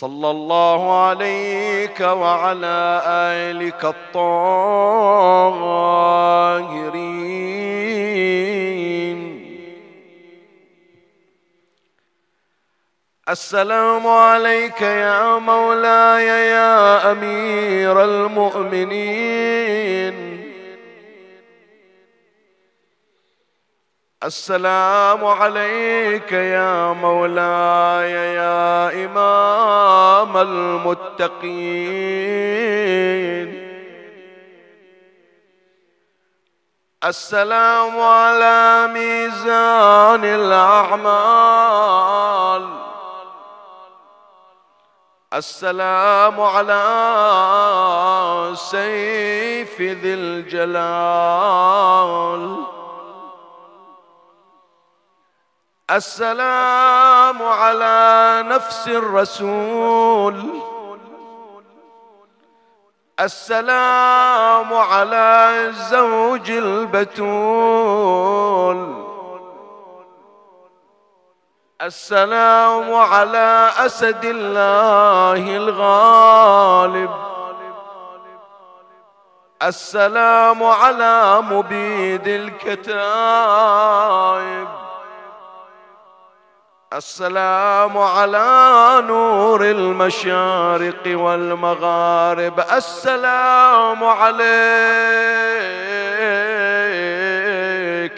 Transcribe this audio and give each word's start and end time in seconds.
صلى 0.00 0.30
الله 0.30 1.06
عليك 1.08 2.00
وعلى 2.00 3.02
آلك 3.06 3.84
الطاهرين. 3.84 4.80
السلام 13.28 14.06
عليك 14.06 14.80
يا 14.80 15.38
مولاي 15.38 16.26
يا 16.26 17.12
أمير 17.12 18.04
المؤمنين. 18.04 19.89
السلام 24.24 25.24
عليك 25.24 26.32
يا 26.32 26.92
مولاي 26.92 28.12
يا 28.12 29.04
إمام 29.04 30.36
المتقين. 30.36 31.40
السلام 37.04 38.00
على 38.00 38.86
ميزان 38.92 40.24
الأعمال. 40.24 41.60
السلام 45.32 46.40
على 46.40 46.82
سيف 48.54 49.80
ذي 49.80 50.14
الجلال. 50.14 51.60
السلام 55.90 57.42
على 57.42 58.44
نفس 58.46 58.88
الرسول. 58.88 60.44
السلام 63.20 64.74
على 64.74 65.50
الزوج 65.66 66.50
البتول. 66.50 67.20
السلام 71.82 72.94
على 72.94 73.70
أسد 73.78 74.24
الله 74.24 75.56
الغالب. 75.56 77.10
السلام 79.62 80.62
على 80.62 81.42
مبيد 81.42 82.28
الكتائب. 82.28 84.79
السلام 86.90 87.98
على 87.98 89.02
نور 89.06 89.64
المشارق 89.64 91.02
والمغارب. 91.06 92.60
السلام 92.60 94.04
عليك 94.04 94.40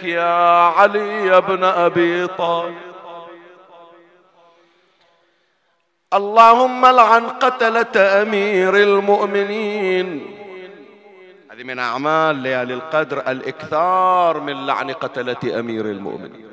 يا 0.05 0.73
علي 0.73 1.41
بن 1.41 1.65
أبي 1.65 2.27
طالب. 2.27 2.77
اللهم 6.15 6.87
لعن 6.87 7.29
قتلة 7.29 8.23
أمير 8.23 8.77
المؤمنين. 8.77 10.37
هذه 11.53 11.63
من 11.63 11.79
أعمال 11.79 12.37
ليالي 12.37 12.75
القدر 12.75 13.31
الإكثار 13.31 14.41
من 14.41 14.67
لعن 14.67 14.91
قتلة 14.91 15.61
أمير 15.61 15.85
المؤمنين. 15.85 16.52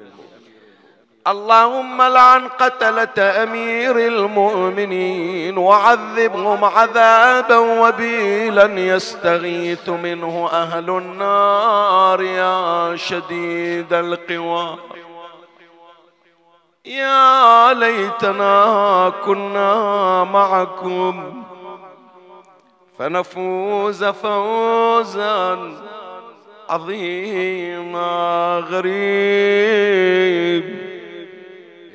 اللهم 1.28 2.02
لعن 2.02 2.48
قتلة 2.48 3.44
أمير 3.44 3.98
المؤمنين 3.98 5.58
وعذبهم 5.58 6.66
عذابا 6.66 7.58
وبيلا 7.58 8.66
يستغيث 8.66 9.90
منه 9.90 10.50
أهل 10.52 10.90
النار 10.90 12.22
يا 12.22 12.96
شديد 12.96 13.94
القوى. 13.94 14.78
يا 16.86 17.74
ليتنا 17.74 19.14
كنا 19.26 20.24
معكم 20.24 21.44
فنفوز 23.00 24.04
فوزا 24.04 25.74
عظيما 26.70 28.64
غريب. 28.70 30.10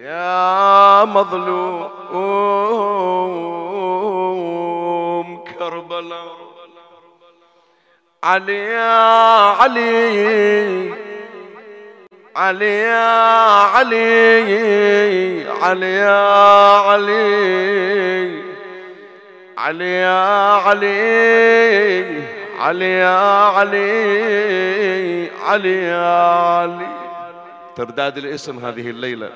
يا 0.05 1.05
مظلوم 1.05 1.89
كربلاء. 5.59 6.45
علي 8.25 8.59
يا 8.59 8.93
علي. 9.61 10.95
علي 12.37 12.67
يا 12.67 13.07
علي. 13.75 15.49
علي 15.63 15.95
يا 15.95 16.19
علي. 16.79 18.43
علي 19.59 19.93
يا 19.93 20.21
علي. 20.67 20.95
علي 22.59 22.91
يا 22.93 23.49
علي. 23.57 25.31
علي 25.45 25.83
يا 25.83 26.59
علي. 26.59 26.89
ترداد 27.77 28.19
الاسم 28.19 28.59
هذه 28.59 28.91
الليلة. 28.91 29.31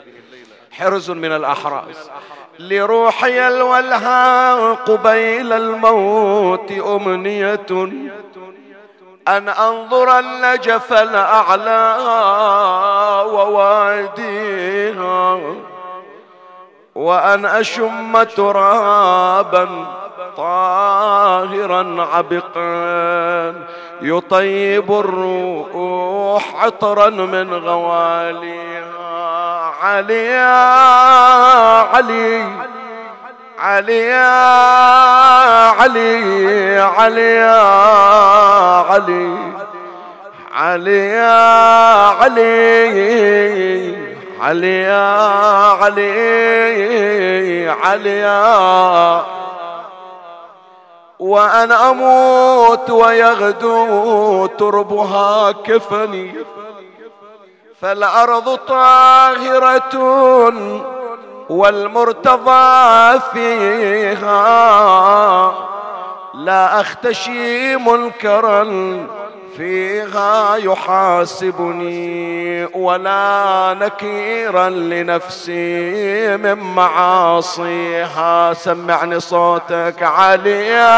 حرز 0.78 1.10
من 1.10 1.32
الأحراز 1.32 2.10
لروحي 2.58 3.48
الولهاء 3.48 4.74
قبيل 4.74 5.52
الموت 5.52 6.72
أمنية. 6.72 7.66
أن 9.28 9.48
أنظر 9.48 10.18
النجف 10.18 10.92
الأعلى 10.92 11.96
وواديها. 13.32 15.40
وأن 16.94 17.46
أشم 17.46 18.22
ترابا 18.22 19.97
طاهرا 20.38 22.08
عبقا 22.14 23.54
يطيب 24.02 24.92
الروح 24.92 26.64
عطرا 26.64 27.10
من 27.10 27.54
غواليها. 27.54 28.88
علي 29.82 30.26
يا 30.26 30.58
علي 31.94 32.44
علي 33.58 34.12
علي 35.78 36.18
علي 36.78 37.40
علي 38.90 39.38
علي 40.52 41.18
علي 42.20 42.78
علي 44.40 44.86
علي 45.80 46.08
علي 47.68 49.37
يا 51.20 51.26
وأنا 51.26 51.90
أموت 51.90 52.90
ويغدو 52.90 54.46
تربها 54.46 55.52
كفني. 55.52 56.34
فالأرض 57.80 58.54
طاهرة 58.54 59.94
والمرتضى 61.50 63.20
فيها. 63.32 64.34
لا 66.34 66.80
أختشي 66.80 67.76
منكرا 67.76 68.62
فيها 69.58 70.56
يحاسبني 70.56 72.64
ولا 72.64 73.76
نكيرا 73.80 74.68
لنفسي 74.68 76.36
من 76.36 76.54
معاصيها. 76.54 78.54
سمعني 78.54 79.20
صوتك 79.20 80.02
عليا. 80.02 80.88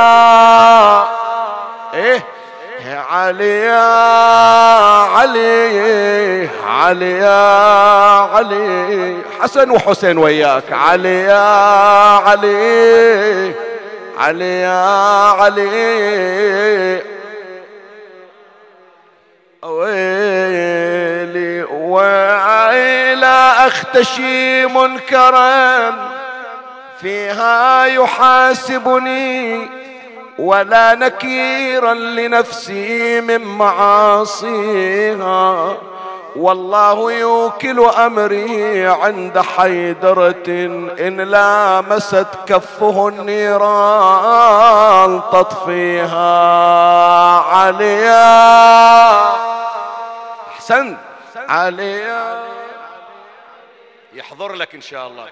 إيه؟ 1.94 2.24
علي 3.10 3.58
يا 3.58 3.82
علي 5.04 6.48
علي 6.66 7.18
يا 7.18 7.38
علي. 8.34 9.16
حسن 9.40 9.70
وحسين 9.70 10.18
وياك. 10.18 10.72
علي 10.72 11.20
يا 11.20 11.44
علي 12.16 13.54
علي 14.18 14.66
علي. 15.38 17.02
ويلي 19.62 21.62
ويلا 21.62 23.66
أختشي 23.66 24.66
منكرا 24.66 25.94
فيها 27.00 27.84
يحاسبني 27.84 29.68
ولا 30.38 30.94
نكيرا 30.94 31.94
لنفسي 31.94 33.20
من 33.20 33.40
معاصيها. 33.40 34.96
والله 36.36 37.12
يوكل 37.12 37.80
أمري 37.80 38.86
عند 38.86 39.38
حيدرة 39.38 40.48
إن 41.00 41.20
لامست 41.20 42.26
كفه 42.46 43.08
النيران 43.08 44.40
تطفيها 45.32 46.20
عليا. 47.38 49.20
أحسنت. 50.48 50.98
عليا. 51.48 52.42
يحضر 54.12 54.52
لك 54.52 54.74
إن 54.74 54.80
شاء 54.80 55.06
الله. 55.06 55.26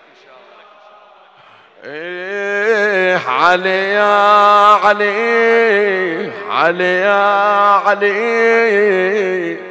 إيه 1.85 3.21
علي 3.29 3.93
يا 3.93 4.75
علي 4.75 6.33
علي 6.51 7.01
يا 7.01 7.13
علي. 7.87 9.68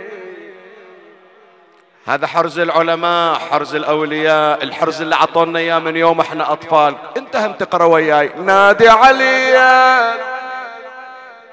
هذا 2.08 2.28
حرز 2.28 2.60
العلماء 2.60 3.34
حرز 3.52 3.76
الأولياء 3.76 4.64
الحرز 4.64 5.02
اللي 5.02 5.16
عطونا 5.16 5.60
إياه 5.60 5.80
من 5.80 5.96
يوم 5.96 6.20
إحنا 6.20 6.52
أطفال. 6.52 6.96
أنت 7.18 7.36
هم 7.36 7.54
تقرأ 7.54 7.86
وياي. 7.86 8.32
نادي 8.46 8.90
عليا 8.90 10.12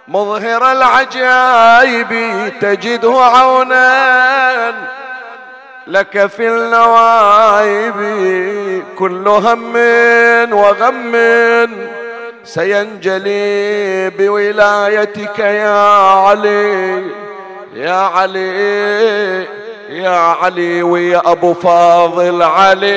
مظهر 0.09 0.73
العجائب 0.73 2.09
تجده 2.61 3.13
عونا. 3.13 4.75
لك 5.87 6.27
في 6.27 6.49
النوايب 6.49 7.95
كل 8.99 9.29
هم 9.29 9.77
وغم 10.53 11.17
سينجلي 12.45 14.11
بولايتك 14.11 15.39
يا 15.39 15.99
علي 15.99 17.05
يا 17.75 17.95
علي. 17.95 19.64
يا 19.95 20.19
علي 20.19 20.83
ويا 20.83 21.23
أبو 21.25 21.55
فاضل 21.55 22.43
علي. 22.43 22.97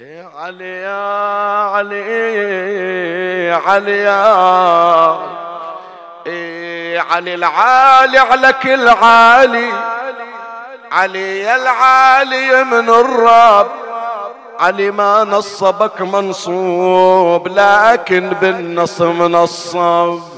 يا 0.00 0.30
علي 0.36 0.64
يا 0.64 1.00
علي 1.74 3.52
علي 3.52 3.98
يا. 4.02 5.36
علي 7.10 7.34
العالي 7.34 8.18
على 8.18 8.52
كل 8.52 8.88
عالي 8.88 9.72
علي 10.92 11.56
العالي 11.56 12.64
من 12.64 12.88
الرب 12.90 13.66
علي 14.60 14.90
ما 14.90 15.24
نصبك 15.24 16.00
منصوب 16.00 17.48
لكن 17.48 18.28
بالنصب 18.40 19.22
نصب. 19.22 20.35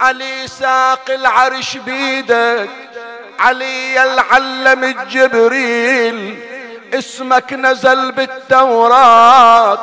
علي 0.00 0.48
ساق 0.48 1.10
العرش 1.10 1.76
بيدك 1.76 2.68
علي 3.38 4.02
العلم 4.02 4.84
الجبريل. 4.84 6.38
اسمك 6.94 7.52
نزل 7.52 8.12
بالتوراة 8.12 9.78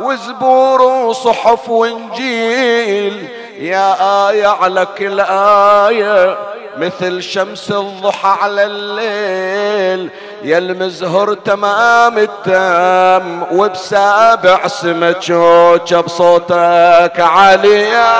وزبور 0.00 0.82
وصحف 0.82 1.68
وإنجيل. 1.68 3.28
يا 3.58 4.28
آية 4.28 4.46
على 4.46 4.86
كل 4.98 5.20
آية 5.20 6.38
مثل 6.76 7.22
شمس 7.22 7.70
الضحى 7.70 8.38
على 8.42 8.64
الليل. 8.64 10.10
يا 10.42 10.58
المزهر 10.58 11.34
تمام 11.34 12.18
التام 12.18 13.46
وبسابع 13.52 14.66
سمك 14.66 15.32
بصوتك 15.92 17.20
عالية. 17.20 18.14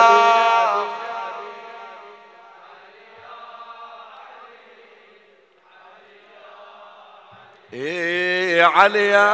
إيه 8.65 8.71
علي 8.71 9.09
يا 9.09 9.31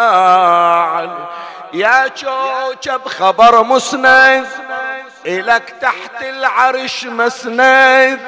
علي. 0.83 1.29
يا 1.73 2.11
شوشب 2.15 3.09
خبر 3.09 3.63
مسند 3.63 4.47
إلك 5.27 5.75
تحت 5.81 6.23
العرش 6.23 7.05
مسند. 7.05 8.19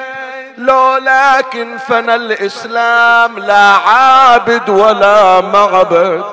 لو 0.58 0.96
لكن 0.96 1.78
فنى 1.78 2.14
الإسلام 2.14 3.38
لا 3.38 3.66
عابد 3.86 4.68
ولا 4.68 5.40
معبد. 5.40 6.24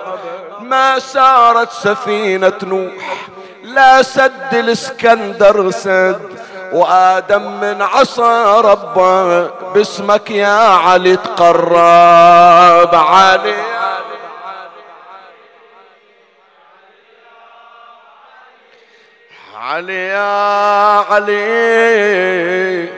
ما 0.59 0.99
سارت 0.99 1.71
سفينة 1.71 2.53
نوح 2.63 3.27
لا 3.63 4.01
سد 4.01 4.53
الإسكندر 4.53 5.71
سد. 5.71 6.39
وآدم 6.71 7.41
من 7.61 7.81
عصا 7.81 8.61
ربه 8.61 9.47
باسمك 9.73 10.31
يا 10.31 10.59
علي 10.59 11.15
تقرب. 11.15 12.95
علي. 12.95 13.78
علي 19.59 20.07
يا 20.07 20.99
علي. 21.11 22.89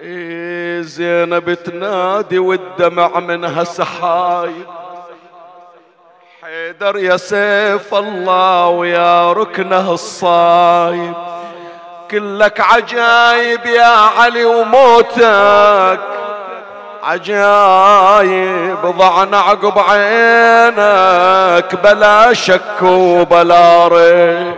إيه 0.00 0.80
زينب 0.80 1.54
تنادي 1.54 2.38
والدمع 2.38 3.20
منها 3.20 3.64
سحايب 3.64 4.66
حيدر 6.42 6.96
يا 6.96 7.16
سيف 7.16 7.94
الله 7.94 8.68
ويا 8.68 9.32
ركنه 9.32 9.92
الصايب. 9.92 11.14
كلك 12.10 12.60
عجايب 12.60 13.66
يا 13.66 13.96
علي 14.18 14.44
وموتك. 14.44 16.00
عجايب 17.02 18.78
ضعنا 18.84 19.38
عقب 19.38 19.78
عينك 19.78 21.74
بلا 21.84 22.32
شك 22.32 22.82
وبلا 22.82 23.88
ريب. 23.88 24.54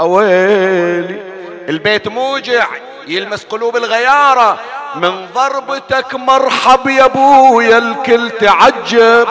أويلي 0.00 1.20
البيت 1.68 2.08
موجع 2.08 2.66
يلمس 3.06 3.44
قلوب 3.44 3.76
الغيارة. 3.76 4.58
من 4.94 5.26
ضربتك 5.34 6.14
مرحب 6.14 6.86
يا 6.86 7.04
أبويا 7.04 7.78
الكل 7.78 8.30
تعجب. 8.30 9.28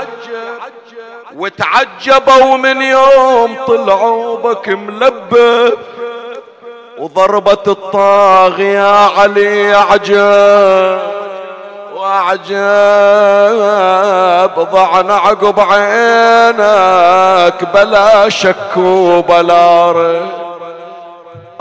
وتعجبوا 1.36 2.58
من 2.58 2.82
يوم 2.82 3.58
طلعوا 3.68 4.38
بك 4.38 4.70
ملبب. 4.70 5.78
وضربة 6.98 7.64
الطاغية 7.68 9.06
علي 9.20 9.74
عجب 9.74 11.22
وعجب 12.02 12.54
ضعنا 14.72 15.14
عقب 15.14 15.60
عينك 15.60 17.70
بلا 17.74 18.30
شك 18.30 18.78
وبلا 18.78 19.92
ريب 19.92 20.32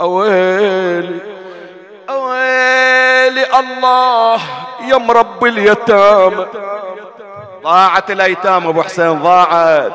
أويلي 0.01 1.19
أويلي 2.09 3.45
الله 3.59 4.39
يا 4.87 4.97
مرب 4.97 5.45
اليتامى. 5.45 6.45
ضاعت 7.63 8.11
الايتام 8.11 8.67
أبو 8.67 8.83
حسين 8.83 9.23
ضاعت. 9.23 9.91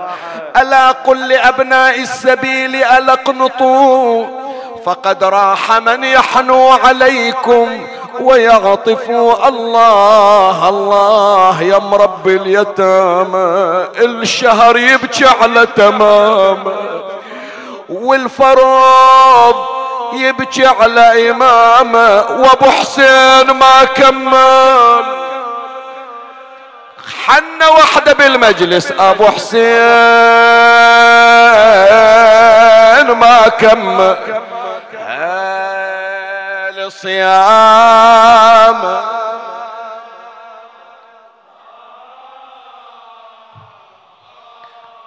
ألا 0.56 0.90
قل 0.90 1.28
لأبناء 1.28 2.00
السبيل 2.00 2.74
الا 2.74 3.12
اقنطوا 3.12 4.26
فقد 4.84 5.24
راح 5.24 5.72
من 5.72 6.04
يحنو 6.04 6.68
عليكم. 6.68 7.86
ويعطفوا 8.20 9.48
الله 9.48 10.68
الله 10.68 11.62
يا 11.62 11.78
مربي 11.78 12.36
اليتامى. 12.36 13.86
الشهر 13.98 14.76
يبكي 14.76 15.26
على 15.40 15.66
تمامه 15.66 16.72
والفرض 17.88 19.56
يبكي 20.12 20.66
على 20.66 21.30
إمامه 21.30 22.24
وأبو 22.40 22.70
حسين 22.70 23.50
ما 23.50 23.84
كمل. 23.84 25.04
حنا 27.26 27.68
وحده 27.68 28.12
بالمجلس 28.12 28.92
أبو 28.98 29.24
حسين 29.24 29.66
ما 33.20 33.48
كمل. 33.48 34.16
الصيام. 36.96 38.80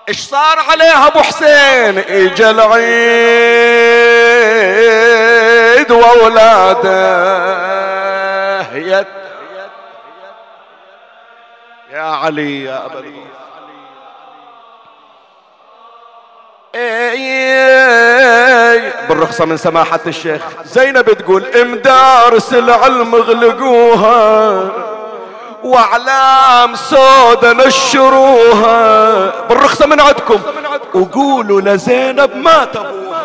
إيش 0.10 0.20
صار 0.20 0.60
عليها 0.70 1.08
أبو 1.08 1.20
حسين؟ 1.20 1.98
إجا 1.98 2.52
العيد 2.52 2.80
وأولاده. 5.92 7.30
يا 11.92 12.02
علي 12.02 12.64
يا 12.64 12.86
أبا 12.86 13.00
بالرخصة 19.10 19.46
من 19.46 19.58
سماحة 19.58 20.00
الشيخ. 20.08 20.42
زينب 20.66 21.14
تقول 21.14 21.46
امدارس 21.46 22.54
العلم 22.54 23.16
اغلقوها 23.16 24.70
وأعلام 25.64 26.76
سودة 26.76 27.54
نشروها. 27.54 29.32
بالرخصة 29.50 29.86
من 29.86 30.00
عندكم. 30.00 30.40
وقولوا 30.94 31.62
لزينب 31.62 32.36
ما 32.36 32.66
تبوها. 32.66 33.22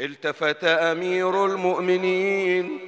التفت 0.00 0.64
أمير 0.64 1.44
المؤمنين 1.44 2.80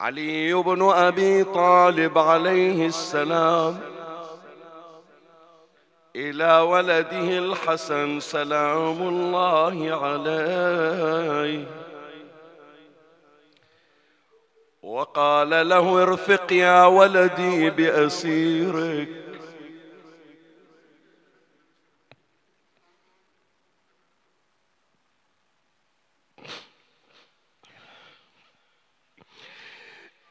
علي 0.00 0.54
بن 0.54 0.90
أبي 0.90 1.44
طالب 1.44 2.18
عليه 2.18 2.86
السلام. 2.86 3.97
إلى 6.16 6.58
ولده 6.58 7.38
الحسن 7.38 8.20
سلام 8.20 9.08
الله 9.08 10.06
عليه. 10.06 11.64
وقال 14.82 15.68
له 15.68 16.02
ارفق 16.02 16.52
يا 16.52 16.84
ولدي 16.84 17.70
بأسيرك. 17.70 19.27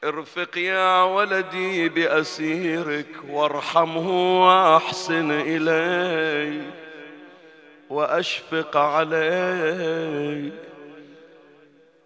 ارفق 0.04 0.58
يا 0.58 1.02
ولدي 1.02 1.88
بأسيرك 1.88 3.06
وارحمه 3.30 4.08
وأحسن 4.46 5.30
إليه 5.30 6.70
وأشفق 7.90 8.76
عليه 8.76 10.52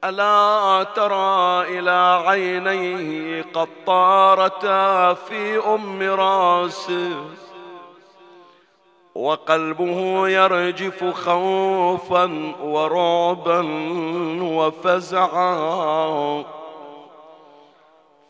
ألا 0.05 0.87
ترى 0.97 1.63
إلى 1.79 2.23
عينيه 2.27 3.45
قد 3.55 3.69
طارتا 3.87 5.15
في 5.15 5.59
أم 5.59 6.03
راسه 6.03 7.25
وقلبه 9.15 10.29
يرجف 10.29 11.05
خوفا 11.05 12.55
ورعبا 12.63 13.61
وفزعا. 14.43 16.45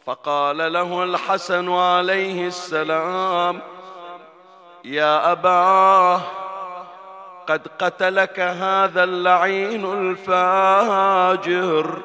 فقال 0.07 0.73
له 0.73 1.05
الحسن 1.05 1.73
عليه 1.73 2.47
السلام 2.47 3.61
يا 4.85 5.33
اباه 5.33 6.21
قد 7.47 7.69
قتلك 7.79 8.41
هذا 8.41 9.05
اللعين 9.05 9.93
الفاجر 9.93 11.99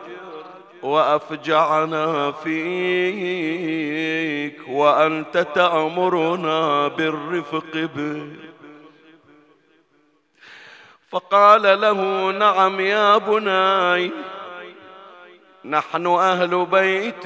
وأفجعنا 0.83 2.31
فيك 2.31 4.61
وأنت 4.69 5.37
تأمرنا 5.37 6.87
بالرفق 6.87 7.73
به. 7.73 8.31
فقال 11.09 11.81
له 11.81 12.31
نعم 12.31 12.79
يا 12.79 13.17
بني 13.17 14.11
نحن 15.69 16.07
أهل 16.07 16.65
بيت 16.65 17.25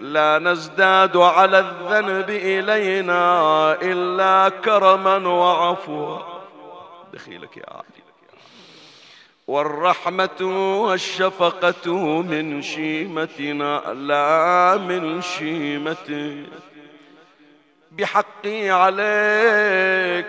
لا 0.00 0.38
نزداد 0.38 1.16
على 1.16 1.58
الذنب 1.58 2.30
إلينا 2.30 3.72
إلا 3.82 4.48
كرما 4.48 5.16
وعفوا. 5.16 6.18
دخيلك 7.12 7.56
يا 7.56 7.70
علي 7.70 8.08
والرحمة 9.48 10.40
والشفقة 10.82 11.92
من 12.22 12.62
شيمتنا 12.62 13.92
لا 13.94 14.76
من 14.76 15.22
شيمتك 15.22 16.48
بحقي 17.92 18.70
عليك 18.70 20.26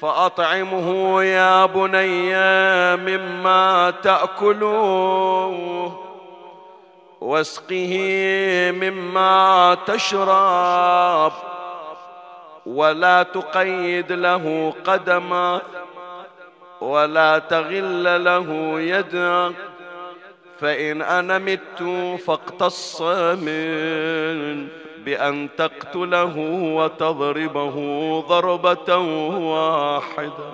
فأطعمه 0.00 1.22
يا 1.22 1.66
بني 1.66 2.34
مما 2.96 3.90
تأكلوه 4.02 5.98
واسقه 7.20 7.94
مما 8.74 9.76
تشرب. 9.86 11.32
ولا 12.66 13.22
تقيد 13.22 14.12
له 14.12 14.74
قدما. 14.84 15.60
ولا 16.80 17.38
تغل 17.38 18.24
له 18.24 18.80
يدا. 18.80 19.52
فإن 20.60 21.02
أنا 21.02 21.38
مت 21.38 21.82
فاقتص 22.26 23.02
من 23.42 24.68
بأن 25.08 25.48
تقتله 25.56 26.36
وتضربه 26.76 27.76
ضربة 28.28 28.96
واحدة. 29.52 30.50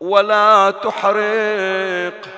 ولا 0.00 0.70
تحرق 0.70 2.28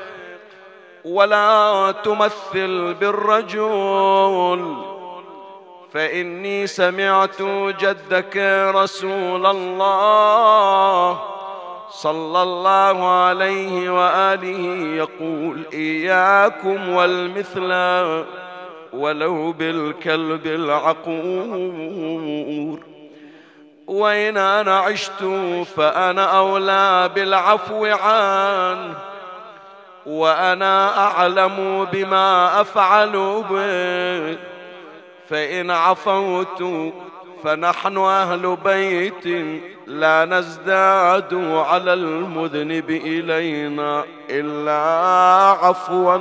ولا 1.04 1.94
تمثل 2.04 2.94
بالرجل. 2.94 4.76
فإني 5.92 6.66
سمعت 6.66 7.42
جدك 7.82 8.37
رسول 8.75 9.47
الله 9.47 11.20
صلى 11.90 12.42
الله 12.42 13.09
عليه 13.09 13.90
وآله 13.90 14.97
يقول 14.97 15.66
إياكم 15.73 16.88
والمثل. 16.88 17.73
ولو 18.92 19.52
بالكلب 19.52 20.47
العقور. 20.47 22.00
وإن 23.87 24.37
أنا 24.37 24.78
عشت 24.78 25.25
فأنا 25.76 26.38
أولى 26.38 27.11
بالعفو 27.14 27.87
عنه 27.87 28.94
وأنا 30.06 31.06
أعلم 31.06 31.85
بما 31.92 32.61
أفعل 32.61 33.44
به. 33.50 34.38
فإن 35.28 35.70
عفوت 35.70 36.62
فنحن 37.44 37.99
أهل 37.99 38.56
بيت 38.56 39.26
لا 39.87 40.25
نزداد 40.25 41.35
على 41.35 41.94
المذنب 41.94 42.90
إلينا 42.90 44.04
إلا 44.30 44.80
عفوا 45.64 46.16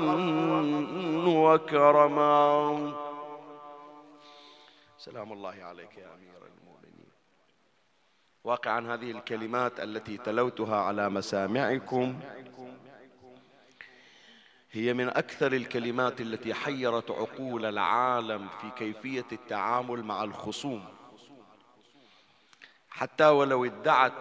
وكرما. 1.25 2.93
سلام 4.97 5.33
الله 5.33 5.55
عليك 5.61 5.97
يا 5.97 6.07
أمير 6.15 6.38
المؤمنين. 6.38 7.11
واقعا 8.43 8.93
هذه 8.93 9.11
الكلمات 9.11 9.79
التي 9.79 10.17
تلوتها 10.17 10.75
على 10.75 11.09
مسامعكم 11.09 12.19
هي 14.71 14.93
من 14.93 15.09
أكثر 15.09 15.53
الكلمات 15.53 16.21
التي 16.21 16.53
حيرت 16.53 17.11
عقول 17.11 17.65
العالم 17.65 18.47
في 18.61 18.69
كيفية 18.77 19.25
التعامل 19.31 20.03
مع 20.03 20.23
الخصوم. 20.23 20.99
حتى 23.00 23.27
ولو 23.27 23.65
ادعت 23.65 24.13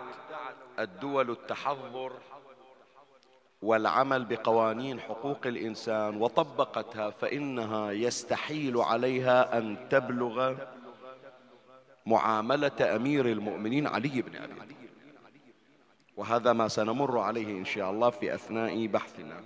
الدول 0.78 1.30
التحضر 1.30 2.12
والعمل 3.62 4.24
بقوانين 4.24 5.00
حقوق 5.00 5.46
الإنسان 5.46 6.22
وطبقتها 6.22 7.10
فإنها 7.10 7.92
يستحيل 7.92 8.76
عليها 8.76 9.58
أن 9.58 9.88
تبلغ 9.90 10.54
معاملة 12.06 12.96
أمير 12.96 13.26
المؤمنين 13.26 13.86
علي 13.86 14.22
بن 14.22 14.36
أبي 14.36 14.54
طالب. 14.54 14.76
وهذا 16.16 16.52
ما 16.52 16.68
سنمر 16.68 17.18
عليه 17.18 17.58
إن 17.58 17.64
شاء 17.64 17.90
الله 17.90 18.10
في 18.10 18.34
أثناء 18.34 18.86
بحثنا. 18.86 19.44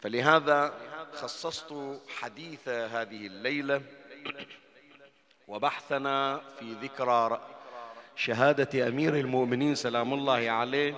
فلهذا 0.00 0.74
خصصت 1.12 2.00
حديث 2.20 2.68
هذه 2.68 3.26
الليلة 3.26 3.82
وبحثنا 5.48 6.40
في 6.58 6.72
ذكرى 6.72 7.40
شهادة 8.16 8.88
أمير 8.88 9.16
المؤمنين 9.16 9.74
سلام 9.74 10.12
الله 10.12 10.50
عليه 10.50 10.94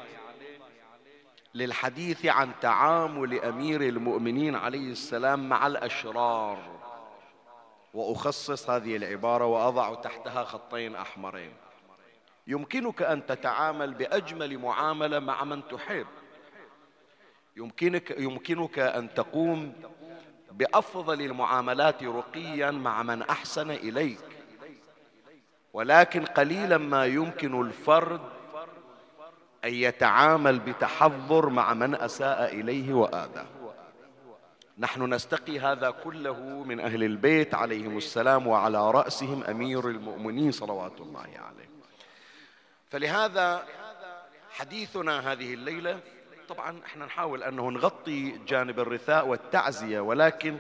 للحديث 1.55 2.27
عن 2.27 2.51
تعامل 2.61 3.41
أمير 3.45 3.81
المؤمنين 3.81 4.55
عليه 4.57 4.93
السلام 4.93 5.49
مع 5.49 5.67
الأشرار. 5.67 6.59
وأخصص 7.95 8.71
هذه 8.71 8.97
العبارة 8.97 9.47
وأضع 9.47 9.95
تحتها 9.95 10.45
خطين 10.45 10.97
أحمرين. 10.97 11.53
يمكنك 12.47 13.03
أن 13.03 13.27
تتعامل 13.27 13.95
بأجمل 13.95 14.59
معاملة 14.59 15.19
مع 15.19 15.45
من 15.45 15.69
تحب. 15.69 16.07
يمكنك 17.57 18.11
يمكنك 18.11 18.79
أن 18.79 19.15
تقوم 19.15 19.73
بأفضل 20.53 21.23
المعاملات 21.23 22.03
رقيا 22.03 22.71
مع 22.71 23.03
من 23.03 23.23
أحسن 23.23 23.71
إليك. 23.71 24.34
ولكن 25.75 26.25
قليلا 26.25 26.79
ما 26.79 27.07
يمكن 27.07 27.61
الفرد 27.61 28.21
أن 29.65 29.75
يتعامل 29.75 30.59
بتحضر 30.59 31.49
مع 31.49 31.75
من 31.75 31.95
أساء 31.95 32.55
إليه 32.55 32.95
وآذاه. 32.95 33.47
نحن 34.79 35.15
نستقي 35.15 35.61
هذا 35.61 35.91
كله 35.91 36.41
من 36.41 36.81
أهل 36.81 37.05
البيت 37.05 37.55
عليهم 37.55 37.97
السلام 37.97 38.47
وعلى 38.47 38.91
رأسهم 38.91 39.45
أمير 39.45 39.89
المؤمنين 39.89 40.53
صلوات 40.53 41.01
الله 41.01 41.21
عليه. 41.21 41.71
فلهذا 42.91 43.65
حديثنا 44.51 45.33
هذه 45.33 45.55
الليلة 45.55 46.01
طبعا 46.49 46.81
إحنا 46.87 47.07
نحاول 47.07 47.43
أنه 47.43 47.71
نغطي 47.71 48.31
جانب 48.31 48.81
الرثاء 48.81 49.27
والتعزية 49.27 50.01
ولكن 50.01 50.59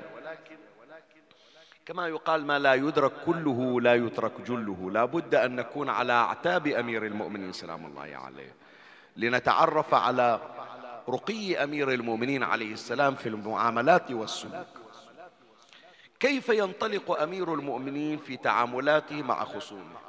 كما 1.86 2.08
يقال 2.08 2.46
ما 2.46 2.58
لا 2.58 2.74
يدرك 2.74 3.12
كله 3.26 3.80
لا 3.80 3.94
يترك 3.94 4.40
جله. 4.46 4.90
لا 4.90 5.04
بد 5.04 5.34
أن 5.34 5.56
نكون 5.56 5.88
على 5.88 6.12
أعتاب 6.12 6.66
أمير 6.66 7.06
المؤمنين. 7.06 7.52
سلام 7.52 7.86
الله 7.86 8.16
عليه. 8.16 8.54
لنتعرف 9.16 9.94
على 9.94 10.40
رقي 11.08 11.64
أمير 11.64 11.90
المؤمنين 11.92 12.42
عليه 12.42 12.72
السلام 12.72 13.14
في 13.14 13.28
المعاملات 13.28 14.10
والسلوك. 14.10 14.66
كيف 16.20 16.48
ينطلق 16.48 17.20
أمير 17.20 17.54
المؤمنين 17.54 18.18
في 18.18 18.36
تعاملاته 18.36 19.22
مع 19.22 19.44
خصومه؟ 19.44 20.04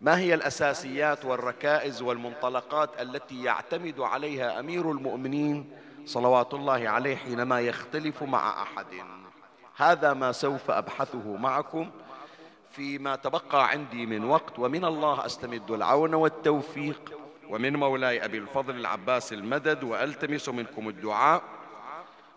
ما 0.00 0.18
هي 0.18 0.34
الأساسيات 0.34 1.24
والركائز 1.24 2.02
والمنطلقات 2.02 3.00
التي 3.00 3.44
يعتمد 3.44 4.00
عليها 4.00 4.60
أمير 4.60 4.90
المؤمنين 4.90 5.70
صلوات 6.06 6.54
الله 6.54 6.88
عليه 6.88 7.16
حينما 7.16 7.60
يختلف 7.60 8.22
مع 8.22 8.62
أحد؟ 8.62 8.86
هذا 9.76 10.12
ما 10.12 10.32
سوف 10.32 10.70
أبحثه 10.70 11.36
معكم 11.36 11.90
فيما 12.70 13.16
تبقى 13.16 13.68
عندي 13.70 14.06
من 14.06 14.24
وقت 14.24 14.58
ومن 14.58 14.84
الله 14.84 15.26
أستمد 15.26 15.70
العون 15.70 16.14
والتوفيق. 16.14 17.12
ومن 17.48 17.76
مولاي 17.76 18.24
أبي 18.24 18.38
الفضل 18.38 18.76
العباس 18.76 19.32
المدد 19.32 19.84
وألتمس 19.84 20.48
منكم 20.48 20.88
الدعاء 20.88 21.42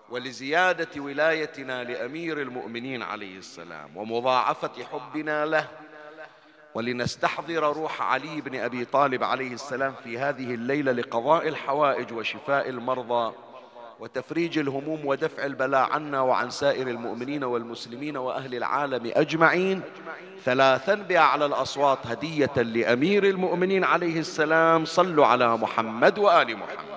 ولزيادة 0.09 1.01
ولايتنا 1.01 1.83
لأمير 1.83 2.41
المؤمنين 2.41 3.01
عليه 3.01 3.37
السلام 3.37 3.97
ومضاعفة 3.97 4.83
حبنا 4.91 5.45
له. 5.45 5.67
ولنستحضر 6.75 7.73
روح 7.73 8.01
علي 8.01 8.41
بن 8.41 8.55
أبي 8.59 8.85
طالب 8.85 9.23
عليه 9.23 9.53
السلام 9.53 9.93
في 10.03 10.17
هذه 10.17 10.53
الليلة 10.53 10.91
لقضاء 10.91 11.47
الحوائج 11.47 12.13
وشفاء 12.13 12.69
المرضى. 12.69 13.33
وتفريج 13.99 14.59
الهموم 14.59 15.05
ودفع 15.05 15.45
البلاء 15.45 15.91
عنا 15.91 16.21
وعن 16.21 16.49
سائر 16.49 16.87
المؤمنين 16.87 17.43
والمسلمين 17.43 18.17
وأهل 18.17 18.55
العالم 18.55 19.11
أجمعين. 19.15 19.81
ثلاثا 20.45 20.95
بأعلى 20.95 21.45
الأصوات 21.45 21.97
هدية 22.07 22.57
لأمير 22.57 23.23
المؤمنين 23.23 23.83
عليه 23.83 24.19
السلام. 24.19 24.85
صلوا 24.85 25.25
على 25.25 25.57
محمد 25.57 26.19
وآل 26.19 26.57
محمد. 26.57 26.92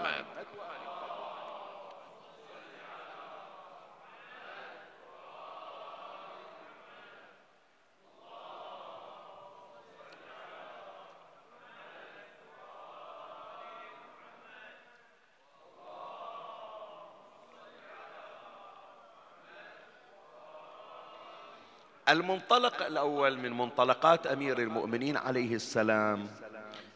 المنطلق 22.08 22.86
الأول 22.86 23.38
من 23.38 23.52
منطلقات 23.52 24.26
أمير 24.26 24.58
المؤمنين 24.58 25.16
عليه 25.16 25.54
السلام 25.54 26.26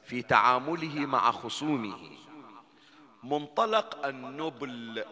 في 0.05 0.23
تعامله 0.23 1.07
مع 1.07 1.31
خصومه. 1.31 1.99
منطلق 3.25 4.07
النبل 4.07 5.05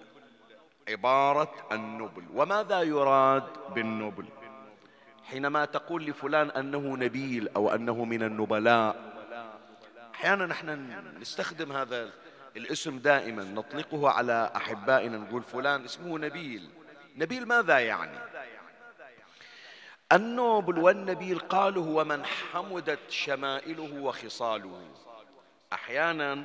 عبارة 0.89 1.55
النبل. 1.73 2.25
وماذا 2.35 2.83
يراد 2.83 3.45
بالنبل؟ 3.75 4.25
حينما 5.25 5.65
تقول 5.65 6.07
لفلان 6.07 6.51
أنه 6.51 6.97
نبيل 6.97 7.49
أو 7.49 7.75
أنه 7.75 8.05
من 8.05 8.23
النبلاء 8.23 9.09
أحيانا 10.15 10.47
نحن 10.47 10.93
نستخدم 11.21 11.73
هذا 11.73 12.11
الاسم 12.57 12.99
دائما. 12.99 13.45
نطلقه 13.45 14.11
على 14.11 14.53
أحبائنا 14.57 15.19
نقول 15.19 15.43
فلان 15.43 15.85
اسمه 15.85 16.19
نبيل. 16.19 16.69
نبيل 17.17 17.49
ماذا 17.49 17.79
يعني؟ 17.79 18.19
النوبل 20.13 20.79
والنبيل 20.79 21.39
قالوا 21.39 21.87
هو 21.87 22.05
من 22.05 22.25
حمدت 22.25 22.99
شمائله 23.09 24.03
وخصاله. 24.03 24.89
أحيانا 25.73 26.45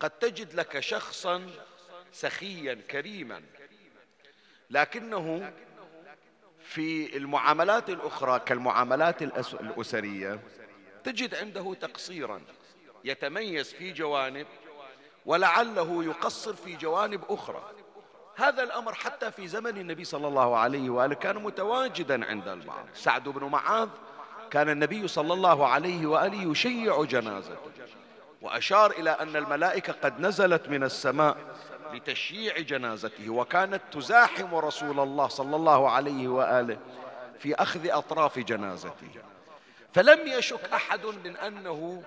قد 0.00 0.10
تجد 0.10 0.54
لك 0.54 0.80
شخصا 0.80 1.50
سخيا 2.12 2.74
كريما 2.90 3.42
لكنه 4.70 5.52
في 6.64 7.16
المعاملات 7.16 7.90
الأخرى 7.90 8.38
كالمعاملات 8.38 9.22
الأسرية 9.22 10.40
تجد 11.04 11.34
عنده 11.34 11.74
تقصيرا 11.74 12.42
يتميز 13.04 13.72
في 13.72 13.92
جوانب 13.92 14.46
ولعله 15.26 16.04
يقصر 16.04 16.54
في 16.54 16.76
جوانب 16.76 17.24
أخرى. 17.28 17.72
هذا 18.36 18.62
الأمر 18.62 18.94
حتى 18.94 19.30
في 19.30 19.48
زمن 19.48 19.78
النبي 19.78 20.04
صلى 20.04 20.28
الله 20.28 20.56
عليه 20.56 20.90
وآله 20.90 21.14
كان 21.14 21.36
متواجدا 21.36 22.26
عند 22.26 22.48
البعض. 22.48 22.86
سعد 22.94 23.28
بن 23.28 23.44
معاذ 23.44 23.88
كان 24.50 24.68
النبي 24.68 25.08
صلى 25.08 25.32
الله 25.32 25.66
عليه 25.66 26.06
وآله 26.06 26.50
يشيع 26.50 27.04
جنازته 27.04 27.56
وأشار 28.42 28.90
إلى 28.90 29.10
أن 29.10 29.36
الملائكة 29.36 29.92
قد 29.92 30.20
نزلت 30.20 30.68
من 30.68 30.82
السماء 30.82 31.36
لتشييع 31.92 32.58
جنازته 32.58 33.30
وكانت 33.30 33.82
تزاحم 33.92 34.54
رسول 34.54 35.00
الله 35.00 35.28
صلى 35.28 35.56
الله 35.56 35.90
عليه 35.90 36.28
وآله 36.28 36.78
في 37.38 37.54
أخذ 37.54 37.88
أطراف 37.90 38.38
جنازته. 38.38 39.08
فلم 39.94 40.26
يشك 40.26 40.72
أحد 40.72 41.06
من 41.06 41.36
أنه 41.36 42.02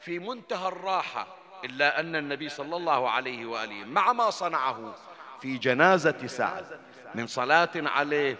في 0.00 0.18
منتهى 0.18 0.68
الراحة 0.68 1.26
إلا 1.64 2.00
أن 2.00 2.16
النبي 2.16 2.48
صلى 2.48 2.76
الله 2.76 3.10
عليه 3.10 3.46
وآله 3.46 3.84
مع 3.84 4.12
ما 4.12 4.30
صنعه 4.30 4.94
في 5.40 5.58
جنازة 5.58 6.26
سعد 6.26 6.66
من 7.14 7.26
صلاة 7.26 7.70
عليه 7.76 8.36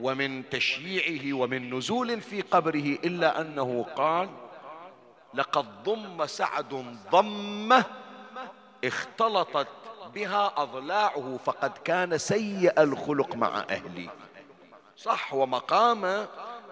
ومن 0.00 0.48
تشييعه 0.48 1.36
ومن 1.36 1.74
نزول 1.74 2.20
في 2.20 2.40
قبره 2.40 2.98
إلا 3.04 3.40
أنه 3.40 3.86
قال 3.96 4.28
لقد 5.34 5.66
ضم 5.84 6.26
سعد 6.26 6.96
ضمة 7.12 7.84
اختلطت 8.84 9.68
بها 10.14 10.52
أضلاعه 10.56 11.38
فقد 11.44 11.78
كان 11.84 12.18
سيء 12.18 12.82
الخلق 12.82 13.34
مع 13.34 13.64
أهلي. 13.70 14.08
صح 14.96 15.34
ومقامه 15.34 16.28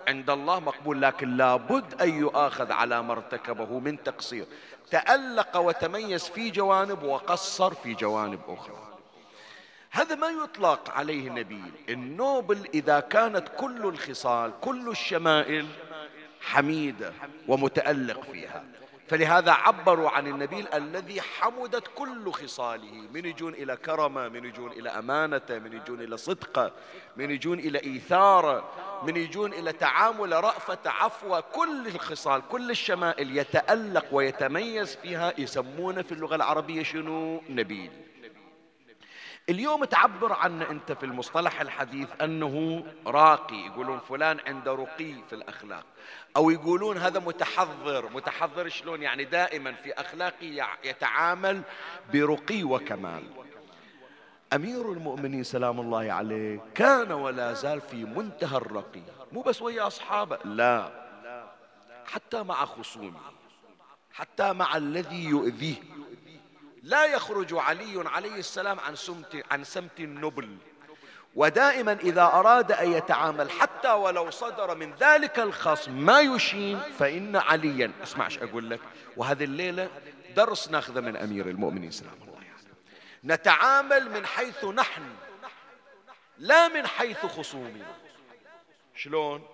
عند 0.09 0.31
الله 0.31 0.61
مقبول 0.61 1.03
لكن 1.03 1.37
لابد 1.37 2.03
أن 2.03 2.19
يؤاخذ 2.19 2.73
على 2.73 3.03
ما 3.03 3.13
ارتكبه 3.13 3.79
من 3.79 4.03
تقصير. 4.03 4.47
تألق 4.91 5.57
وتميز 5.57 6.29
في 6.29 6.51
جوانب 6.51 7.03
وقصر 7.03 7.75
في 7.75 7.95
جوانب 7.95 8.41
أخرى. 8.49 8.94
هذا 9.95 10.15
ما 10.15 10.29
يطلق 10.29 10.91
عليه 10.91 11.29
النبي 11.29 11.63
النوبل 11.89 12.69
إذا 12.75 13.01
كانت 13.01 13.49
كل 13.57 13.87
الخصال 13.87 14.53
كل 14.61 14.89
الشمائل 14.89 15.67
حميدة 16.41 17.13
ومتألق 17.49 18.21
فيها. 18.33 18.65
فلهذا 19.09 19.53
عبروا 19.53 20.11
عن 20.11 20.27
النبي 20.27 20.65
الذي 20.75 21.21
حمدت 21.21 21.85
كل 21.95 22.33
خصاله 22.33 22.93
من 23.15 23.25
يجون 23.25 23.55
إلى 23.55 23.77
كرمة 23.77 24.29
من 24.29 24.45
يجون 24.45 24.73
إلى 24.73 24.89
أمانته 24.89 25.59
من 25.59 25.73
يجون 25.73 26.01
إلى 26.01 26.17
صدقه 26.17 26.73
من 27.17 27.31
يجون 27.31 27.59
إلى 27.59 27.79
إيثاره 27.79 28.71
من 29.03 29.17
يجون 29.17 29.53
إلى 29.53 29.73
تعامل 29.73 30.45
رأفة 30.45 30.79
عفوة 30.87 31.41
كل 31.41 31.87
الخصال 31.87 32.43
كل 32.49 32.71
الشمائل 32.71 33.39
يتألق 33.39 34.07
ويتميز 34.13 34.97
فيها 34.97 35.33
يسمونه 35.39 36.03
في 36.03 36.13
اللغة 36.13 36.35
العربية 36.37 36.83
شنو؟ 36.83 37.43
نبيل. 37.49 37.91
اليوم 39.49 39.85
تعبر 39.85 40.33
عنه 40.33 40.71
أنت 40.71 40.93
في 40.93 41.07
المصطلح 41.07 41.61
الحديث 41.61 42.09
أنه 42.23 42.85
راقي. 43.07 43.67
يقولون 43.67 43.99
فلان 43.99 44.41
عنده 44.47 44.73
رقي 44.73 45.15
في 45.29 45.33
الأخلاق. 45.33 45.85
أو 46.37 46.51
يقولون 46.51 46.99
هذا 46.99 47.21
متحضر. 47.21 48.09
متحضر 48.09 48.69
شلون؟ 48.69 49.03
يعني 49.03 49.25
دائما 49.25 49.73
في 49.73 49.93
أخلاقه 49.93 50.67
يتعامل 50.85 51.63
برقي 52.13 52.65
وكمال. 52.65 53.23
أمير 54.53 54.93
المؤمنين 54.93 55.43
سلام 55.43 55.81
الله 55.81 56.13
عليه 56.13 56.61
كان 56.75 57.13
ولا 57.13 57.53
زال 57.53 57.81
في 57.81 58.05
منتهى 58.05 58.57
الرقي. 58.57 59.03
مو 59.33 59.43
بس 59.43 59.63
ويا 59.63 59.87
أصحابه 59.87 60.39
لا. 60.45 61.05
حتى 62.07 62.43
مع 62.43 62.65
خصومه 62.65 63.21
حتى 64.13 64.53
مع 64.53 64.77
الذي 64.77 65.25
يؤذيه. 65.25 65.77
لا 66.85 67.05
يخرج 67.05 67.55
علي 67.55 68.09
عليه 68.09 68.39
السلام 68.39 68.81
عن 68.81 68.97
سمت 68.97 69.43
عن 69.51 69.65
سمت 69.65 70.01
النبل. 70.01 70.57
ودائما 71.35 71.93
إذا 71.93 72.23
أراد 72.23 72.73
أن 72.73 72.93
يتعامل 72.93 73.51
حتى 73.51 73.93
ولو 73.93 74.31
صدر 74.31 74.75
من 74.75 74.95
ذلك 74.95 75.39
الخصم 75.39 75.93
ما 75.93 76.21
يشين 76.21 76.81
فإن 76.99 77.37
عليا. 77.37 77.93
اسمعش 78.03 78.39
أقول 78.39 78.71
لك. 78.71 78.81
وهذه 79.17 79.45
الليلة 79.45 79.91
درس 80.37 80.69
ناخذه 80.69 81.01
من 81.01 81.17
أمير 81.17 81.49
المؤمنين 81.49 81.91
سلام 81.91 82.15
الله 82.23 82.37
عليه. 82.37 82.55
نتعامل 83.25 84.11
من 84.11 84.27
حيث 84.27 84.65
نحن 84.65 85.03
لا 86.39 86.69
من 86.69 86.87
حيث 86.87 87.27
خصومنا 87.27 87.87
شلون؟ 88.95 89.54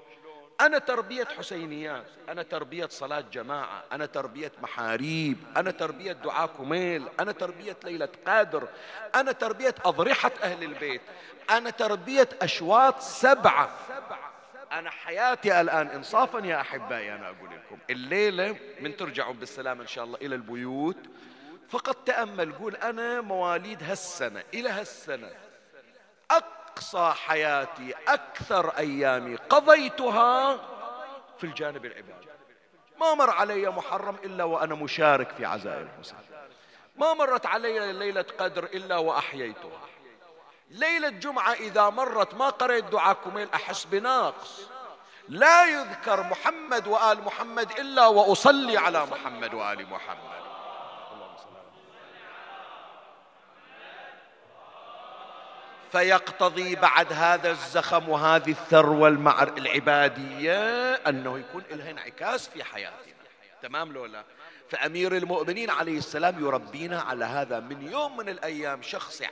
أنا 0.61 0.79
تربية 0.79 1.25
حسينيات 1.25 2.05
أنا 2.29 2.43
تربية 2.43 2.87
صلاة 2.87 3.21
جماعة 3.21 3.85
أنا 3.93 4.07
تربية 4.07 4.53
محاريب 4.63 5.39
أنا 5.57 5.71
تربية 5.71 6.13
دعاء 6.13 6.47
كميل 6.47 7.09
أنا 7.21 7.33
تربية 7.33 7.77
ليلة 7.85 8.09
قادر 8.27 8.69
أنا 9.15 9.33
تربية 9.33 9.75
أضرحة 9.85 10.33
أهل 10.43 10.63
البيت 10.65 11.01
أنا 11.51 11.71
تربية 11.71 12.29
أشواط 12.43 13.01
سبعة. 13.01 13.71
أنا 14.73 14.91
حياتي 14.91 15.61
الآن 15.61 15.87
إنصافا 15.87 16.39
يا 16.39 16.61
أحبائي 16.61 17.15
أنا 17.15 17.27
أقول 17.27 17.51
لكم 17.51 17.79
الليلة 17.91 18.57
من 18.81 18.97
ترجعون 18.97 19.37
بالسلام 19.37 19.81
إن 19.81 19.87
شاء 19.87 20.05
الله 20.05 20.19
إلى 20.23 20.35
البيوت. 20.35 20.97
فقط 21.69 21.97
تأمل 22.07 22.53
قول 22.53 22.77
أنا 22.77 23.21
مواليد 23.21 23.83
هالسنة 23.83 24.43
إلى 24.55 24.69
هالسنة. 24.69 25.31
أقصى 26.71 27.13
حياتي 27.27 27.95
أكثر 28.09 28.69
أيامي 28.79 29.37
قضيتها 29.37 30.57
في 31.39 31.45
الجانب 31.45 31.85
العبادي. 31.85 32.29
ما 33.01 33.15
مر 33.15 33.31
علي 33.31 33.71
محرم 33.71 34.17
إلا 34.25 34.45
وأنا 34.45 34.75
مشارك 34.75 35.31
في 35.31 35.45
عزاء 35.45 35.81
الحسين 35.81 36.19
ما 36.97 37.15
مرت 37.15 37.47
علي 37.47 37.93
ليلة 37.93 38.25
قدر 38.39 38.65
إلا 38.65 38.97
وأحييتها. 38.97 39.81
ليلة 40.71 41.09
جمعة 41.09 41.53
إذا 41.53 41.91
مرت 41.91 42.35
ما 42.35 42.49
قرأت 42.49 42.85
دعاء 42.85 43.17
كميل 43.25 43.49
أحس 43.55 43.85
بناقص. 43.85 44.61
لا 45.29 45.65
يذكر 45.65 46.23
محمد 46.23 46.87
وآل 46.87 47.25
محمد 47.25 47.71
إلا 47.71 48.07
وأصلي 48.07 48.77
على 48.77 49.07
محمد 49.07 49.55
وآل 49.55 49.91
محمد. 49.91 50.50
فيقتضي 55.93 56.75
بعد 56.75 57.13
هذا 57.13 57.51
الزخم 57.51 58.09
وهذه 58.09 58.51
الثروة 58.51 59.09
المعر 59.09 59.49
العبادية 59.59 60.93
أنه 60.95 61.39
يكون 61.39 61.63
لها 61.71 61.91
انعكاس 61.91 62.49
في 62.49 62.65
حياتنا. 62.65 63.15
تمام 63.63 63.93
لو 63.93 64.07
لا؟ 64.07 64.25
فأمير 64.71 65.17
المؤمنين 65.17 65.71
عليه 65.71 65.99
السلام 65.99 66.45
يربينا 66.45 67.01
على 67.01 67.25
هذا 67.25 67.61
من 67.61 67.93
يوم 67.93 68.17
من 68.17 68.29
الأيام 68.29 68.83
شخص 68.83 69.23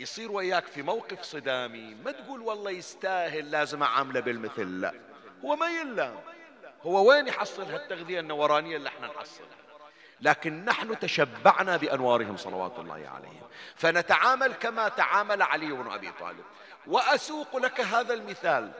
يصير 0.00 0.32
وياك 0.32 0.66
في 0.66 0.82
موقف 0.82 1.22
صدامي. 1.22 1.96
ما 2.04 2.12
تقول 2.12 2.40
والله 2.40 2.70
يستاهل 2.70 3.50
لازم 3.50 3.82
أعامله 3.82 4.20
بالمثل 4.20 4.80
لا. 4.80 4.94
هو 5.44 5.56
ما 5.56 5.68
يلام. 5.68 6.14
هو 6.82 7.08
وين 7.08 7.28
يحصل 7.28 7.62
هالتغذية 7.62 8.20
النورانية 8.20 8.76
اللي 8.76 8.88
إحنا 8.88 9.06
نحصلها؟ 9.06 9.63
لكن 10.24 10.64
نحن 10.64 10.98
تشبعنا 10.98 11.76
بأنوارهم 11.76 12.36
صلوات 12.36 12.78
الله 12.78 12.94
عليهم. 12.94 13.42
فنتعامل 13.76 14.52
كما 14.52 14.88
تعامل 14.88 15.42
علي 15.42 15.72
بن 15.72 15.90
أبي 15.90 16.10
طالب. 16.20 16.44
وأسوق 16.86 17.56
لك 17.56 17.80
هذا 17.80 18.14
المثال. 18.14 18.70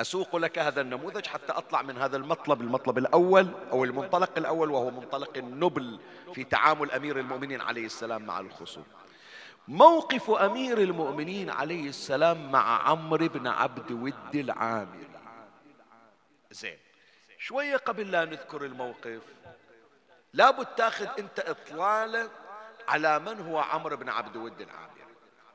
أسوق 0.00 0.36
لك 0.36 0.58
هذا 0.58 0.80
النموذج 0.80 1.26
حتى 1.26 1.52
أطلع 1.52 1.82
من 1.82 1.98
هذا 1.98 2.16
المطلب 2.16 2.60
المطلب 2.60 2.98
الأول 2.98 3.48
أو 3.72 3.84
المنطلق 3.84 4.30
الأول 4.36 4.70
وهو 4.70 4.90
منطلق 4.90 5.36
النبل 5.36 6.00
في 6.34 6.44
تعامل 6.44 6.90
أمير 6.90 7.18
المؤمنين 7.18 7.60
عليه 7.60 7.86
السلام 7.86 8.22
مع 8.22 8.40
الخصوم. 8.40 8.84
موقف 9.68 10.30
أمير 10.30 10.78
المؤمنين 10.78 11.50
عليه 11.50 11.88
السلام 11.88 12.52
مع 12.52 12.88
عمرو 12.88 13.28
بن 13.28 13.46
عبد 13.46 13.92
ود 13.92 14.34
العامري. 14.34 15.06
زين 16.50 16.78
شوية 17.38 17.76
قبل 17.76 18.10
لا 18.10 18.24
نذكر 18.24 18.64
الموقف 18.64 19.20
لابد 20.32 20.66
تاخذ 20.66 21.08
انت 21.18 21.40
اطلاله 21.40 22.30
على 22.88 23.18
من 23.18 23.40
هو 23.40 23.58
عمرو 23.58 23.96
بن 23.96 24.08
عبد 24.08 24.36
ود 24.36 24.60
العامري 24.60 25.00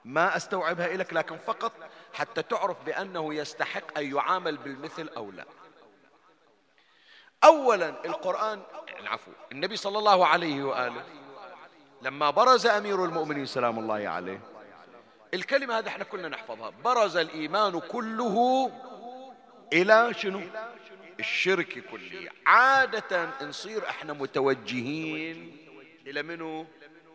ما 0.05 0.37
استوعبها 0.37 0.87
لك 0.87 1.13
لكن 1.13 1.37
فقط 1.37 1.71
حتى 2.13 2.43
تعرف 2.43 2.83
بأنه 2.85 3.33
يستحق 3.33 3.97
أن 3.97 4.15
يعامل 4.15 4.57
بالمثل 4.57 5.09
أو 5.17 5.31
لا. 5.31 5.45
اولا 7.43 7.89
القرآن 8.05 8.61
العفو 8.99 9.31
النبي 9.51 9.75
صلى 9.75 9.99
الله 9.99 10.27
عليه 10.27 10.63
وآله 10.63 11.03
لما 12.01 12.29
برز 12.29 12.67
أمير 12.67 13.05
المؤمنين 13.05 13.45
سلام 13.45 13.79
الله 13.79 14.09
عليه 14.09 14.39
الكلمة 15.33 15.77
هذه 15.77 15.87
إحنا 15.87 16.03
كلنا 16.03 16.27
نحفظها 16.29 16.69
برز 16.69 17.17
الإيمان 17.17 17.79
كله 17.79 18.71
إلى 19.73 20.13
شنو؟ 20.13 20.41
الشرك 21.19 21.83
كلية 21.91 22.29
عادة 22.45 23.29
نصير 23.41 23.89
إحنا 23.89 24.13
متوجهين 24.13 25.57
إلى 26.07 26.23
منو؟ 26.23 26.65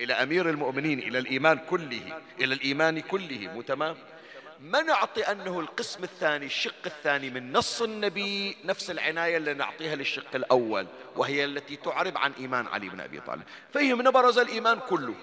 إلى 0.01 0.13
أمير 0.13 0.51
المؤمنين 0.51 0.99
إلى 0.99 1.19
الإيمان 1.19 1.59
كله 1.71 2.21
إلى 2.41 2.55
الإيمان 2.55 3.01
كله 3.01 3.51
مو 3.55 3.63
تمام؟ 3.63 3.97
ما 4.61 4.83
نعطي 4.83 5.23
أنه 5.23 5.61
القسم 5.61 6.05
الثاني 6.05 6.47
الشق 6.47 6.87
الثاني 6.87 7.31
من 7.31 7.53
نص 7.53 7.83
النبي 7.83 8.57
نفس 8.65 8.91
العناية 8.91 9.37
اللي 9.37 9.55
نعطيها 9.55 9.95
للشق 9.97 10.35
الأول 10.35 10.87
وهي 11.17 11.45
التي 11.45 11.77
تعرب 11.77 12.19
عن 12.19 12.33
إيمان 12.33 12.67
علي 12.67 12.89
بن 12.89 13.01
أبي 13.01 13.21
طالب. 13.21 13.43
فيهمنا 13.73 14.11
برز 14.11 14.39
الإيمان 14.39 14.79
كله. 14.89 15.15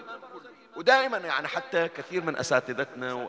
ودائما 0.76 1.18
يعني 1.18 1.48
حتى 1.48 1.88
كثير 1.88 2.24
من 2.24 2.38
أساتذتنا 2.38 3.28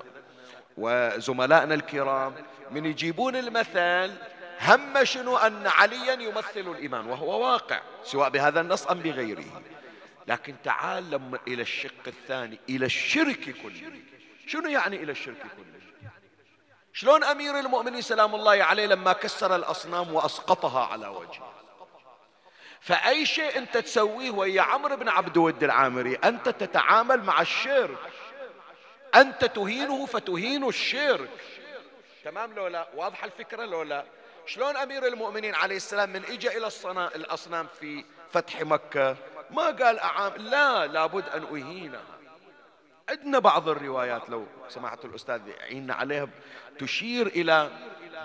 وزملائنا 0.77 1.75
الكرام 1.75 2.35
من 2.71 2.87
يجيبون 2.87 3.37
المثل 3.37 4.11
هم 4.61 5.05
شنو 5.05 5.37
أن 5.37 5.66
عليا 5.66 6.12
يمثل 6.12 6.61
الإيمان 6.61 7.07
وهو 7.07 7.47
واقع 7.47 7.81
سواء 8.05 8.29
بهذا 8.29 8.61
النص 8.61 8.87
أم 8.87 8.99
بغيره. 8.99 9.62
لكن 10.27 10.55
تعال 10.64 11.38
إلى 11.49 11.62
الشق 11.62 12.07
الثاني 12.07 12.61
إلى 12.68 12.87
الشرك 12.87 13.55
كله. 13.62 13.92
شنو 14.47 14.68
يعني 14.68 14.97
إلى 14.97 15.12
الشرك 15.12 15.40
كله؟ 15.40 15.79
شلون 16.92 17.25
أمير 17.25 17.59
المؤمنين 17.59 18.01
سلام 18.01 18.35
الله 18.35 18.64
عليه 18.64 18.87
لما 18.87 19.12
كسر 19.12 19.57
الأصنام 19.57 20.14
وأسقطها 20.14 20.87
على 20.87 21.07
وجهه؟ 21.07 21.53
فأي 22.81 23.27
شيء 23.27 23.59
أنت 23.59 23.77
تسويه 23.77 24.31
ويا 24.31 24.62
عمرو 24.62 24.97
بن 24.97 25.09
عبد 25.09 25.37
ود 25.37 25.64
العامري 25.64 26.14
أنت 26.14 26.49
تتعامل 26.49 27.23
مع 27.23 27.40
الشرك. 27.40 27.99
أنت 29.14 29.44
تهينه 29.44 30.07
فتهين 30.07 30.68
الشرك. 30.68 31.40
تمام 32.25 32.53
لو 32.53 32.66
لا؟ 32.66 32.88
واضحة 32.94 33.27
الفكرة 33.27 33.64
لو 33.64 33.83
لا؟ 33.83 34.05
شلون 34.49 34.77
أمير 34.77 35.07
المؤمنين 35.07 35.55
عليه 35.55 35.77
السلام 35.77 36.11
من 36.11 36.25
إجا 36.25 36.51
إلى 36.51 36.69
الأصنام 37.15 37.67
في 37.81 38.05
فتح 38.33 38.61
مكة؟ 38.61 39.17
ما 39.51 39.63
قال 39.67 39.99
أعام 39.99 40.33
لا 40.37 40.87
لابد 40.87 41.29
أن 41.29 41.43
أهينها. 41.43 42.01
عندنا 43.09 43.39
بعض 43.39 43.69
الروايات 43.69 44.31
لو 44.31 44.47
سماحة 44.69 44.99
الأستاذ 45.05 45.41
يعيننا 45.49 45.95
عليها 45.95 46.29
تشير 46.79 47.27
إلى 47.27 47.71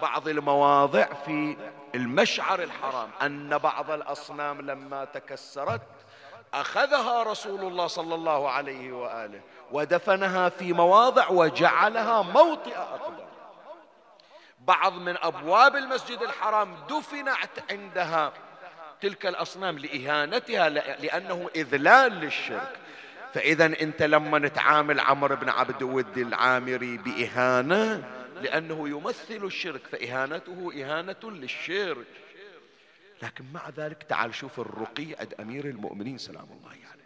بعض 0.02 0.28
المواضع 0.28 1.06
في 1.26 1.58
المشعر 1.96 2.64
الحرام 2.64 3.10
أن 3.22 3.58
بعض 3.58 3.92
الأصنام 3.92 4.62
لما 4.62 5.06
تكسرت 5.06 5.82
أخذها 6.54 7.24
رسول 7.24 7.60
الله 7.62 7.88
صلى 7.88 8.16
الله 8.16 8.50
عليه 8.50 8.92
وآله 8.92 9.42
ودفنها 9.72 10.50
في 10.50 10.74
مواضع 10.74 11.30
وجعلها 11.30 12.22
موطئ 12.22 12.78
أقدام 12.78 13.33
بعض 14.68 14.94
من 14.94 15.18
أبواب 15.18 15.76
المسجد 15.76 16.22
الحرام 16.22 16.76
دفنت 16.90 17.72
عندها 17.72 18.34
تلك 19.02 19.26
الأصنام 19.26 19.80
لإهانتها 19.80 20.70
لأنه 20.70 21.50
إذلال 21.56 22.12
للشرك 22.12 22.80
فإذا 23.34 23.66
أنت 23.66 24.04
لما 24.04 24.40
نتعامل 24.40 25.00
عمرو 25.00 25.36
بن 25.36 25.50
عبد 25.50 25.84
ود 25.84 26.18
العامري 26.18 26.98
بإهانة 26.98 28.10
لأنه 28.42 28.90
يمثل 28.90 29.46
الشرك 29.46 29.82
فإهانته 29.92 30.72
إهانة 30.76 31.16
للشرك 31.24 32.08
لكن 33.24 33.46
مع 33.54 33.70
ذلك 33.70 34.04
تعال 34.04 34.36
شوف 34.36 34.60
الرقي 34.60 35.16
عند 35.20 35.34
أمير 35.40 35.66
المؤمنين 35.66 36.18
سلام 36.18 36.48
الله 36.52 36.70
عليه 36.70 36.82
يعني. 36.82 37.02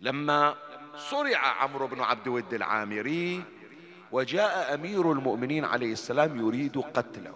لما 0.00 0.56
صرع 0.96 1.38
عمرو 1.38 1.86
بن 1.86 2.00
عبد 2.00 2.28
ود 2.28 2.54
العامري 2.54 3.44
وجاء 4.12 4.74
أمير 4.74 5.12
المؤمنين 5.12 5.64
عليه 5.64 5.92
السلام 5.92 6.46
يريد 6.46 6.78
قتله. 6.78 7.34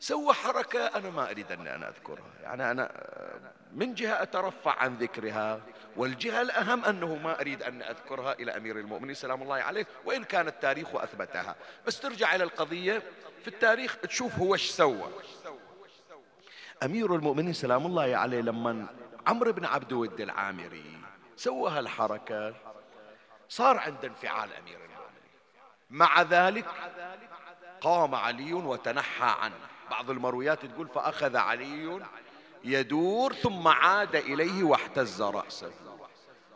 سوى 0.00 0.32
حركة 0.32 0.86
أنا 0.86 1.10
ما 1.10 1.30
أريد 1.30 1.52
أن 1.52 1.66
أنا 1.66 1.88
أذكرها. 1.88 2.32
يعني 2.42 2.70
أنا 2.70 2.90
من 3.72 3.94
جهة 3.94 4.22
أترفع 4.22 4.78
عن 4.78 4.96
ذكرها 4.96 5.60
والجهة 5.96 6.42
الأهم 6.42 6.84
أنه 6.84 7.14
ما 7.14 7.40
أريد 7.40 7.62
أن 7.62 7.82
أذكرها 7.82 8.32
إلى 8.32 8.56
أمير 8.56 8.78
المؤمنين 8.78 9.14
سلام 9.14 9.42
الله 9.42 9.56
عليه 9.56 9.86
وإن 10.04 10.24
كان 10.24 10.48
التاريخ 10.48 10.94
أثبتها. 10.94 11.56
بس 11.86 12.00
ترجع 12.00 12.34
إلى 12.34 12.44
القضية 12.44 13.02
في 13.42 13.48
التاريخ 13.48 13.96
تشوف 13.96 14.38
هو 14.38 14.54
إيش 14.54 14.70
سوى. 14.70 15.08
أمير 16.82 17.14
المؤمنين 17.14 17.52
سلام 17.52 17.86
الله 17.86 18.16
عليه 18.16 18.40
لما 18.40 18.86
عمرو 19.26 19.52
بن 19.52 19.64
عبد 19.64 19.92
ود 19.92 20.20
العامري 20.20 20.98
سوى 21.36 21.70
هالحركة 21.70 22.54
صار 23.48 23.76
عنده 23.78 24.08
انفعال 24.08 24.48
أمير 24.52 24.89
مع 25.90 26.22
ذلك 26.22 26.66
قام 27.80 28.14
علي 28.14 28.52
وتنحى 28.52 29.34
عنه. 29.40 29.54
بعض 29.90 30.10
المرويات 30.10 30.66
تقول 30.66 30.88
فأخذ 30.88 31.36
علي 31.36 32.00
يدور 32.64 33.32
ثم 33.32 33.68
عاد 33.68 34.16
إليه 34.16 34.64
واحتز 34.64 35.22
رأسه. 35.22 35.70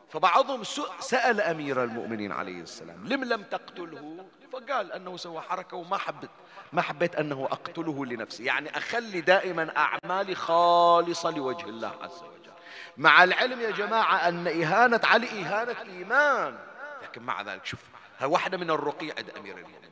فبعضهم 0.08 0.62
سأل 1.00 1.40
أمير 1.40 1.84
المؤمنين 1.84 2.32
عليه 2.32 2.60
السلام 2.60 3.06
لم 3.06 3.24
لم 3.24 3.42
تقتله؟ 3.42 4.26
فقال 4.52 4.92
أنه 4.92 5.16
سوى 5.16 5.40
حركة 5.40 5.76
وما 5.76 5.96
حبت 5.96 6.30
ما 6.72 6.82
حبيت 6.82 7.16
أنه 7.16 7.48
أقتله 7.50 8.06
لنفسي. 8.06 8.44
يعني 8.44 8.76
أخلي 8.76 9.20
دائما 9.20 9.72
أعمالي 9.76 10.34
خالصة 10.34 11.30
لوجه 11.30 11.64
الله 11.68 11.92
عز 12.02 12.22
وجل. 12.22 12.52
مع 12.96 13.24
العلم 13.24 13.60
يا 13.60 13.70
جماعة 13.70 14.28
أن 14.28 14.46
إهانة 14.46 15.00
علي 15.04 15.26
إهانة 15.26 15.80
إيمان 15.80 16.58
لكن 17.02 17.22
مع 17.22 17.42
ذلك 17.42 17.66
شوف 17.66 17.80
واحدة 18.22 18.58
من 18.58 18.70
الرقي 18.70 19.10
عند 19.10 19.30
أمير 19.30 19.56
المؤمنين. 19.58 19.90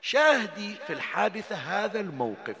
شاهدي 0.00 0.74
في 0.74 0.92
الحادثة 0.92 1.56
هذا 1.56 2.00
الموقف. 2.00 2.56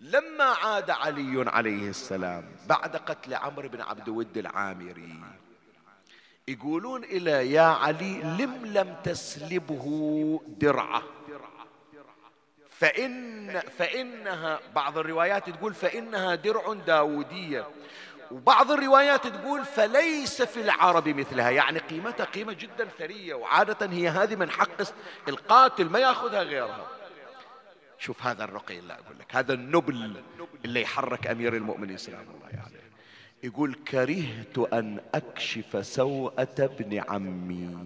لما 0.00 0.44
عاد 0.44 0.90
علي 0.90 1.50
عليه 1.50 1.88
السلام 1.88 2.44
بعد 2.66 2.96
قتل 2.96 3.34
عمرو 3.34 3.68
بن 3.68 3.80
عبد 3.80 4.08
ود 4.08 4.38
العامري 4.38 5.20
يقولون 6.48 7.04
إلى 7.04 7.52
يا 7.52 7.62
علي 7.62 8.22
لم 8.22 8.66
لم 8.66 8.96
تسلبه 9.04 10.40
درعة. 10.46 11.02
فإن 12.70 13.60
فإنها 13.60 14.60
بعض 14.74 14.98
الروايات 14.98 15.50
تقول 15.50 15.74
فإنها 15.74 16.34
درع 16.34 16.72
داودية. 16.72 17.68
وبعض 18.32 18.70
الروايات 18.70 19.26
تقول 19.26 19.64
فليس 19.64 20.42
في 20.42 20.60
العرب 20.60 21.08
مثلها 21.08 21.50
يعني 21.50 21.78
قيمتها 21.78 22.24
قيمة 22.24 22.52
جدا 22.52 22.88
ثرية 22.98 23.34
وعادة 23.34 23.86
هي 23.86 24.08
هذه 24.08 24.36
من 24.36 24.50
حق 24.50 24.82
القاتل 25.28 25.88
ما 25.88 25.98
يأخذها 25.98 26.42
غيرها. 26.42 26.86
شوف 27.98 28.22
هذا 28.22 28.44
الرقي 28.44 28.78
اللي 28.78 28.92
أقول 28.92 29.18
لك 29.18 29.36
هذا 29.36 29.52
النبل 29.52 30.22
اللي 30.64 30.82
يحرك 30.82 31.26
أمير 31.26 31.56
المؤمنين 31.56 31.96
سلام 31.96 32.20
الله 32.20 32.46
عليه. 32.46 32.56
يعني. 32.56 32.92
يقول 33.42 33.74
كرهت 33.74 34.58
أن 34.72 35.00
أكشف 35.14 35.86
سوءة 35.86 36.54
ابن 36.58 37.04
عمي. 37.08 37.78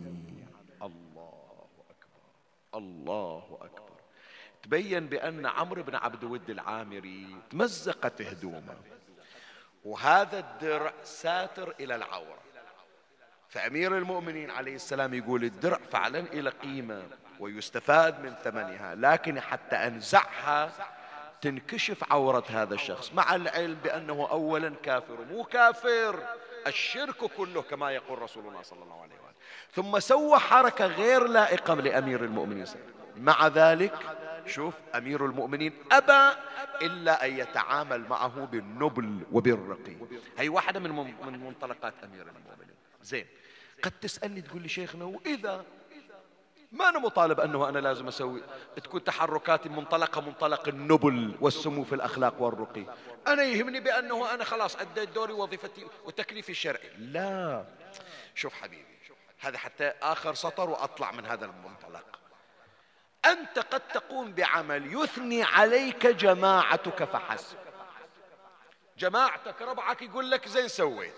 الله 0.83 1.67
أكبر 1.91 2.75
الله 2.75 3.59
أكبر. 3.61 4.01
تبين 4.63 5.07
بأن 5.07 5.47
عمرو 5.47 5.83
بن 5.83 5.95
عبد 5.95 6.25
ود 6.25 6.51
العامري 6.51 7.37
تمزقت 7.51 8.23
هدومه. 8.23 8.77
وهذا 9.87 10.38
الدرع 10.38 10.92
ساتر 11.05 11.75
إلى 11.81 11.94
العورة. 11.94 12.38
فأمير 13.49 13.99
المؤمنين 13.99 14.51
عليه 14.51 14.75
السلام 14.75 15.14
يقول 15.14 15.44
الدرع 15.44 15.79
فعلا 15.92 16.18
إلى 16.18 16.51
قيمة 16.51 17.03
ويستفاد 17.40 18.20
من 18.20 18.35
ثمنها 18.44 18.94
لكن 18.94 19.40
حتى 19.40 19.77
أنزعها 19.77 20.70
تنكشف 21.40 22.12
عورة 22.12 22.44
هذا 22.49 22.75
الشخص 22.75 23.12
مع 23.12 23.35
العلم 23.35 23.75
بأنه 23.85 24.29
أولا 24.31 24.72
كافر 24.83 25.25
مو 25.31 25.44
كافر. 25.44 26.22
الشرك 26.66 27.16
كله 27.16 27.62
كما 27.62 27.90
يقول 27.90 28.22
رسول 28.22 28.46
الله 28.46 28.62
صلى 28.62 28.83
الله 28.83 29.03
عليه 29.03 29.14
وسلم 29.14 29.37
ثم 29.72 30.01
سوى 30.01 30.38
حركة 30.38 30.87
غير 30.87 31.27
لائقة 31.27 31.75
لأمير 31.75 32.25
المؤمنين. 32.25 32.66
مع 33.16 33.46
ذلك 33.46 33.99
شوف 34.47 34.75
أمير 34.95 35.27
المؤمنين 35.27 35.73
أبى 35.93 36.37
إلا 36.83 37.27
أن 37.27 37.39
يتعامل 37.39 38.09
معه 38.09 38.45
بالنبل 38.45 39.21
وبالرقي 39.33 39.97
هي 40.39 40.49
واحدة 40.49 40.81
من 40.81 40.91
من 41.27 41.45
منطلقات 41.45 41.95
أمير 42.05 42.23
المؤمنين. 42.23 42.77
زين 43.03 43.27
قد 43.83 43.91
تسألني 43.91 44.41
تقول 44.41 44.63
لي 44.63 44.69
شيخنا 44.69 45.05
وإذا؟ 45.05 45.65
ما 46.73 46.89
أنا 46.89 46.99
مطالب 46.99 47.41
أنه 47.41 47.69
أنا 47.69 47.79
لازم 47.79 48.09
أسوي؟ 48.09 48.43
تكون 48.77 49.05
تحركاتي 49.05 49.69
منطلقة 49.69 50.21
منطلق 50.21 50.69
النبل 50.69 51.35
والسمو 51.41 51.85
في 51.85 51.95
الأخلاق 51.95 52.43
والرقي 52.43 52.85
أنا 53.27 53.43
يهمني 53.43 53.81
بأنه 53.81 54.35
أنا 54.35 54.45
خلاص 54.45 54.77
أديت 54.77 55.09
دوري 55.09 55.33
وظيفتي 55.33 55.87
وتكليفي 56.05 56.51
الشرعي. 56.51 56.91
لا. 56.99 57.65
شوف 58.35 58.55
حبيبي 58.55 58.85
هذا 59.39 59.59
حتى 59.59 59.93
آخر 60.03 60.35
سطر 60.35 60.71
وأطلع 60.71 61.13
من 61.13 61.27
هذا 61.27 61.45
المنطلق. 61.45 62.19
أنت 63.33 63.59
قد 63.59 63.81
تقوم 63.81 64.33
بعمل 64.33 65.03
يثني 65.03 65.43
عليك 65.43 66.07
جماعتك 66.07 67.05
فحسب. 67.05 67.57
جماعتك 68.99 69.62
ربعك 69.62 70.03
يقول 70.03 70.31
لك 70.31 70.49
زين 70.49 70.69
سويت. 70.69 71.15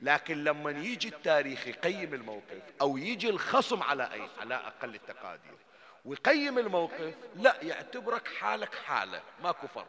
لكن 0.00 0.44
لما 0.44 0.70
يجي 0.70 1.08
التاريخ 1.08 1.66
يقيم 1.66 2.14
الموقف 2.14 2.62
أو 2.80 2.96
يجي 2.96 3.30
الخصم 3.30 3.82
على 3.82 4.12
أي 4.12 4.28
على 4.40 4.54
أقل 4.54 4.94
التقادير 4.94 5.56
ويقيم 6.04 6.58
الموقف 6.58 7.14
لا 7.36 7.56
يعتبرك 7.62 8.28
حالك 8.28 8.74
حالة 8.74 9.22
ماكو 9.42 9.66
فرق. 9.66 9.88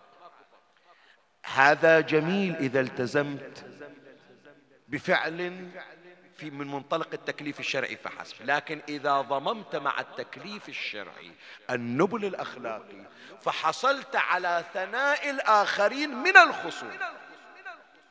هذا 1.46 2.00
جميل 2.00 2.56
إذا 2.56 2.80
التزمت 2.80 3.66
بفعل 4.88 5.70
في 6.38 6.52
من 6.52 6.68
منطلق 6.68 7.08
التكليف 7.14 7.60
الشرعي 7.60 7.96
فحسب. 7.96 8.36
لكن 8.46 8.82
إذا 8.90 9.22
ضممت 9.22 9.76
مع 9.76 10.00
التكليف 10.00 10.70
الشرعي 10.70 11.32
النبل 11.70 12.26
الأخلاقي 12.26 13.06
فحصلت 13.42 14.16
على 14.16 14.64
ثناء 14.74 15.30
الآخرين 15.30 16.10
من 16.10 16.38
الخصوم. 16.38 16.98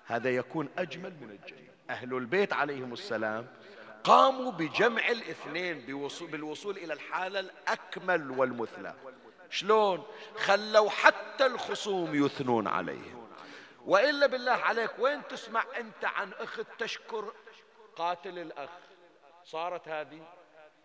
هذا 0.07 0.31
يكون 0.31 0.69
أجمل 0.79 1.13
من 1.21 1.31
الجميع 1.31 1.71
أهل 1.91 2.15
البيت 2.15 2.53
عليهم 2.53 2.93
السلام 2.93 3.47
قاموا 4.05 4.53
بجمع 4.53 5.09
الاثنين 5.09 5.81
بالوصول 6.21 6.77
إلى 6.77 6.93
الحالة 6.93 7.41
الأكمل 7.41 8.31
والمثلى. 8.31 8.95
شلون؟ 9.51 10.07
خلوا 10.37 10.91
حتى 10.91 11.47
الخصوم 11.47 12.25
يثنون 12.25 12.67
عليهم. 12.67 13.29
وإلا 13.87 14.27
بالله 14.27 14.53
عليك 14.53 14.91
وين 14.99 15.23
تسمع 15.29 15.65
أنت 15.77 16.05
عن 16.05 16.33
أخت 16.33 16.67
تشكر 16.79 17.33
قاتل 17.97 18.39
الأخ. 18.39 18.71
صارت 19.45 19.89
هذه. 19.89 20.21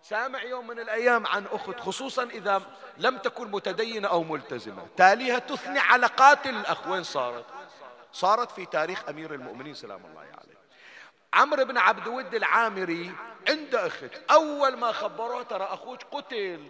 سامع 0.02 0.44
يوم 0.44 0.68
من 0.68 0.80
الأيام 0.80 1.28
عن 1.28 1.46
أخت 1.46 1.80
خصوصا 1.80 2.24
إذا 2.24 2.62
لم 2.98 3.18
تكن 3.18 3.52
متدينة 3.52 4.08
أو 4.08 4.24
ملتزمة. 4.24 4.88
تاليها 4.98 5.40
تثني 5.40 5.80
على 5.80 6.08
قاتل 6.08 6.56
الأخ. 6.56 6.88
وين 6.88 7.04
صارت؟ 7.04 7.46
صارت 8.12 8.52
في 8.52 8.66
تاريخ 8.66 9.10
أمير 9.10 9.34
المؤمنين 9.34 9.74
سلام 9.74 10.06
الله 10.06 10.22
عليه. 10.22 10.60
عمرو 11.34 11.66
بن 11.66 11.78
عبد 11.78 12.08
ود 12.08 12.36
العامري 12.36 13.12
عنده 13.50 13.88
أخت. 13.88 14.32
أول 14.32 14.78
ما 14.78 14.92
خبروه 14.92 15.44
ترى 15.44 15.64
أخوك 15.64 16.04
قتل. 16.12 16.68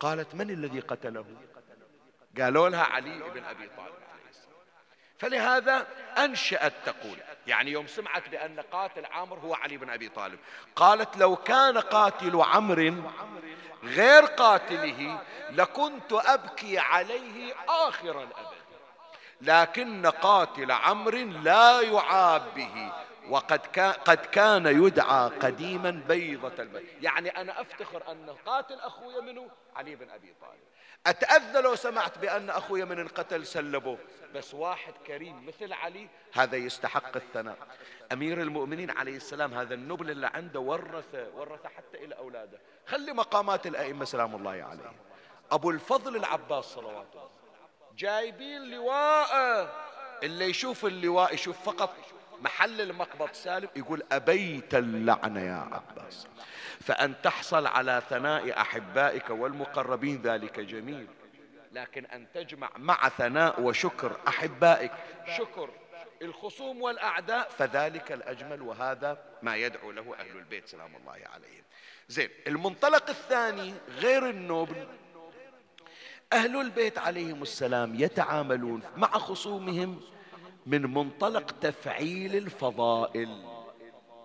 قالت 0.00 0.34
من 0.34 0.50
الذي 0.50 0.80
قتله؟ 0.80 1.26
قالوا 2.38 2.68
لها 2.68 2.84
علي 2.84 3.18
بن 3.18 3.44
أبي 3.44 3.68
طالب. 3.68 3.94
فلهذا 5.22 5.86
أنشأت 6.18 6.72
تقول 6.86 7.16
يعني 7.46 7.70
يوم 7.70 7.86
سمعت 7.86 8.28
بأن 8.28 8.60
قاتل 8.60 9.06
عامر 9.06 9.38
هو 9.38 9.54
علي 9.54 9.76
بن 9.76 9.90
أبي 9.90 10.08
طالب 10.08 10.38
قالت 10.76 11.16
لو 11.16 11.36
كان 11.36 11.78
قاتل 11.78 12.40
عمرو 12.40 12.94
غير 13.84 14.24
قاتله 14.24 15.20
لكنت 15.50 16.12
أبكي 16.12 16.78
عليه 16.78 17.54
آخر 17.68 18.22
الأبد 18.22 18.62
لكن 19.40 20.06
قاتل 20.06 20.72
عمرو 20.72 21.18
لا 21.18 21.80
يعاب 21.80 22.54
به 22.54 22.92
وقد 23.28 23.60
كان 23.72 23.92
قد 23.92 24.26
كان 24.26 24.66
يدعى 24.66 25.28
قديما 25.28 25.90
بيضة 26.08 26.62
البيت 26.62 27.02
يعني 27.02 27.28
أنا 27.28 27.60
أفتخر 27.60 28.02
أن 28.08 28.36
قاتل 28.46 28.80
أخويا 28.80 29.20
منه 29.20 29.48
علي 29.76 29.94
بن 29.94 30.10
أبي 30.10 30.34
طالب. 30.40 30.62
أتأذى 31.06 31.60
لو 31.60 31.74
سمعت 31.74 32.18
بأن 32.18 32.50
أخويا 32.50 32.84
من 32.84 32.98
انقتل 32.98 33.46
سلبوه 33.46 33.98
بس 34.34 34.54
واحد 34.54 34.92
كريم 35.06 35.46
مثل 35.46 35.72
علي. 35.72 36.08
هذا 36.32 36.56
يستحق 36.56 37.16
الثناء. 37.16 37.58
أمير 38.12 38.42
المؤمنين 38.42 38.90
عليه 38.90 39.16
السلام 39.16 39.54
هذا 39.54 39.74
النبل 39.74 40.10
اللي 40.10 40.26
عنده 40.26 40.60
ورثة 40.60 41.28
ورثة 41.34 41.68
حتى 41.68 42.04
إلى 42.04 42.14
أولاده. 42.14 42.60
خلي 42.86 43.12
مقامات 43.12 43.66
الأئمة 43.66 44.04
سلام 44.04 44.34
الله 44.34 44.50
عليه 44.50 44.92
أبو 45.50 45.70
الفضل 45.70 46.16
العباس 46.16 46.64
صلوات 46.64 47.06
الله 47.14 47.30
جايبين 47.96 48.70
لواءه 48.70 49.72
اللي 50.22 50.44
يشوف 50.44 50.84
اللواء 50.84 51.34
يشوف 51.34 51.62
فقط 51.64 51.96
محل 52.40 52.80
المقبض 52.80 53.32
سالم 53.32 53.68
يقول 53.76 54.02
أبيت 54.12 54.74
اللعنة 54.74 55.40
يا 55.40 55.68
عباس. 55.72 56.26
فأن 56.80 57.14
تحصل 57.22 57.66
على 57.66 58.02
ثناء 58.10 58.60
أحبائك 58.60 59.30
والمقربين 59.30 60.22
ذلك 60.22 60.60
جميل. 60.60 61.06
لكن 61.72 62.06
أن 62.06 62.26
تجمع 62.34 62.70
مع 62.76 63.08
ثناء 63.08 63.60
وشكر 63.60 64.16
أحبائك. 64.28 64.92
شكر 65.36 65.70
الخصوم 66.22 66.82
والأعداء 66.82 67.48
فذلك 67.48 68.12
الأجمل 68.12 68.62
وهذا 68.62 69.18
ما 69.42 69.56
يدعو 69.56 69.90
له 69.90 70.14
أهل 70.20 70.36
البيت 70.36 70.68
سلام 70.68 70.96
الله 70.96 71.12
عليهم. 71.12 71.64
زين 72.08 72.30
المنطلق 72.46 73.08
الثاني 73.10 73.74
غير 73.88 74.28
النوبل. 74.28 74.88
أهل 76.32 76.60
البيت 76.60 76.98
عليهم 76.98 77.42
السلام 77.42 77.94
يتعاملون 77.94 78.82
مع 78.96 79.08
خصومهم 79.08 80.00
من 80.66 80.82
منطلق 80.82 81.50
تفعيل 81.60 82.36
الفضائل. 82.36 83.46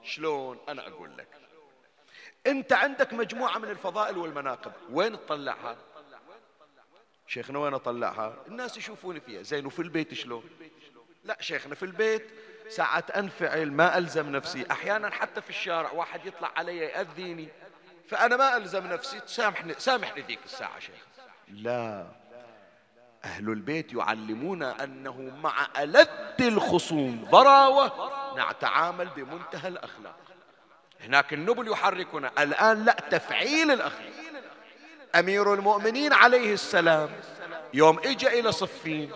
شلون؟ 0.03 0.59
أنا 0.69 0.87
أقول 0.87 1.17
لك. 1.17 1.27
أنت 2.47 2.73
عندك 2.73 3.13
مجموعة 3.13 3.57
من 3.57 3.69
الفضائل 3.69 4.17
والمناقب 4.17 4.71
وين 4.91 5.13
تطلعها؟ 5.13 5.77
شيخنا 7.27 7.59
وين 7.59 7.73
أطلعها؟ 7.73 8.33
الناس 8.47 8.77
يشوفوني 8.77 9.19
فيها. 9.19 9.41
زين 9.41 9.65
وفي 9.65 9.81
البيت 9.81 10.13
شلون؟ 10.13 10.43
لا 11.23 11.37
شيخنا 11.39 11.75
في 11.75 11.83
البيت 11.83 12.27
ساعة 12.69 13.03
أنفعل 13.15 13.71
ما 13.71 13.97
ألزم 13.97 14.31
نفسي. 14.31 14.65
أحيانا 14.71 15.09
حتى 15.09 15.41
في 15.41 15.49
الشارع 15.49 15.91
واحد 15.91 16.25
يطلع 16.25 16.51
علي 16.55 16.77
يأذيني. 16.77 17.47
فأنا 18.09 18.37
ما 18.37 18.57
ألزم 18.57 18.87
نفسي. 18.87 19.21
سامحني 19.25 19.73
سامحني 19.77 20.21
ذيك 20.21 20.39
الساعة 20.45 20.79
شيخ. 20.79 21.05
لا. 21.47 22.07
أهل 23.25 23.49
البيت 23.49 23.93
يعلمونا 23.93 24.83
أنه 24.83 25.21
مع 25.43 25.67
ألد 25.77 26.41
الخصوم 26.41 27.27
ضراوة 27.31 28.11
نتعامل 28.51 29.09
بمنتهى 29.15 29.67
الأخلاق. 29.67 30.15
هناك 31.01 31.33
النبل 31.33 31.67
يحركنا 31.67 32.31
الآن 32.43 32.85
لا 32.85 32.93
تفعيل 32.93 33.71
الأخلاق. 33.71 34.26
أمير 35.19 35.53
المؤمنين 35.53 36.13
عليه 36.13 36.53
السلام. 36.53 37.09
يوم 37.73 37.99
إجا 37.99 38.27
إلى 38.27 38.51
صفين. 38.51 39.11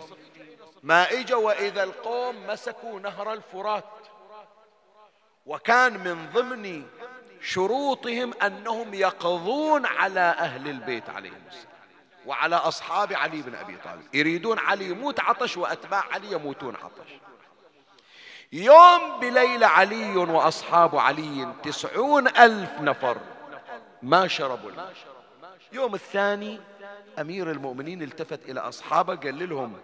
ما 0.83 1.11
إجا 1.11 1.35
وإذا 1.35 1.83
القوم 1.83 2.47
مسكوا 2.47 2.99
نهر 2.99 3.33
الفرات. 3.33 3.85
وكان 5.45 6.03
من 6.03 6.29
ضمن 6.33 6.85
شروطهم 7.41 8.33
أنهم 8.33 8.93
يقضون 8.93 9.85
على 9.85 10.19
أهل 10.19 10.67
البيت 10.69 11.09
عليهم 11.09 11.41
السلام. 11.47 11.71
وعلى 12.25 12.55
أصحاب 12.55 13.13
علي 13.13 13.41
بن 13.41 13.55
أبي 13.55 13.77
طالب. 13.83 14.15
يريدون 14.15 14.59
علي 14.59 14.85
يموت 14.85 15.19
عطش 15.19 15.57
وأتباع 15.57 16.03
علي 16.11 16.31
يموتون 16.31 16.75
عطش. 16.75 17.11
يوم 18.51 19.19
بليلة 19.19 19.67
علي 19.67 20.17
وأصحاب 20.17 20.95
علي 20.95 21.53
تسعون 21.63 22.27
ألف 22.27 22.81
نفر. 22.81 23.17
ما 24.01 24.27
شربوا 24.27 24.69
الماء 24.69 24.93
يوم 25.73 25.95
الثاني 25.95 26.59
أمير 27.19 27.51
المؤمنين 27.51 28.01
التفت 28.01 28.49
إلى 28.49 28.59
أصحابه 28.59 29.15
قال 29.15 29.49
لهم 29.49 29.77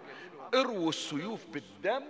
ارووا 0.54 0.88
السيوف 0.88 1.46
بالدم 1.46 2.02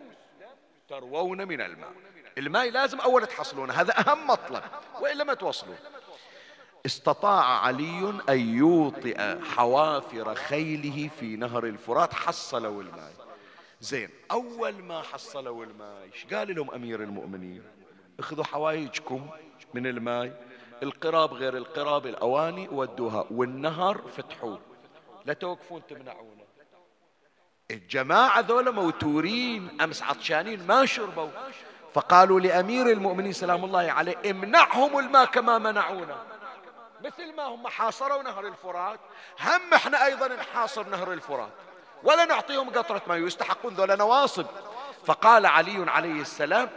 تروون 0.89 1.49
من 1.49 1.61
الماء. 1.61 1.93
الماء 2.39 2.71
لازم 2.71 3.01
أول 3.01 3.27
تحصلونه 3.27 3.73
هذا 3.73 3.99
أهم 3.99 4.27
مطلب 4.27 4.63
وإلا 5.01 5.25
ما 5.25 5.35
توصلون 5.35 5.77
استطاع 6.87 7.45
علي 7.45 8.21
أن 8.29 8.57
يوطئ 8.57 9.41
حوافر 9.45 10.35
خيله 10.35 11.11
في 11.21 11.37
نهر 11.37 11.65
الفرات 11.65 12.15
حصلوا 12.15 12.83
الماء. 12.83 13.13
زين 13.81 14.11
أول 14.31 14.75
ما 14.75 15.03
حصلوا 15.03 15.65
الماء 15.65 16.09
قال 16.33 16.55
لهم 16.57 16.71
أمير 16.71 17.03
المؤمنين؟ 17.03 17.63
اخذوا 18.19 18.45
حوايجكم 18.45 19.27
من 19.75 19.87
الماء. 19.87 20.48
القراب 20.83 21.35
غير 21.35 21.57
القراب 21.57 22.07
الأواني 22.07 22.69
ودوها. 22.69 23.25
والنهر 23.31 24.03
فتحوه 24.17 24.61
لا 25.25 25.33
توقفون 25.33 25.83
تمنعونه. 25.89 26.45
الجماعة 27.71 28.41
ذولا 28.41 28.71
موتورين 28.71 29.81
أمس 29.81 30.03
عطشانين 30.03 30.67
ما 30.67 30.87
شربوا. 30.87 31.29
فقالوا 31.95 32.41
لأمير 32.41 32.91
المؤمنين 32.91 33.33
سلام 33.33 33.65
الله 33.65 33.93
عليه 33.93 34.31
امنعهم 34.31 34.99
الماء 34.99 35.25
كما 35.25 35.59
منعونا. 35.59 36.17
مثل 37.05 37.35
ما 37.37 37.43
هم 37.43 37.69
حاصروا 37.69 38.23
نهر 38.23 38.47
الفرات 38.47 39.01
هم 39.41 39.75
إحنا 39.75 40.07
أيضا 40.07 40.29
نحاصر 40.29 40.89
نهر 40.89 41.13
الفرات. 41.13 41.53
ولا 42.03 42.25
نعطيهم 42.25 42.71
قطرة 42.71 43.03
ماء 43.07 43.19
يستحقون 43.19 43.75
ذولا 43.75 43.97
نواصب. 43.97 44.47
فقال 45.05 45.47
علي 45.47 45.91
عليه 45.91 46.21
السلام 46.21 46.69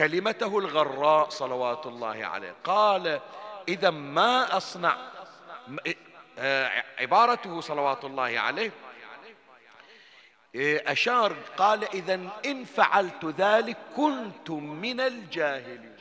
كلمته 0.00 0.58
الغراء 0.58 1.28
صلوات 1.28 1.86
الله 1.86 2.26
عليه. 2.26 2.54
قال 2.64 3.20
إذا 3.68 3.90
ما 3.90 4.56
أصنع 4.56 4.96
آه، 6.38 6.84
عبارته 6.98 7.60
صلوات 7.60 8.04
الله 8.04 8.40
عليه. 8.40 8.72
إيه، 10.54 10.92
أشار 10.92 11.36
قال 11.56 11.84
إذا 11.84 12.20
إن 12.46 12.64
فعلت 12.64 13.24
ذلك 13.24 13.76
كنت 13.96 14.50
من 14.50 15.00
الجاهلين. 15.00 15.96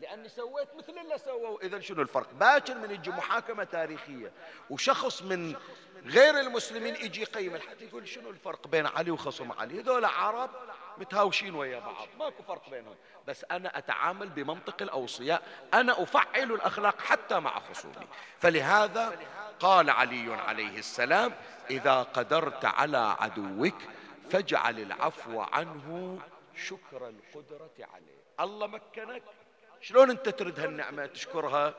لأني 0.00 0.28
سويت 0.28 0.68
مثل 0.76 0.98
اللي 0.98 1.18
سووا 1.18 1.62
إذا 1.62 1.80
شنو 1.80 2.02
الفرق؟ 2.02 2.32
باكر 2.32 2.74
من 2.74 2.90
يجي 2.90 3.10
محاكمة 3.10 3.64
تاريخية 3.64 4.32
وشخص 4.70 5.22
من 5.22 5.56
غير 6.04 6.40
المسلمين 6.40 6.96
يجي 6.96 7.20
يقيم 7.20 7.54
الحد 7.54 7.82
يقول 7.82 8.08
شنو 8.08 8.30
الفرق 8.30 8.66
بين 8.66 8.86
علي 8.86 9.10
وخصم 9.10 9.52
علي؟ 9.52 9.80
هذول 9.80 10.04
عرب 10.04 10.50
متهاوشين 10.98 11.54
ويا 11.54 11.78
بعض. 11.78 12.08
ماكو 12.18 12.42
فرق 12.42 12.70
بينهم. 12.70 12.94
بس 13.28 13.44
أنا 13.50 13.78
أتعامل 13.78 14.28
بمنطق 14.28 14.82
الأوصياء. 14.82 15.42
أنا 15.74 16.02
أفعل 16.02 16.52
الأخلاق 16.52 17.00
حتى 17.00 17.40
مع 17.40 17.58
خصومي. 17.58 18.06
فلهذا 18.38 19.18
قال 19.60 19.90
علي 19.90 20.34
عليه 20.34 20.78
السلام 20.78 21.32
إذا 21.70 22.02
قدرت 22.02 22.64
على 22.64 23.16
عدوك 23.20 23.74
فاجعل 24.30 24.78
العفو 24.78 25.40
عنه 25.40 26.18
شكر 26.56 27.08
القدرة 27.08 27.72
عليه 27.78 28.24
الله 28.40 28.66
مكنك. 28.66 29.22
شلون 29.80 30.10
أنت 30.10 30.28
تريد 30.28 30.60
هالنعمة؟ 30.60 31.06
تشكرها؟ 31.06 31.74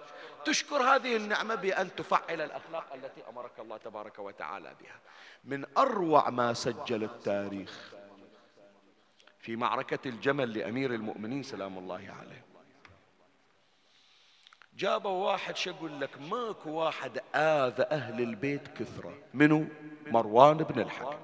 تشكر 0.46 0.76
هذه 0.76 1.16
النعمة 1.16 1.56
بأن 1.56 1.96
تفعل 1.96 2.42
الأخلاق 2.42 2.94
التي 2.94 3.22
أمرك 3.30 3.60
الله 3.60 3.78
تبارك 3.78 4.20
وتعالى 4.20 4.76
بها. 4.82 5.00
من 5.44 5.66
أروع 5.78 6.30
ما 6.30 6.54
سجل 6.54 7.04
التاريخ 7.04 7.94
في 9.46 9.56
معركة 9.56 10.08
الجمل 10.10 10.58
لأمير 10.58 10.94
المؤمنين 10.94 11.44
سلام 11.44 11.78
الله 11.78 12.16
عليه. 12.20 12.46
جابوا 14.78 15.32
واحد 15.32 15.58
شو 15.58 15.72
أقول 15.72 16.02
لك 16.02 16.10
ماكو 16.22 16.70
واحد 16.70 17.22
آذى 17.36 17.84
أهل 17.84 18.22
البيت 18.22 18.68
كثرة. 18.68 19.18
منو؟ 19.34 19.66
مروان 20.08 20.58
بن 20.58 20.82
الحكم. 20.82 21.18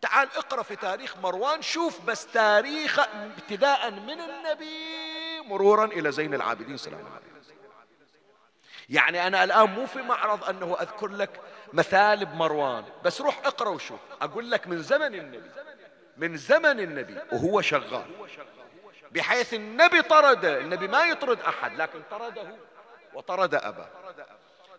تعال 0.00 0.28
اقرأ 0.36 0.62
في 0.62 0.76
تاريخ 0.76 1.16
مروان 1.16 1.62
شوف 1.62 2.04
بس 2.06 2.26
تاريخه 2.26 3.02
ابتداء 3.02 3.90
من 3.90 4.20
النبي 4.20 5.40
مرورا 5.48 5.84
إلى 5.84 6.12
زين 6.12 6.34
العابدين 6.34 6.76
سلام 6.76 7.00
الله 7.00 7.10
عليه. 7.10 7.26
يعني 8.88 9.26
أنا 9.26 9.44
الآن 9.44 9.70
مو 9.70 9.86
في 9.86 10.02
معرض 10.02 10.44
أنه 10.44 10.76
أذكر 10.80 11.08
لك 11.08 11.40
مثال 11.72 12.26
بمروان 12.26 12.84
بس 13.04 13.20
روح 13.20 13.46
اقرأ 13.46 13.68
وشوف. 13.68 14.00
أقول 14.20 14.50
لك 14.50 14.68
من 14.68 14.82
زمن 14.82 15.14
النبي. 15.14 15.50
من 16.18 16.36
زمن 16.36 16.80
النبي 16.80 17.18
وهو 17.32 17.60
شغال. 17.60 18.04
بحيث 19.10 19.54
النبي 19.54 20.02
طرده 20.02 20.60
النبي 20.60 20.88
ما 20.88 21.04
يطرد 21.04 21.40
أحد 21.40 21.76
لكن 21.76 22.02
طرده 22.10 22.56
وطرد 23.14 23.54
أباه. 23.54 23.88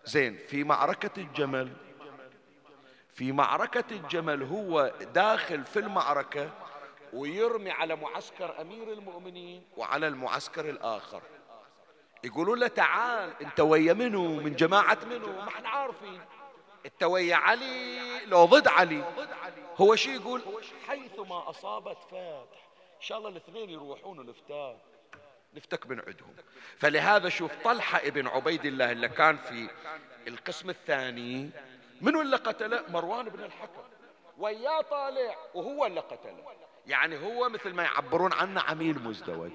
زين 0.06 0.38
في 0.48 0.64
معركة 0.64 1.22
الجمل 1.22 1.72
في 3.14 3.32
معركة 3.32 3.84
الجمل 3.92 4.44
هو 4.44 4.92
داخل 5.14 5.64
في 5.66 5.80
المعركة 5.80 6.50
ويرمي 7.14 7.72
على 7.72 7.96
معسكر 7.96 8.62
أمير 8.62 8.94
المؤمنين 8.94 9.64
وعلى 9.78 10.08
المعسكر 10.08 10.70
الآخر. 10.70 11.22
يقولوا 12.24 12.56
له 12.56 12.68
تعال 12.68 13.34
أنت 13.42 13.60
ويا 13.60 13.94
منو؟ 13.94 14.36
من 14.36 14.56
جماعة 14.56 14.98
منو؟ 15.10 15.28
ما 15.28 15.48
إحنا 15.48 15.70
عارفين. 15.70 16.22
انت 16.86 17.04
ويا 17.04 17.36
علي 17.36 18.26
لو 18.26 18.46
ضد 18.46 18.68
علي. 18.68 19.04
هو 19.78 19.96
شي 19.96 20.16
يقول؟ 20.16 20.42
حيث 20.88 21.20
ما 21.20 21.50
أصابت 21.50 21.98
فاتح 22.12 22.68
إن 22.98 23.02
شاء 23.02 23.18
الله 23.18 23.30
الاثنين 23.30 23.70
يروحون 23.70 24.20
ونفتك 24.20 24.76
نفتك 25.56 25.88
من 25.88 26.00
عندهم 26.08 26.36
فلهذا 26.78 27.30
شوف 27.30 27.52
طلحة 27.64 28.00
ابن 28.00 28.28
عبيد 28.28 28.66
الله 28.66 28.92
اللي 28.92 29.10
كان 29.10 29.38
في 29.38 29.70
القسم 30.28 30.70
الثاني 30.70 31.50
منو 32.02 32.22
اللي 32.22 32.36
قتله؟ 32.38 32.84
مروان 32.90 33.30
بن 33.30 33.44
الحكم. 33.44 33.82
وياه 34.38 34.82
طالع 34.82 35.36
وهو 35.54 35.86
اللي 35.86 36.00
قتله. 36.00 36.44
يعني 36.88 37.18
هو 37.18 37.50
مثل 37.50 37.74
ما 37.74 37.84
يعبرون 37.84 38.34
عنه 38.34 38.62
عميل 38.62 39.00
مزدوج. 39.00 39.52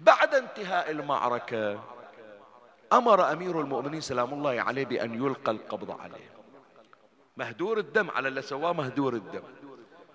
بعد 0.00 0.34
انتهاء 0.34 0.90
المعركة 0.90 1.84
أمر 2.92 3.32
أمير 3.32 3.60
المؤمنين 3.60 4.00
سلام 4.00 4.32
الله 4.32 4.60
عليه 4.60 4.84
بأن 4.84 5.14
يلقى 5.14 5.52
القبض 5.52 6.00
عليه. 6.00 6.41
مهدور 7.36 7.78
الدم 7.78 8.10
على 8.10 8.28
اللي 8.28 8.42
سواه 8.42 8.72
مهدور 8.72 9.14
الدم. 9.14 9.42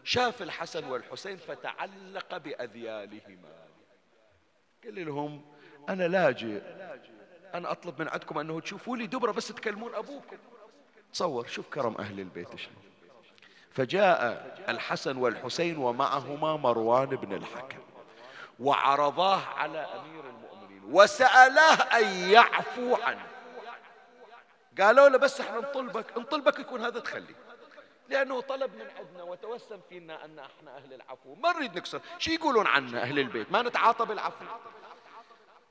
شاف 0.03 0.41
الحسن 0.41 0.86
والحسين 0.86 1.38
فتعلق 1.38 2.38
بأذيالهما. 2.38 3.68
قال 4.84 5.05
لهم 5.05 5.45
أنا 5.89 6.07
لاجئ. 6.07 6.61
أنا 7.53 7.72
أطلب 7.72 8.01
من 8.01 8.07
عندكم 8.07 8.39
أنه 8.39 8.59
تشوفوا 8.59 8.97
لي 8.97 9.07
دبرة 9.07 9.32
بس 9.32 9.47
تكلمون 9.47 9.95
أبوكم. 9.95 10.38
تصور 11.13 11.47
شوف 11.47 11.70
كرم 11.70 11.95
أهل 11.99 12.20
البيت 12.20 12.55
شلون 12.55 12.76
فجاء 13.72 14.55
الحسن 14.70 15.18
والحسين 15.18 15.78
ومعهما 15.78 16.57
مروان 16.57 17.05
بن 17.09 17.34
الحكم 17.34 17.80
وعرضاه 18.59 19.41
على 19.45 19.80
أمير 19.80 20.24
المؤمنين 20.30 20.82
وسألاه 20.95 21.97
أن 21.97 22.30
يعفو 22.32 22.95
عنه. 22.95 23.26
قالوا 24.80 25.09
له 25.09 25.17
بس 25.17 25.41
إحنا 25.41 25.57
نطلبك 25.59 26.17
نطلبك 26.17 26.59
يكون 26.59 26.82
هذا 26.82 26.99
تخلي. 26.99 27.36
لأنه 28.09 28.41
طلب 28.41 28.75
من 28.75 28.89
عندنا 28.97 29.23
وتوسم 29.23 29.80
فينا 29.89 30.25
أن 30.25 30.39
إحنا 30.39 30.78
أهل 30.78 30.93
العفو. 30.93 31.36
ما 31.36 31.53
نريد 31.53 31.78
نكسر. 31.78 32.01
شو 32.19 32.32
يقولون 32.32 32.67
عنا 32.67 33.01
أهل 33.01 33.19
البيت؟ 33.19 33.51
ما 33.51 33.61
نتعاطى 33.61 34.05
بالعفو. 34.05 34.45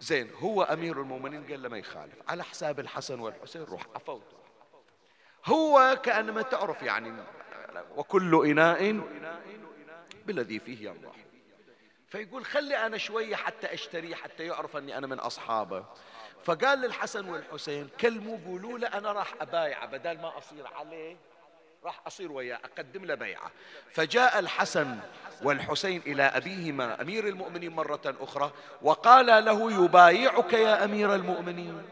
زين 0.01 0.31
هو 0.35 0.63
أمير 0.63 1.01
المؤمنين 1.01 1.47
قال 1.47 1.63
له 1.63 1.69
ما 1.69 1.79
يخالف. 1.79 2.15
على 2.29 2.45
حساب 2.45 2.81
الحسن 2.81 3.21
والحسين 3.21 3.63
روح 3.63 3.83
عفوت 3.95 4.23
هو 5.45 6.01
كأنما 6.03 6.43
تعرف 6.43 6.83
يعني 6.83 7.25
وكل 7.97 8.47
إناء 8.47 9.01
بالذي 10.27 10.59
فيه 10.59 10.89
ينضح 10.89 11.17
فيقول 12.09 12.45
خلي 12.45 12.87
أنا 12.87 12.99
شوية 12.99 13.37
حتى 13.37 13.75
أشتري 13.75 14.15
حتى 14.15 14.47
يعرف 14.47 14.77
أني 14.77 14.99
أنا 14.99 15.07
من 15.07 15.19
أصحابه. 15.19 15.85
فقال 16.45 16.79
للحسن 16.79 17.29
والحسين 17.29 17.89
كلموا 18.01 18.39
قولوا 18.47 18.79
له 18.79 18.89
أنا 18.89 19.13
راح 19.13 19.35
أبايعه 19.41 19.87
بدل 19.87 20.19
ما 20.19 20.39
أصير 20.39 20.67
عليه 20.67 21.17
راح 21.85 22.01
أصير 22.07 22.33
وياه 22.33 22.59
أقدم 22.65 23.05
له 23.05 23.15
بيعة. 23.15 23.51
فجاء 23.93 24.39
الحسن 24.39 24.99
والحسين 25.43 26.03
إلى 26.07 26.23
أبيهما 26.23 27.01
أمير 27.01 27.29
المؤمنين 27.29 27.73
مرة 27.73 28.17
أخرى 28.21 28.53
وقال 28.83 29.45
له 29.45 29.85
يبايعك 29.85 30.53
يا 30.53 30.85
أمير 30.85 31.15
المؤمنين. 31.15 31.83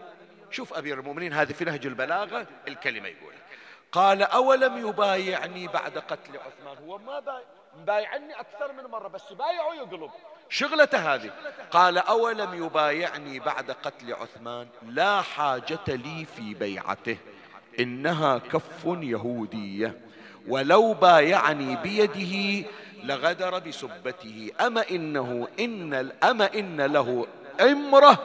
شوف 0.50 0.74
أمير 0.74 1.00
المؤمنين 1.00 1.32
هذه 1.32 1.52
في 1.52 1.64
نهج 1.64 1.86
البلاغة 1.86 2.46
الكلمة 2.68 3.08
يقول. 3.08 3.32
قال 3.92 4.22
أولم 4.22 4.88
يبايعني 4.88 5.68
بعد 5.68 5.98
قتل 5.98 6.38
عثمان؟ 6.38 6.88
هو 6.88 6.98
ما 6.98 7.20
بايع. 7.20 7.44
بايعني 7.86 8.40
أكثر 8.40 8.72
من 8.72 8.90
مرة 8.90 9.08
بس 9.08 9.32
بايعه 9.32 9.74
يقلب. 9.74 10.10
شغلته 10.48 11.14
هذه. 11.14 11.30
قال 11.70 11.98
أولم 11.98 12.64
يبايعني 12.64 13.40
بعد 13.40 13.70
قتل 13.70 14.12
عثمان؟ 14.12 14.68
لا 14.86 15.22
حاجة 15.22 15.78
لي 15.88 16.24
في 16.36 16.54
بيعته. 16.54 17.16
إنها 17.80 18.38
كف 18.38 18.84
يهودية. 18.84 20.00
ولو 20.48 20.92
بايعني 20.92 21.76
بيده 21.76 22.68
لغدر 23.02 23.58
بسبته. 23.58 24.50
أما 24.60 24.84
إنه 24.90 25.48
إن 25.60 26.12
أما 26.24 26.54
إن 26.54 26.80
له 26.80 27.26
إمرة 27.60 28.18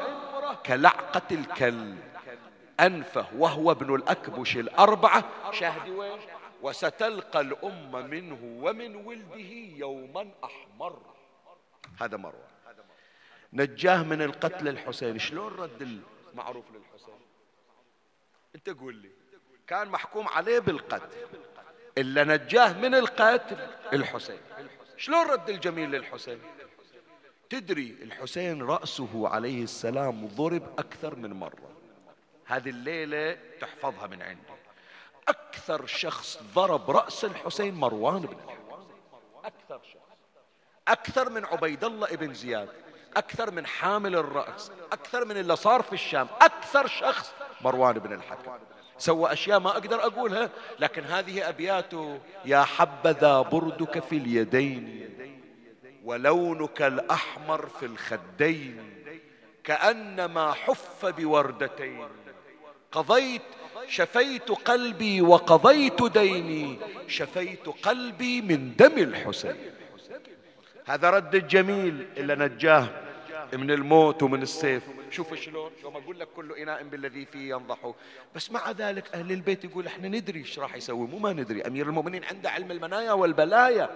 كلعقة 0.65 1.21
الكلب. 1.31 1.97
أنفه 2.79 3.25
وهو 3.37 3.71
ابن 3.71 3.95
الأكبش 3.95 4.57
الأربعة. 4.57 5.23
شاهد 5.51 5.89
وين؟ 5.89 6.19
وستلقى 6.61 7.41
الأمة 7.41 8.01
منه 8.01 8.63
ومن 8.63 8.95
ولده 8.95 9.49
يوما 9.77 10.31
أحمر. 10.43 11.01
هذا 12.01 12.17
مروان 12.17 12.49
نجاه 13.53 14.03
من 14.03 14.21
القتل 14.21 14.67
الحسين. 14.67 15.19
شلون 15.19 15.53
رد 15.53 15.81
المعروف 16.33 16.65
للحسين؟ 16.71 17.19
أنت 18.55 18.69
قول 18.69 18.95
لي. 18.95 19.09
كان 19.67 19.87
محكوم 19.87 20.27
عليه 20.27 20.59
بالقتل. 20.59 21.17
إلا 21.97 22.23
نجاه 22.23 22.79
من 22.79 22.95
القتل 22.95 23.67
الحسين. 23.93 24.39
شلون 24.97 25.27
رد 25.27 25.49
الجميل 25.49 25.91
للحسين؟ 25.91 26.39
تدري 27.49 27.97
الحسين 28.01 28.63
رأسه 28.63 29.27
عليه 29.27 29.63
السلام 29.63 30.27
ضرب 30.27 30.79
أكثر 30.79 31.15
من 31.15 31.33
مرة. 31.33 31.71
هذه 32.45 32.69
الليلة 32.69 33.37
تحفظها 33.61 34.07
من 34.07 34.21
عندي. 34.21 34.41
أكثر 35.27 35.85
شخص 35.85 36.39
ضرب 36.55 36.91
رأس 36.91 37.25
الحسين 37.25 37.73
مروان 37.73 38.21
بن 38.21 38.37
أكثر 39.45 39.79
شخص. 39.93 40.09
أكثر 40.87 41.29
من 41.29 41.45
عبيد 41.45 41.83
الله 41.83 42.07
ابن 42.07 42.33
زياد. 42.33 42.69
أكثر 43.17 43.51
من 43.51 43.65
حامل 43.65 44.15
الرأس. 44.15 44.71
أكثر 44.91 45.25
من 45.25 45.37
اللي 45.37 45.55
صار 45.55 45.81
في 45.81 45.93
الشام. 45.93 46.27
أكثر 46.41 46.87
شخص 46.87 47.31
مروان 47.61 47.99
بن 47.99 48.13
الحكم. 48.13 48.51
سوى 48.97 49.33
أشياء 49.33 49.59
ما 49.59 49.69
أقدر 49.69 50.05
أقولها 50.05 50.49
لكن 50.79 51.03
هذه 51.03 51.49
أبياته 51.49 52.19
يا 52.45 52.63
حبذا 52.63 53.41
بردك 53.41 53.99
في 53.99 54.17
اليدين 54.17 55.09
ولونك 56.03 56.81
الأحمر 56.81 57.67
في 57.67 57.85
الخدين 57.85 59.03
كأنما 59.63 60.53
حف 60.53 61.05
بوردتين 61.05 62.07
قضيت 62.91 63.41
شفيت 63.89 64.51
قلبي 64.51 65.21
وقضيت 65.21 66.03
ديني 66.03 66.79
شفيت 67.07 67.67
قلبي 67.67 68.41
من 68.41 68.75
دم 68.75 68.97
الحسين. 68.97 69.55
هذا 70.85 71.09
رد 71.09 71.35
الجميل 71.35 72.07
اللي 72.17 72.35
نجاه 72.35 72.87
من 73.53 73.71
الموت 73.71 74.23
ومن 74.23 74.41
السيف. 74.41 74.83
شوف 75.11 75.33
شلون 75.33 75.71
يوم 75.83 75.97
أقول 75.97 76.19
لك 76.19 76.27
كل 76.35 76.51
إناء 76.51 76.83
بالذي 76.83 77.25
فيه 77.25 77.49
ينضح. 77.49 77.93
بس 78.35 78.51
مع 78.51 78.71
ذلك 78.71 79.03
أهل 79.13 79.31
البيت 79.31 79.63
يقول 79.63 79.87
إحنا 79.87 80.07
ندري 80.07 80.39
إيش 80.39 80.59
راح 80.59 80.75
يسوي. 80.75 81.07
مو 81.07 81.17
ما 81.17 81.33
ندري 81.33 81.61
أمير 81.61 81.85
المؤمنين 81.85 82.23
عنده 82.23 82.49
علم 82.49 82.71
المنايا 82.71 83.11
والبلايا. 83.11 83.89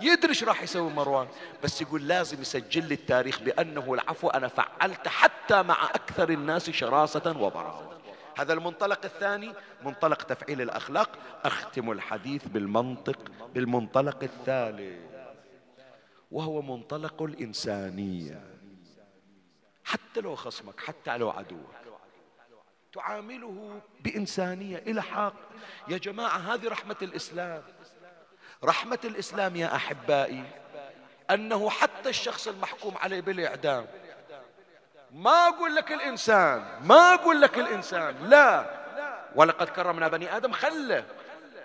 يدري 0.00 0.28
إيش 0.28 0.44
راح 0.44 0.62
يسوي 0.62 0.90
مروان. 0.90 1.26
بس 1.64 1.82
يقول 1.82 2.08
لازم 2.08 2.40
يسجل 2.40 2.88
لي 2.88 2.94
التاريخ 2.94 3.42
بأنه 3.42 3.94
العفو 3.94 4.28
أنا 4.28 4.48
فعلت 4.48 5.08
حتى 5.08 5.62
مع 5.62 5.84
أكثر 5.84 6.30
الناس 6.30 6.70
شراسة 6.70 7.36
وبراءة. 7.40 8.01
هذا 8.38 8.52
المنطلق 8.52 9.04
الثاني 9.04 9.52
منطلق 9.82 10.22
تفعيل 10.22 10.60
الأخلاق. 10.60 11.18
أختم 11.44 11.90
الحديث 11.90 12.44
بالمنطق 12.46 13.32
بالمنطلق 13.54 14.22
الثالث. 14.22 15.12
وهو 16.30 16.62
منطلق 16.62 17.22
الإنسانية. 17.22 18.44
حتى 19.84 20.20
لو 20.20 20.34
خصمك 20.34 20.80
حتى 20.80 21.16
لو 21.16 21.30
عدوك. 21.30 21.74
تعامله 22.92 23.80
بإنسانية 24.00 24.78
إلى 24.78 25.02
حق 25.02 25.34
يا 25.88 25.98
جماعة 25.98 26.36
هذه 26.36 26.68
رحمة 26.68 26.96
الإسلام. 27.02 27.62
رحمة 28.64 28.98
الإسلام 29.04 29.56
يا 29.56 29.74
أحبائي 29.74 30.44
أنه 31.30 31.70
حتى 31.70 32.08
الشخص 32.08 32.48
المحكوم 32.48 32.96
عليه 32.96 33.20
بالإعدام 33.20 33.86
ما 35.12 35.48
أقول 35.48 35.74
لك 35.74 35.92
الإنسان 35.92 36.64
ما 36.80 37.14
أقول 37.14 37.40
لك 37.40 37.58
الإنسان 37.58 38.28
لا. 38.28 38.82
ولقد 39.34 39.68
كرمنا 39.68 40.08
بني 40.08 40.36
آدم 40.36 40.52
خله. 40.52 41.04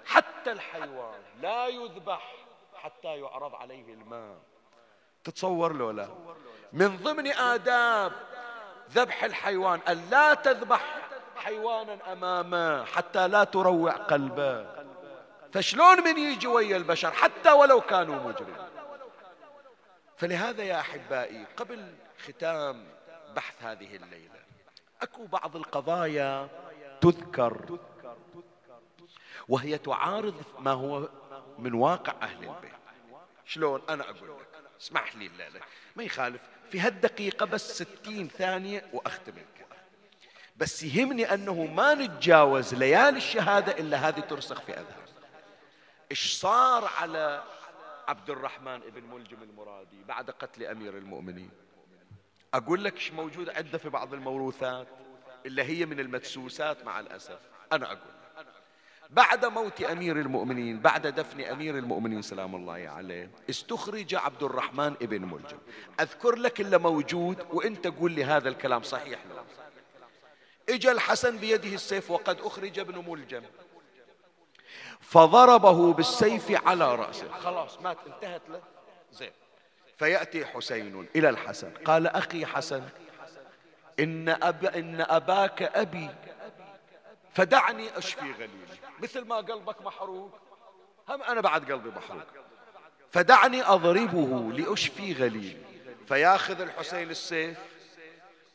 حتى 0.05 0.51
الحيوان 0.51 1.19
لا 1.41 1.67
يذبح 1.67 2.35
حتى 2.75 3.07
يعرض 3.07 3.55
عليه 3.55 3.93
الماء. 3.93 4.37
تتصور 5.23 5.73
له 5.73 5.91
لا 5.91 6.09
من 6.73 6.97
ضمن 6.97 7.27
آداب 7.27 8.11
ذبح 8.91 9.23
الحيوان 9.23 9.79
أن 9.87 10.09
لا 10.09 10.33
تذبح 10.33 10.81
حيوانا 11.35 12.13
أمامه 12.13 12.85
حتى 12.85 13.27
لا 13.27 13.43
تروع 13.43 13.91
قلبه. 13.91 14.77
فشلون 15.53 16.03
من 16.03 16.17
يجي 16.17 16.47
ويا 16.47 16.77
البشر 16.77 17.11
حتى 17.11 17.51
ولو 17.51 17.81
كانوا 17.81 18.15
مجرمين؟ 18.15 18.67
فلهذا 20.17 20.63
يا 20.63 20.79
أحبائي 20.79 21.45
قبل 21.57 21.93
ختام 22.25 22.96
بحث 23.37 23.63
هذه 23.63 23.95
الليلة. 23.95 24.39
أكو 25.01 25.25
بعض 25.25 25.55
القضايا 25.55 26.49
تذكر 27.01 27.79
وهي 29.47 29.77
تعارض 29.77 30.43
ما 30.59 30.71
هو 30.71 31.09
من 31.59 31.73
واقع 31.73 32.13
أهل 32.21 32.43
البيت. 32.43 32.71
شلون؟ 33.45 33.81
أنا 33.89 34.03
أقول 34.03 34.29
لك. 34.29 34.47
اسمح 34.81 35.15
لي 35.15 35.25
الليلة. 35.27 35.59
ما 35.95 36.03
يخالف. 36.03 36.41
في 36.71 36.79
هالدقيقة 36.79 37.45
بس 37.45 37.81
ستين 37.81 38.27
ثانية 38.27 38.85
وأختم 38.93 39.33
الكلام. 39.37 39.81
بس 40.57 40.83
يهمني 40.83 41.33
أنه 41.33 41.65
ما 41.65 41.93
نتجاوز 41.93 42.73
ليالي 42.73 43.17
الشهادة 43.17 43.71
إلا 43.71 43.97
هذه 43.97 44.19
ترسخ 44.19 44.61
في 44.61 44.71
أذهان. 44.71 45.07
إيش 46.11 46.33
صار 46.33 46.89
على 46.97 47.43
عبد 48.07 48.29
الرحمن 48.29 48.79
بن 48.79 49.03
ملجم 49.03 49.43
المرادي 49.43 50.03
بعد 50.03 50.31
قتل 50.31 50.63
أمير 50.63 50.97
المؤمنين؟ 50.97 51.66
أقول 52.53 52.83
لك 52.83 52.95
إيش 52.95 53.11
موجود 53.11 53.49
عنده 53.49 53.77
في 53.77 53.89
بعض 53.89 54.13
الموروثات 54.13 54.87
اللي 55.45 55.63
هي 55.63 55.85
من 55.85 55.99
المدسوسات 55.99 56.85
مع 56.85 56.99
الأسف. 56.99 57.39
أنا 57.73 57.85
أقول 57.85 58.17
بعد 59.09 59.45
موت 59.45 59.81
أمير 59.81 60.19
المؤمنين 60.19 60.79
بعد 60.79 61.07
دفن 61.07 61.41
أمير 61.41 61.77
المؤمنين 61.77 62.21
سلام 62.21 62.55
الله 62.55 62.89
عليه 62.89 63.31
استخرج 63.49 64.15
عبد 64.15 64.43
الرحمن 64.43 64.95
ابن 65.01 65.21
ملجم. 65.21 65.57
أذكر 65.99 66.35
لك 66.35 66.61
اللي 66.61 66.77
موجود 66.77 67.45
وأنت 67.51 67.87
قول 67.87 68.11
لي 68.11 68.23
هذا 68.23 68.49
الكلام 68.49 68.83
صحيح 68.83 69.19
لا 69.25 69.43
اجى 70.75 70.91
الحسن 70.91 71.37
بيده 71.37 71.73
السيف 71.73 72.11
وقد 72.11 72.41
أخرج 72.41 72.79
ابن 72.79 73.11
ملجم. 73.11 73.43
فضربه 74.99 75.93
بالسيف 75.93 76.67
على 76.67 76.95
رأسه. 76.95 77.31
خلاص 77.31 77.81
مات 77.81 77.97
انتهت 78.07 78.41
له. 78.49 78.61
زين. 79.11 79.31
فيأتي 79.97 80.45
حسين 80.45 81.07
إلى 81.15 81.29
الحسن. 81.29 81.71
قال 81.85 82.07
أخي 82.07 82.45
حسن 82.45 82.83
إن, 83.99 84.29
أب 84.29 84.65
إن 84.65 85.05
أباك 85.09 85.61
أبي 85.61 86.09
فدعني 87.33 87.97
أشفي 87.97 88.31
غليلي 88.31 88.77
مثل 88.99 89.25
ما 89.25 89.35
قلبك 89.35 89.81
محروق 89.81 90.39
هم 91.09 91.23
أنا 91.23 91.41
بعد 91.41 91.71
قلبي 91.71 91.89
محروق. 91.89 92.23
فدعني 93.11 93.63
أضربه 93.63 94.51
لأشفي 94.53 95.13
غليلي 95.13 95.57
فياخذ 96.07 96.61
الحسين 96.61 97.09
السيف 97.09 97.57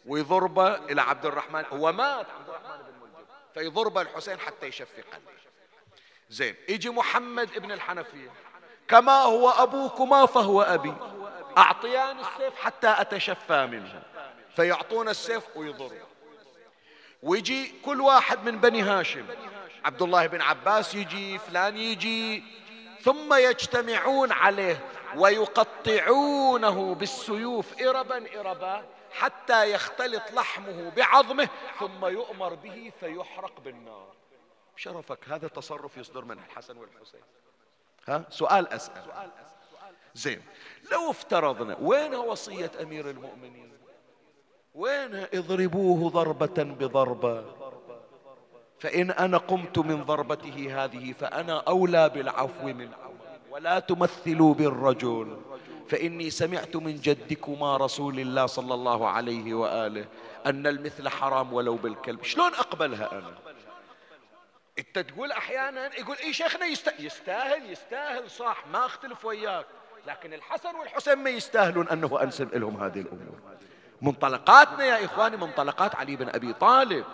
ويضربه 0.07 0.75
إلى 0.75 1.03
عبد 1.03 1.27
الرحمن. 1.27 1.65
هو 1.73 1.93
مات 1.93 2.27
عبد 2.31 2.49
الرحمن 2.49 2.77
بن 2.77 2.93
ملجم. 3.03 3.27
فيضربه 3.55 4.01
الحسين 4.01 4.39
حتى 4.39 4.67
يشفي 4.67 5.03
قلبه. 5.03 5.33
زين 6.31 6.55
يجي 6.69 6.91
محمد 6.91 7.49
ابن 7.57 7.73
الحنفية. 7.73 8.31
كما 8.89 9.23
هو 9.23 9.51
أبوكما 9.51 10.27
فهو 10.27 10.63
أبي. 10.63 10.95
أعطيان 11.59 12.19
السيف 12.19 12.55
حتى 12.55 12.95
أتشفى 12.99 13.67
منه. 13.67 14.03
فيعطون 14.57 15.09
السيف 15.09 15.57
ويضرب 15.57 16.07
ويجي 17.23 17.75
كل 17.85 18.01
واحد 18.01 18.45
من 18.45 18.61
بني 18.61 18.83
هاشم. 18.83 19.27
عبد 19.85 20.03
الله 20.03 20.27
بن 20.27 20.41
عباس 20.41 20.95
يجي 20.95 21.39
فلان 21.39 21.77
يجي. 21.77 22.45
ثم 23.01 23.35
يجتمعون 23.35 24.33
عليه 24.33 24.81
ويقطعونه 25.17 26.95
بالسيوف 26.95 27.83
إربا 27.83 28.41
إربا 28.41 28.85
حتى 29.13 29.73
يختلط 29.73 30.33
لحمه 30.33 30.93
بعظمه 30.97 31.49
ثم 31.79 32.07
يؤمر 32.07 32.55
به 32.55 32.93
فيحرق 33.01 33.61
بالنار. 33.61 34.13
شرفك 34.77 35.19
هذا 35.29 35.49
تصرف 35.49 35.97
يصدر 35.97 36.25
من 36.25 36.39
الحسن 36.39 36.77
والحسين. 36.77 37.21
ها؟ 38.09 38.25
سؤال 38.31 38.69
أسأل. 38.69 39.31
زين. 40.15 40.43
لو 40.93 41.11
افترضنا 41.11 41.77
وين 41.81 42.15
وصية 42.15 42.71
أمير 42.83 43.11
المؤمنين؟ 43.11 43.73
وين 44.75 45.27
اضربوه 45.35 46.11
ضربة 46.11 46.63
بضربة؟ 46.63 47.45
فإن 48.79 49.11
أنا 49.11 49.39
قمت 49.39 49.79
من 49.79 50.05
ضربته 50.05 50.85
هذه 50.85 51.13
فأنا 51.13 51.63
أولى 51.69 52.09
بالعفو 52.09 52.67
منه 52.67 52.97
ولا 53.51 53.79
تمثلوا 53.79 54.55
بالرجل. 54.55 55.41
فإني 55.89 56.31
سمعت 56.31 56.77
من 56.77 56.97
جدكما 56.97 57.77
رسول 57.77 58.21
الله 58.21 58.47
صلى 58.47 58.75
الله 58.75 59.09
عليه 59.09 59.55
وآله 59.55 60.07
أن 60.47 60.67
المثل 60.67 61.09
حرام 61.09 61.53
ولو 61.53 61.77
بالكلب. 61.77 62.25
شلون 62.25 62.55
أقبلها 62.55 63.13
أنا؟ 63.13 63.35
انت 64.79 64.99
تقول 64.99 65.33
أحيانا 65.33 65.99
يقول 65.99 66.17
إي 66.17 66.33
شيخنا 66.33 66.67
يستاهل 66.99 67.71
يستاهل 67.71 68.31
صح 68.31 68.65
ما 68.73 68.87
أختلف 68.87 69.25
وياك. 69.25 69.67
لكن 70.07 70.35
الحسن 70.35 70.77
والحسين 70.77 71.19
ما 71.19 71.31
يستاهلون 71.31 71.89
أنه 71.89 72.23
أنسب 72.23 72.55
لهم 72.55 72.83
هذه 72.83 73.01
الأمور. 73.01 73.39
منطلقاتنا 74.03 74.85
يا 74.85 75.05
إخواني 75.05 75.37
منطلقات 75.37 75.95
علي 75.95 76.17
بن 76.17 76.29
أبي 76.29 76.53
طالب. 76.53 77.05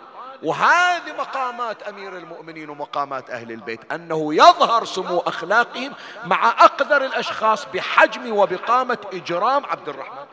وهذه 0.43 1.13
مقامات 1.17 1.83
أمير 1.83 2.17
المؤمنين 2.17 2.69
ومقامات 2.69 3.29
أهل 3.29 3.51
البيت. 3.51 3.91
أنه 3.91 4.33
يظهر 4.33 4.85
سمو 4.85 5.19
أخلاقهم 5.19 5.93
مع 6.25 6.49
أقدر 6.49 7.05
الأشخاص 7.05 7.65
بحجم 7.65 8.37
وبقامة 8.37 8.97
إجرام 9.13 9.65
عبد 9.65 9.89
الرحمن. 9.89 10.25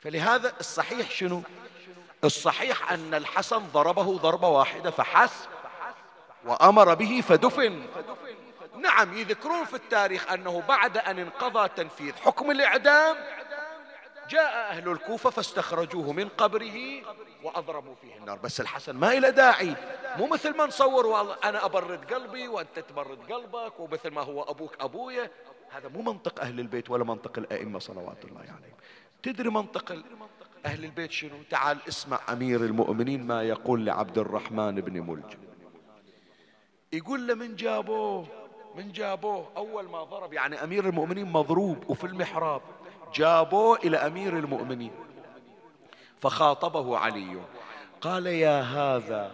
فلهذا 0.00 0.52
الصحيح 0.60 1.10
شنو؟ 1.10 1.42
الصحيح 2.24 2.92
أن 2.92 3.14
الحسن 3.14 3.62
ضربه 3.72 4.18
ضربة 4.18 4.48
واحدة 4.48 4.90
فحسب 4.90 5.48
وأمر 6.44 6.94
به 6.94 7.22
فدفن. 7.28 7.82
نعم 8.84 9.18
يذكرون 9.18 9.64
في 9.64 9.74
التاريخ 9.74 10.32
أنه 10.32 10.62
بعد 10.68 10.96
أن 10.96 11.18
انقضى 11.18 11.68
تنفيذ 11.68 12.12
حكم 12.12 12.50
الإعدام 12.50 13.16
جاء 14.30 14.70
أهل 14.70 14.88
الكوفة 14.88 15.30
فاستخرجوه 15.30 16.12
من 16.12 16.28
قبره 16.28 17.02
وأضرموا 17.42 17.94
فيه 18.02 18.16
النار. 18.16 18.38
بس 18.38 18.60
الحسن 18.60 18.96
ما 18.96 19.12
إلى 19.12 19.30
داعي. 19.30 19.74
مو 20.16 20.26
مثل 20.26 20.56
ما 20.56 20.66
نصور 20.66 21.06
والله 21.06 21.36
أنا 21.44 21.64
أبرد 21.64 22.12
قلبي 22.14 22.48
وأنت 22.48 22.78
تبرد 22.78 23.32
قلبك 23.32 23.80
ومثل 23.80 24.10
ما 24.10 24.22
هو 24.22 24.42
أبوك 24.42 24.76
أبويا. 24.80 25.30
هذا 25.70 25.88
مو 25.88 26.02
منطق 26.02 26.40
أهل 26.40 26.60
البيت 26.60 26.90
ولا 26.90 27.04
منطق 27.04 27.38
الأئمة 27.38 27.78
صلوات 27.78 28.24
الله 28.24 28.40
عليهم. 28.40 28.76
تدري 29.22 29.48
منطق 29.48 29.92
أهل 30.66 30.84
البيت 30.84 31.10
شنو؟ 31.12 31.42
تعال 31.50 31.78
اسمع 31.88 32.20
أمير 32.32 32.60
المؤمنين 32.60 33.26
ما 33.26 33.42
يقول 33.42 33.86
لعبد 33.86 34.18
الرحمن 34.18 34.74
بن 34.74 35.00
ملجم 35.00 35.38
يقول 36.92 37.26
له 37.26 37.34
من 37.34 37.56
جابوه؟ 37.56 38.43
من 38.76 38.92
جابوه 38.92 39.48
أول 39.56 39.88
ما 39.88 40.04
ضرب 40.04 40.32
يعني 40.32 40.64
أمير 40.64 40.88
المؤمنين 40.88 41.32
مضروب 41.32 41.90
وفي 41.90 42.06
المحراب. 42.06 42.62
جابوه 43.14 43.78
إلى 43.78 43.96
أمير 43.96 44.38
المؤمنين 44.38 44.92
فخاطبه 46.20 46.98
علي. 46.98 47.40
قال 48.00 48.26
يا 48.26 48.60
هذا 48.60 49.32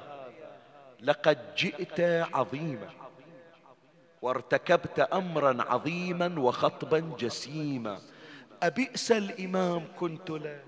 لقد 1.01 1.55
جئت 1.55 2.01
عظيما 2.35 2.89
وارتكبت 4.23 5.01
أمرا 5.01 5.63
عظيما 5.63 6.41
وخطبا 6.41 7.17
جسيما. 7.19 7.99
أبئس 8.63 9.13
الإمام 9.13 9.89
كنت 10.01 10.31
له 10.31 10.61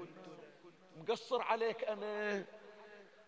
مقصر 1.00 1.42
عليك 1.42 1.84
أنا. 1.84 2.44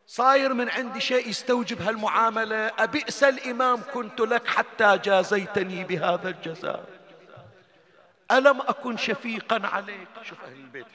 صاير 0.07 0.55
من 0.55 0.69
عندي 0.69 1.01
شيء 1.01 1.29
يستوجب 1.29 1.83
هالمعاملة. 1.83 2.67
أبئس 2.79 3.25
الإمام 3.25 3.83
كنت 3.95 4.21
لك 4.21 4.47
حتى 4.47 4.99
جازيتني 4.99 5.85
بهذا 5.85 6.29
الجزاء. 6.29 6.85
ألم 8.33 8.61
أكن 8.61 8.97
شفيقا 8.97 9.61
عليك؟ 9.67 10.09
شوف 10.23 10.39
أهل 10.45 10.53
البيت 10.53 10.87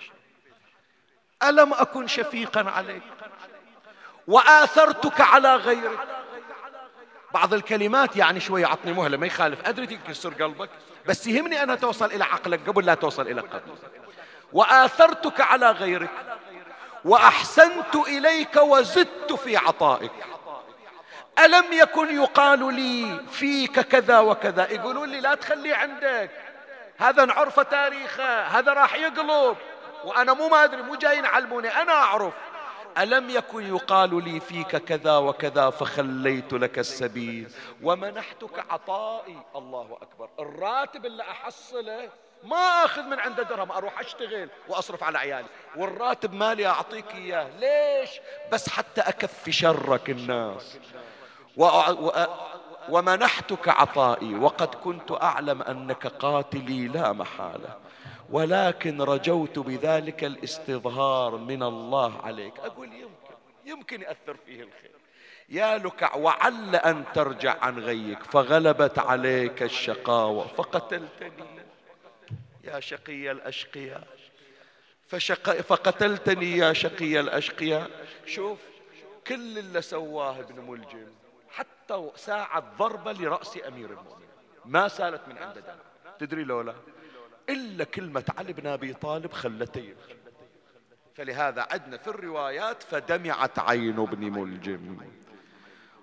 ألم 1.44 1.74
أكن 1.74 2.08
شفيقا 2.08 2.70
عليك؟ 2.70 3.04
وآثرتك 4.28 5.22
على 5.22 5.56
غيرك. 5.56 6.08
بعض 7.34 7.54
الكلمات 7.54 8.16
يعني 8.16 8.40
شوية 8.40 8.66
عطني 8.66 8.94
مهلة 8.94 9.18
ما 9.18 9.28
يخالف. 9.28 9.68
أدري 9.68 9.88
تكسر 9.88 10.34
قلبك 10.34 10.70
بس 11.08 11.28
يهمني 11.28 11.64
أنها 11.64 11.76
توصل 11.76 12.06
إلى 12.06 12.24
عقلك 12.24 12.70
قبل 12.70 12.86
لا 12.86 12.94
توصل 12.94 13.28
إلى 13.28 13.42
قلبك. 13.42 13.92
وآثرتك 14.54 15.42
على 15.42 15.72
غيرك. 15.72 16.10
وأحسنت 17.06 17.96
إليك 17.96 18.56
وزدت 18.56 19.34
في 19.34 19.58
عطائك. 19.58 20.12
ألم 21.40 21.74
يكن 21.74 22.16
يقال 22.16 22.74
لي 22.74 23.20
فيك 23.32 23.80
كذا 23.80 24.20
وكذا؟ 24.20 24.72
يقولون 24.72 25.10
لي 25.10 25.20
لا 25.20 25.36
تخليه 25.36 25.76
عندك. 25.76 26.32
هذا 26.98 27.26
نعرفه 27.26 27.64
تاريخه 27.64 28.42
هذا 28.42 28.74
راح 28.74 28.96
يقلب. 28.96 29.58
وأنا 30.04 30.34
مو 30.34 30.48
ما 30.48 30.64
أدري 30.64 30.82
مو 30.82 30.96
جايين 30.96 31.24
يعلموني 31.24 31.82
أنا 31.82 31.94
أعرف. 31.94 32.34
ألم 32.98 33.30
يكن 33.30 33.76
يقال 33.76 34.24
لي 34.24 34.40
فيك 34.40 34.76
كذا 34.76 35.18
وكذا 35.18 35.70
فخليت 35.70 36.54
لك 36.54 36.80
السبيل. 36.80 37.52
ومنحتك 37.84 38.66
عطائي. 38.70 39.38
الله 39.56 39.98
أكبر. 40.02 40.30
الراتب 40.40 41.06
اللي 41.06 41.24
أحصله 41.24 42.10
ما 42.44 42.86
آخذ 42.86 43.02
من 43.02 43.20
عنده 43.20 43.44
درهم 43.44 43.72
أروح 43.72 44.00
أشتغل 44.00 44.50
وأصرف 44.68 45.04
على 45.04 45.18
عيالي. 45.18 45.48
والراتب 45.76 46.34
مالي 46.34 46.68
أعطيك 46.68 47.16
إياه. 47.16 47.50
ليش؟ 47.60 48.10
بس 48.52 48.70
حتى 48.70 49.02
أكفي 49.02 49.52
شرك 49.52 50.10
الناس. 50.10 50.78
ومنحتك 52.90 53.70
عطائي. 53.70 54.36
وقد 54.36 54.76
كنت 54.76 55.12
أعلم 55.12 55.62
أنك 55.62 56.08
قاتلي 56.08 56.88
لا 56.88 57.14
محالة. 57.14 57.78
ولكن 58.30 59.02
رجوت 59.02 59.60
بذلك 59.60 60.24
الاستظهار 60.24 61.38
من 61.38 61.64
الله 61.64 62.22
عليك. 62.22 62.60
أقول 62.60 62.94
يمكن 62.94 63.36
يمكن 63.66 64.02
يأثر 64.02 64.38
فيه 64.46 64.64
الخير. 64.64 64.92
يا 65.50 65.78
لكع 65.78 66.16
وعل 66.16 66.76
أن 66.76 67.04
ترجع 67.14 67.56
عن 67.62 67.80
غيك 67.80 68.24
فغلبت 68.24 69.00
عليك 69.00 69.64
الشقاوة 69.64 70.48
فقتلتني. 70.48 71.59
يا 72.64 72.80
شقي 72.80 73.32
الأشقياء. 73.32 74.08
فشق 75.08 75.62
فقتلتني 75.62 76.58
يا 76.58 76.74
شقي 76.74 77.20
الأشقياء. 77.20 77.92
شوف 78.26 78.60
كل 79.28 79.58
اللي 79.58 79.82
سواه 79.82 80.40
ابن 80.40 80.60
ملجم 80.60 81.08
حتى 81.50 82.12
ساعة 82.16 82.60
ضربة 82.78 83.12
لرأس 83.12 83.60
أمير 83.68 83.90
المؤمنين. 83.90 84.30
ما 84.66 84.88
سالت 84.88 85.28
من 85.28 85.38
عنده 85.38 85.62
دم. 85.62 85.78
تدري 86.20 86.44
لولا؟ 86.44 86.76
إلا 87.50 87.84
كلمة 87.84 88.24
علي 88.38 88.54
بن 88.54 88.68
أبي 88.68 88.94
طالب 88.94 89.32
خلتين 89.32 89.96
فلهذا 91.16 91.62
عدنا 91.62 91.98
في 91.98 92.08
الروايات 92.08 92.84
فدمعت 92.84 93.60
عين 93.60 94.00
ابن 94.00 94.32
ملجم. 94.32 94.98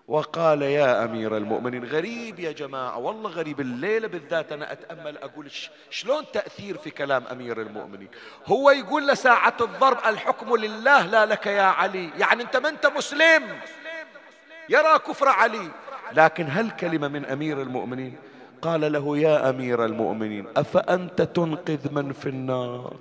وقال 0.09 0.63
يا 0.63 1.05
أمير 1.05 1.37
المؤمنين 1.37 1.85
غريب 1.85 2.41
يا 2.41 2.53
جماعة 2.53 2.99
والله 2.99 3.31
غريب 3.31 3.61
الليلة 3.61 4.09
بالذات 4.09 4.53
أنا 4.53 4.73
أتأمل 4.73 5.19
أقول 5.19 5.51
شلون 5.91 6.25
تأثير 6.33 6.77
في 6.79 6.91
كلام 6.91 7.25
أمير 7.27 7.63
المؤمنين؟ 7.63 8.09
هو 8.47 8.71
يقول 8.71 9.09
لساعة 9.09 9.57
الضرب 9.61 9.99
الحكم 10.07 10.57
لله 10.57 11.07
لا 11.07 11.27
لك 11.27 11.47
يا 11.47 11.63
علي 11.63 12.11
يعني 12.19 12.43
أنت 12.43 12.57
ما 12.57 12.69
أنت 12.69 12.87
مسلم 12.87 13.43
يرى 14.69 14.99
كفر 14.99 15.29
علي. 15.29 15.71
لكن 16.13 16.47
هل 16.51 16.71
كلمة 16.71 17.09
من 17.09 17.25
أمير 17.25 17.63
المؤمنين؟ 17.63 18.17
قال 18.63 18.93
له 18.93 19.19
يا 19.19 19.51
أمير 19.51 19.85
المؤمنين 19.85 20.47
أفأنت 20.57 21.23
تنقذ 21.23 21.93
من 21.93 22.13
في 22.13 22.29
النار؟ 22.29 22.97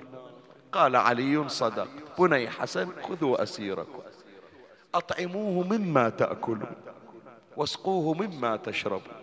قال 0.71 0.95
علي 0.95 1.49
صدق. 1.49 1.87
بني 2.19 2.49
حسن 2.49 2.89
خذوا 3.01 3.43
أسيركم 3.43 3.99
أطعموه 4.95 5.67
مما 5.67 6.09
تأكلون. 6.09 6.94
واسقوه 7.57 8.13
مما 8.13 8.57
تشربون 8.57 9.13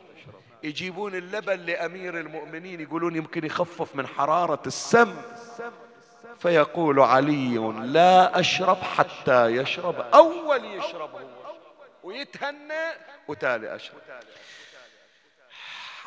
يجيبون 0.62 1.14
اللبن 1.14 1.60
لأمير 1.60 2.20
المؤمنين 2.20 2.80
يقولون 2.80 3.16
يمكن 3.16 3.44
يخفف 3.44 3.96
من 3.96 4.06
حرارة 4.06 4.62
السم. 4.66 5.14
فيقول 6.38 7.00
علي 7.00 7.56
لا 7.84 8.40
أشرب 8.40 8.76
حتى 8.76 9.46
يشرب 9.46 10.00
أول 10.14 10.64
يشرب 10.64 11.10
ويتهنى 12.02 12.90
وتالي 13.28 13.76
أشرب. 13.76 13.98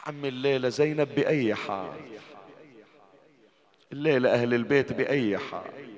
عمي 0.07 0.27
الليلة 0.27 0.69
زينب 0.69 1.15
بأي 1.15 1.55
حال؟ 1.55 2.19
الليلة 3.91 4.33
أهل 4.33 4.53
البيت 4.53 4.93
بأي 4.93 5.37
حال؟ 5.37 5.95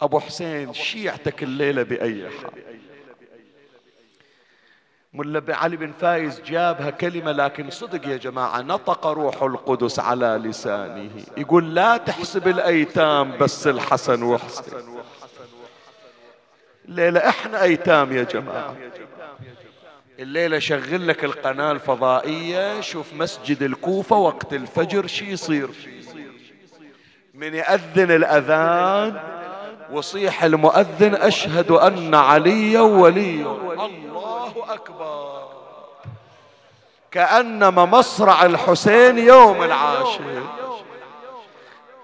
أبو 0.00 0.20
حسين 0.20 0.72
شيعتك 0.72 1.42
الليلة 1.42 1.82
بأي 1.82 2.30
حال؟ 2.30 2.80
ملا 5.16 5.56
علي 5.56 5.76
بن 5.76 5.92
فايز 6.00 6.40
جابها 6.40 6.90
كلمة 6.90 7.32
لكن 7.32 7.70
صدق 7.70 8.08
يا 8.08 8.16
جماعة 8.16 8.60
نطق 8.60 9.06
روح 9.06 9.42
القدس 9.42 9.98
على 9.98 10.40
لسانه. 10.44 11.10
يقول 11.36 11.74
لا 11.74 11.96
تحسب 11.96 12.48
الأيتام 12.48 13.38
بس 13.38 13.66
الحسن 13.66 14.22
وحسين 14.22 14.74
الليلة 16.88 17.28
إحنا 17.28 17.62
أيتام 17.62 18.16
يا 18.16 18.22
جماعة. 18.22 18.76
الليلة 20.18 20.58
شغل 20.58 21.08
لك 21.08 21.24
القناة 21.24 21.72
الفضائية 21.72 22.80
شوف 22.80 23.12
مسجد 23.12 23.62
الكوفة 23.62 24.16
وقت 24.16 24.52
الفجر 24.52 25.06
شي 25.06 25.30
يصير. 25.30 25.68
من 27.34 27.54
يأذن 27.54 28.10
الأذان 28.10 29.20
وصيح 29.90 30.44
المؤذن 30.44 31.14
أشهد 31.14 31.70
أن 31.70 32.14
علي 32.14 32.78
ولي. 32.78 33.42
الله. 33.42 34.35
أكبر. 34.68 35.42
كأنما 37.10 37.84
مصرع 37.84 38.42
الحسين 38.42 39.18
يوم 39.18 39.62
العاشر. 39.62 40.42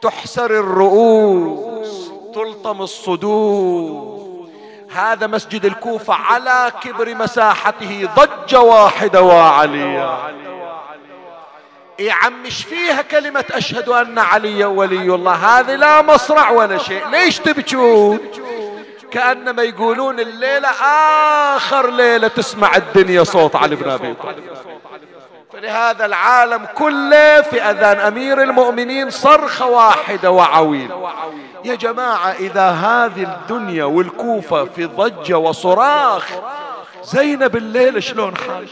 تحسر 0.02 0.50
الرؤوس 0.50 2.10
تلطم 2.34 2.82
الصدور. 2.82 4.48
هذا 4.92 5.26
مسجد 5.26 5.64
الكوفة 5.64 6.14
على 6.14 6.72
كبر 6.80 7.14
مساحته 7.14 8.08
ضجة 8.16 8.60
واحدة 8.60 9.22
وعليا. 9.22 10.18
يا 11.98 12.12
عم 12.12 12.44
فيها 12.44 13.02
كلمة 13.02 13.44
أشهد 13.50 13.88
أن 13.88 14.18
علي 14.18 14.64
ولي 14.64 15.14
الله. 15.14 15.32
هذه 15.32 15.74
لا 15.74 16.02
مصرع 16.02 16.50
ولا 16.50 16.78
شيء. 16.78 17.08
ليش 17.08 17.38
تبكون؟ 17.38 18.18
كأنما 19.12 19.62
يقولون 19.62 20.20
الليلة 20.20 20.68
آخر 21.56 21.90
ليلة 21.90 22.28
تسمع 22.28 22.76
الدنيا 22.76 23.24
صوت 23.24 23.56
علي 23.56 23.76
بن 23.76 23.90
أبي 23.90 24.14
طالب. 24.14 24.44
فلهذا 25.52 26.06
العالم 26.06 26.66
كله 26.74 27.40
في 27.40 27.62
أذان 27.62 28.00
أمير 28.00 28.42
المؤمنين 28.42 29.10
صرخة 29.10 29.66
واحدة 29.66 30.30
وعويل. 30.30 30.90
يا 31.64 31.74
جماعة 31.74 32.32
إذا 32.32 32.70
هذه 32.70 33.22
الدنيا 33.22 33.84
والكوفة 33.84 34.64
في 34.64 34.84
ضجة 34.84 35.38
وصراخ 35.38 36.28
زينب 37.04 37.56
الليل 37.56 38.02
شلون 38.02 38.36
حال 38.36 38.68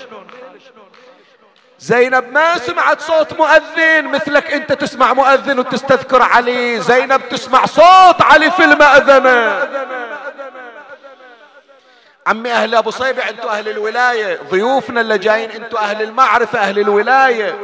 زينب 1.81 2.33
ما 2.33 2.59
سمعت 2.59 3.01
صوت 3.01 3.33
مؤذن 3.33 4.05
مثلك 4.05 4.53
انت 4.53 4.73
تسمع 4.73 5.13
مؤذن 5.13 5.59
وتستذكر 5.59 6.23
علي. 6.23 6.81
زينب 6.81 7.29
تسمع 7.29 7.67
صوت 7.67 8.23
علي 8.23 8.51
في 8.51 8.65
المأذنة. 8.65 9.69
عمي 12.27 12.53
أهل 12.53 12.75
أبو 12.75 12.91
صيبع 12.91 13.29
أنتوا 13.29 13.51
أهل 13.51 13.69
الولاية. 13.69 14.39
ضيوفنا 14.51 15.01
اللي 15.01 15.19
جايين 15.19 15.51
أنتوا 15.51 15.79
أهل 15.79 16.03
المعرفة 16.03 16.59
أهل 16.59 16.79
الولاية. 16.79 17.55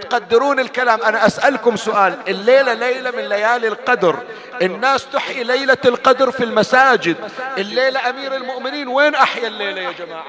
تقدرون 0.00 0.60
الكلام. 0.60 1.02
أنا 1.02 1.26
أسألكم 1.26 1.76
سؤال. 1.76 2.18
الليلة 2.28 2.74
ليلة 2.74 3.10
من 3.10 3.28
ليالي 3.28 3.68
القدر. 3.68 4.18
الناس 4.62 5.06
تحيي 5.12 5.44
ليلة 5.44 5.78
القدر 5.84 6.30
في 6.30 6.44
المساجد. 6.44 7.16
الليلة 7.58 8.10
أمير 8.10 8.34
المؤمنين 8.36 8.88
وين 8.88 9.14
أحيا 9.14 9.48
الليلة 9.48 9.80
يا 9.80 9.92
جماعة؟ 9.92 10.24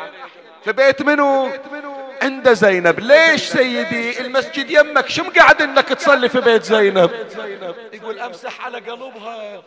في 0.65 0.71
بيت 0.71 1.01
منو؟ 1.01 1.49
عند 2.21 2.53
زينب. 2.53 2.99
ليش 2.99 3.41
سيدي 3.41 4.21
المسجد 4.21 4.71
يمك؟ 4.71 5.09
شو 5.09 5.23
مقعد 5.23 5.61
إنك 5.61 5.87
تصلي 5.87 6.29
في 6.29 6.41
بيت 6.41 6.63
زينب؟ 6.63 7.11
يقول 7.93 8.19
أمسح 8.19 8.65
على 8.65 8.77
قلبها 8.77 9.61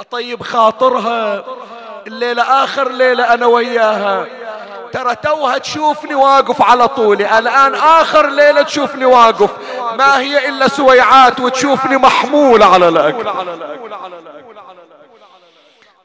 أطيب 0.00 0.42
خاطرها. 0.42 1.44
الليلة 2.06 2.64
آخر 2.64 2.92
ليلة 2.92 3.34
أنا 3.34 3.46
وياها. 3.46 4.26
ترى 4.92 5.14
توها 5.14 5.58
تشوفني 5.58 6.14
واقف 6.14 6.62
على 6.62 6.88
طولي. 6.88 7.38
الآن 7.38 7.74
آخر 7.74 8.30
ليلة 8.30 8.62
تشوفني 8.62 9.04
واقف. 9.04 9.50
ما 9.98 10.20
هي 10.20 10.48
إلا 10.48 10.68
سويعات 10.68 11.40
وتشوفني 11.40 11.96
محمول 11.96 12.62
على 12.62 12.88
الاكل 12.88 13.28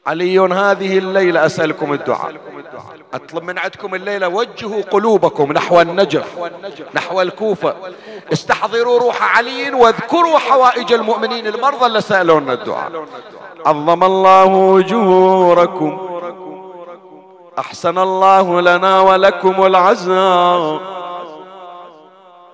علي 0.06 0.38
هذه 0.38 0.98
الليلة 0.98 1.46
أسألكم 1.46 1.92
الدعاء. 1.92 2.34
أطلب 3.14 3.44
من 3.44 3.58
عندكم 3.58 3.94
الليلة 3.94 4.28
وجهوا 4.28 4.82
قلوبكم 4.82 5.52
نحو 5.52 5.80
النجف 5.80 6.26
نحو 6.94 7.22
الكوفة. 7.22 7.74
استحضروا 8.32 8.98
روح 8.98 9.36
علي 9.36 9.70
واذكروا 9.72 10.38
حوائج 10.38 10.92
المؤمنين 10.92 11.46
المرضى 11.46 11.86
اللي 11.86 12.00
سألونا 12.00 12.52
الدعاء. 12.52 13.04
عظم 13.66 14.04
الله 14.04 14.78
أجوركم. 14.78 16.00
أحسن 17.58 17.98
الله 17.98 18.60
لنا 18.60 19.00
ولكم 19.00 19.66
العزاء 19.66 20.80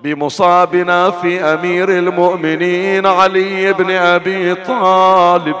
بمصابنا 0.01 1.11
في 1.11 1.43
أمير 1.43 1.89
المؤمنين 1.89 3.05
علي 3.05 3.73
بن 3.73 3.91
أبي 3.91 4.55
طالب. 4.55 5.55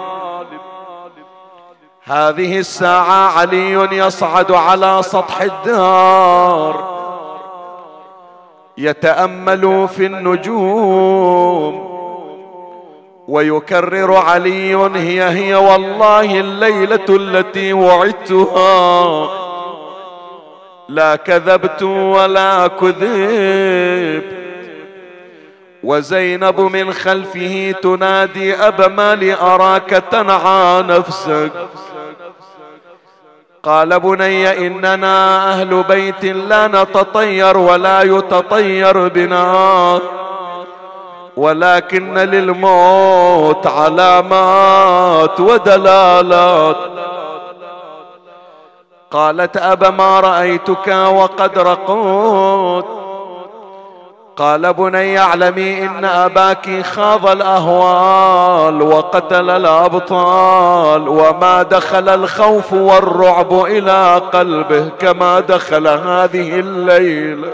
هذه 2.03 2.59
الساعة 2.59 3.39
علي 3.39 3.89
يصعد 3.91 4.51
على 4.51 4.99
سطح 5.03 5.41
الدار. 5.41 6.91
يتأمل 8.77 9.87
في 9.87 10.05
النجوم. 10.05 11.91
ويكرر 13.27 14.15
علي 14.15 14.75
هي 14.75 15.23
هي 15.23 15.55
والله 15.55 16.39
الليلة 16.39 17.05
التي 17.09 17.73
وعدتها. 17.73 19.29
لا 20.89 21.15
كذبت 21.15 21.83
ولا 21.83 22.67
كذبت 22.67 24.23
وزينب 25.83 26.59
من 26.59 26.93
خلفه 26.93 27.75
تنادي 27.83 28.55
أبا 28.55 28.87
مالي 28.87 29.33
أراك 29.33 29.89
تنعى 29.89 30.81
نفسك. 30.81 31.51
قال 33.63 33.99
بني 33.99 34.67
إننا 34.67 35.51
أهل 35.51 35.83
بيت 35.83 36.25
لا 36.25 36.67
نتطير 36.67 37.57
ولا 37.57 38.01
يتطير 38.01 39.07
بنا 39.07 39.99
ولكن 41.37 42.17
للموت 42.17 43.67
علامات 43.67 45.39
ودلالات. 45.39 46.77
قالت 49.11 49.57
أبا 49.57 49.89
ما 49.89 50.19
رأيتك 50.19 50.87
وقد 50.87 51.59
رقوت 51.59 53.00
قال 54.41 54.73
بني 54.73 55.19
اعلمي 55.19 55.85
إن 55.85 56.05
أباك 56.05 56.81
خاض 56.81 57.27
الأهوال 57.27 58.81
وقتل 58.81 59.49
الأبطال 59.49 61.07
وما 61.07 61.63
دخل 61.63 62.09
الخوف 62.09 62.73
والرعب 62.73 63.65
إلى 63.65 64.21
قلبه 64.33 64.89
كما 64.99 65.39
دخل 65.39 65.87
هذه 65.87 66.59
الليلة 66.59 67.53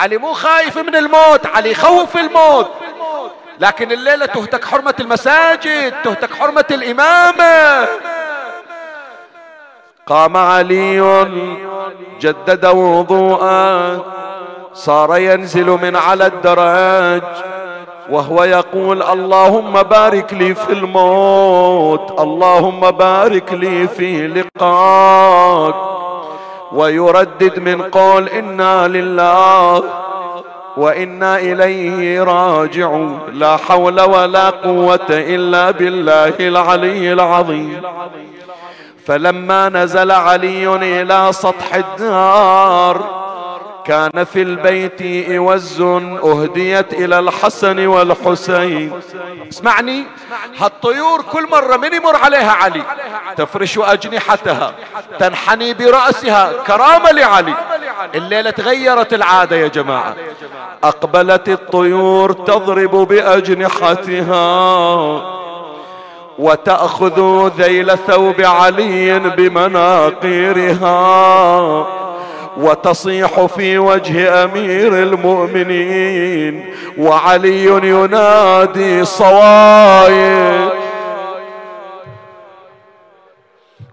علي 0.00 0.18
مو 0.18 0.32
خايف 0.32 0.78
من 0.78 0.96
الموت 0.96 1.46
علي 1.46 1.74
خوف 1.74 2.16
الموت. 2.16 2.70
لكن 3.60 3.92
الليلة 3.92 4.26
تهتك 4.26 4.64
حرمة 4.64 4.94
المساجد 5.00 5.94
تهتك 6.04 6.34
حرمة 6.34 6.64
الإمامة. 6.70 7.86
قام 10.06 10.36
علي 10.36 11.28
جدد 12.20 12.66
وضوءه. 12.66 14.21
صار 14.74 15.16
ينزل 15.16 15.66
من 15.66 15.96
على 15.96 16.26
الدرج 16.26 17.22
وهو 18.10 18.44
يقول 18.44 19.02
اللهم 19.02 19.82
بارك 19.82 20.34
لي 20.34 20.54
في 20.54 20.72
الموت 20.72 22.20
اللهم 22.20 22.90
بارك 22.90 23.52
لي 23.52 23.88
في 23.88 24.26
لقاك 24.26 25.74
ويردد 26.72 27.58
من 27.58 27.82
قول 27.82 28.28
إنا 28.28 28.88
لله 28.88 29.84
وإنا 30.76 31.38
إليه 31.38 32.22
راجعون 32.22 33.20
لا 33.32 33.56
حول 33.56 34.00
ولا 34.00 34.50
قوة 34.50 35.06
إلا 35.10 35.70
بالله 35.70 36.34
العلي 36.40 37.12
العظيم. 37.12 37.82
فلما 39.06 39.68
نزل 39.68 40.10
علي 40.10 40.76
إلى 40.76 41.32
سطح 41.32 41.74
الدار 41.74 43.22
كان 43.86 44.24
في 44.24 44.42
البيت 44.42 45.28
إوز 45.30 45.80
أهديت 45.80 46.92
إلى 46.92 47.18
الحسن 47.18 47.86
والحسين. 47.86 48.92
اسمعني 49.48 50.04
هالطيور 50.58 51.22
كل 51.22 51.48
مرة 51.50 51.76
من 51.76 51.94
يمر 51.94 52.16
عليها 52.16 52.52
علي 52.52 52.82
تفرش 53.36 53.78
أجنحتها 53.78 54.74
تنحني 55.18 55.74
برأسها 55.74 56.52
كرامة 56.66 57.10
لعلي. 57.10 57.54
الليلة 58.14 58.50
تغيرت 58.50 59.14
العادة 59.14 59.56
يا 59.56 59.68
جماعة. 59.68 60.16
أقبلت 60.84 61.48
الطيور 61.48 62.32
تضرب 62.32 62.96
بأجنحتها. 62.96 64.42
وتأخذ 66.38 67.48
ذيل 67.58 67.98
ثوب 67.98 68.40
علي 68.40 69.18
بمناقيرها 69.18 70.82
وتصيح 72.56 73.46
في 73.46 73.78
وجه 73.78 74.44
أمير 74.44 74.92
المؤمنين 74.92 76.74
وعلي 76.98 77.64
ينادي 77.66 79.04
صوايح 79.04 80.72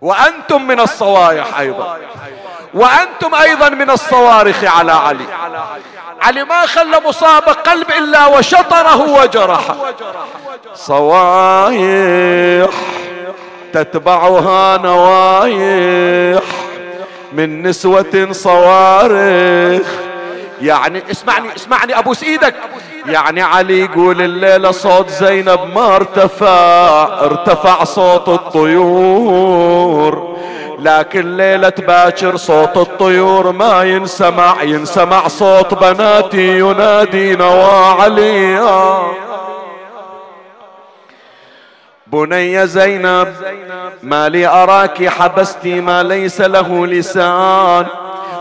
وأنتم 0.01 0.67
من 0.67 0.79
الصوايح 0.79 1.59
أيضا. 1.59 1.97
وأنتم 2.73 3.35
أيضا 3.35 3.69
من 3.69 3.89
الصوارخ 3.89 4.63
على 4.63 4.91
علي. 4.91 5.25
علي 6.21 6.43
ما 6.43 6.65
خلى 6.65 7.01
مصاب 7.05 7.43
قلب 7.43 7.87
إلا 7.97 8.27
وشطره 8.27 9.21
وجرحه 9.21 9.75
صوايح 10.73 12.69
تتبعها 13.73 14.77
نوايح 14.77 16.43
من 17.33 17.63
نسوة 17.63 18.27
صوارخ 18.31 19.87
يعني 20.61 21.03
اسمعني 21.11 21.55
اسمعني 21.55 21.99
ابوس 21.99 22.23
إيدك 22.23 22.55
يعني 23.05 23.41
علي 23.41 23.79
يقول 23.79 24.21
الليلة 24.21 24.71
صوت 24.71 25.09
زينب 25.09 25.59
ما 25.75 25.95
ارتفع 25.95 27.03
ارتفع 27.21 27.83
صوت 27.83 28.29
الطيور. 28.29 29.79
لكن 30.79 31.37
ليلة 31.37 31.73
باكر 31.77 32.35
صوت 32.35 32.77
الطيور 32.77 33.51
ما 33.51 33.83
ينسمع 33.83 34.63
ينسمع 34.63 35.27
صوت 35.27 35.73
بناتي 35.73 36.59
ينادي 36.59 37.35
نوا 37.35 37.85
علي 38.01 38.59
بني 42.11 42.67
زينب 42.67 43.27
ما 44.03 44.29
لي 44.29 44.47
أراك 44.47 45.07
حبست 45.07 45.65
ما 45.65 46.03
ليس 46.03 46.41
له 46.41 46.87
لسان 46.87 47.85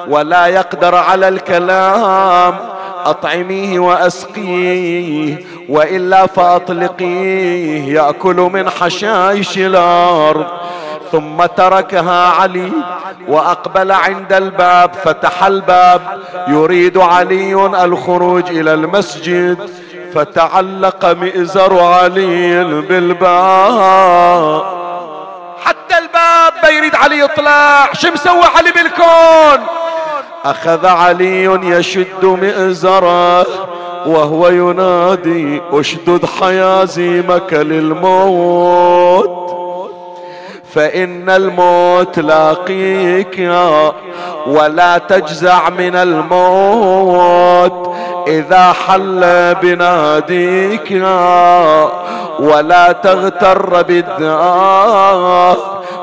ولا 0.08 0.46
يقدر 0.46 0.94
على 0.94 1.28
الكلام 1.28 2.56
أطعميه 3.04 3.78
وأسقيه 3.78 5.46
وإلا 5.68 6.26
فأطلقيه 6.26 7.94
يأكل 7.94 8.36
من 8.36 8.70
حشائش 8.70 9.58
الأرض. 9.58 10.46
ثم 11.12 11.46
تركها 11.46 12.28
علي 12.28 12.70
وأقبل 13.28 13.92
عند 13.92 14.32
الباب 14.32 14.90
فتح 15.04 15.44
الباب 15.44 16.00
يريد 16.48 16.98
علي 16.98 17.54
الخروج 17.84 18.50
إلى 18.50 18.74
المسجد. 18.74 19.58
فتعلق 20.14 21.06
مئزر 21.06 21.80
علي 21.80 22.64
بالباب. 22.64 24.62
حتى 25.64 25.98
الباب 25.98 26.52
بيريد 26.64 26.94
علي 26.94 27.18
يطلع 27.20 27.92
شو 27.92 28.10
مسوي 28.10 28.44
علي 28.56 28.70
بالكون؟ 28.70 29.66
أخذ 30.44 30.86
علي 30.86 31.44
يشد 31.44 32.24
مئزره 32.24 33.46
وهو 34.06 34.48
ينادي 34.48 35.62
أشدد 35.72 36.26
حيازيمك 36.40 37.52
للموت 37.52 39.47
فإن 40.74 41.30
الموت 41.30 42.18
لاقيك 42.18 43.50
ولا 44.46 44.98
تجزع 44.98 45.68
من 45.70 45.96
الموت. 45.96 47.88
إذا 48.28 48.72
حل 48.72 49.54
بناديك 49.62 50.92
ولا 52.40 52.92
تغتر 52.92 53.82
بالدار 53.82 55.56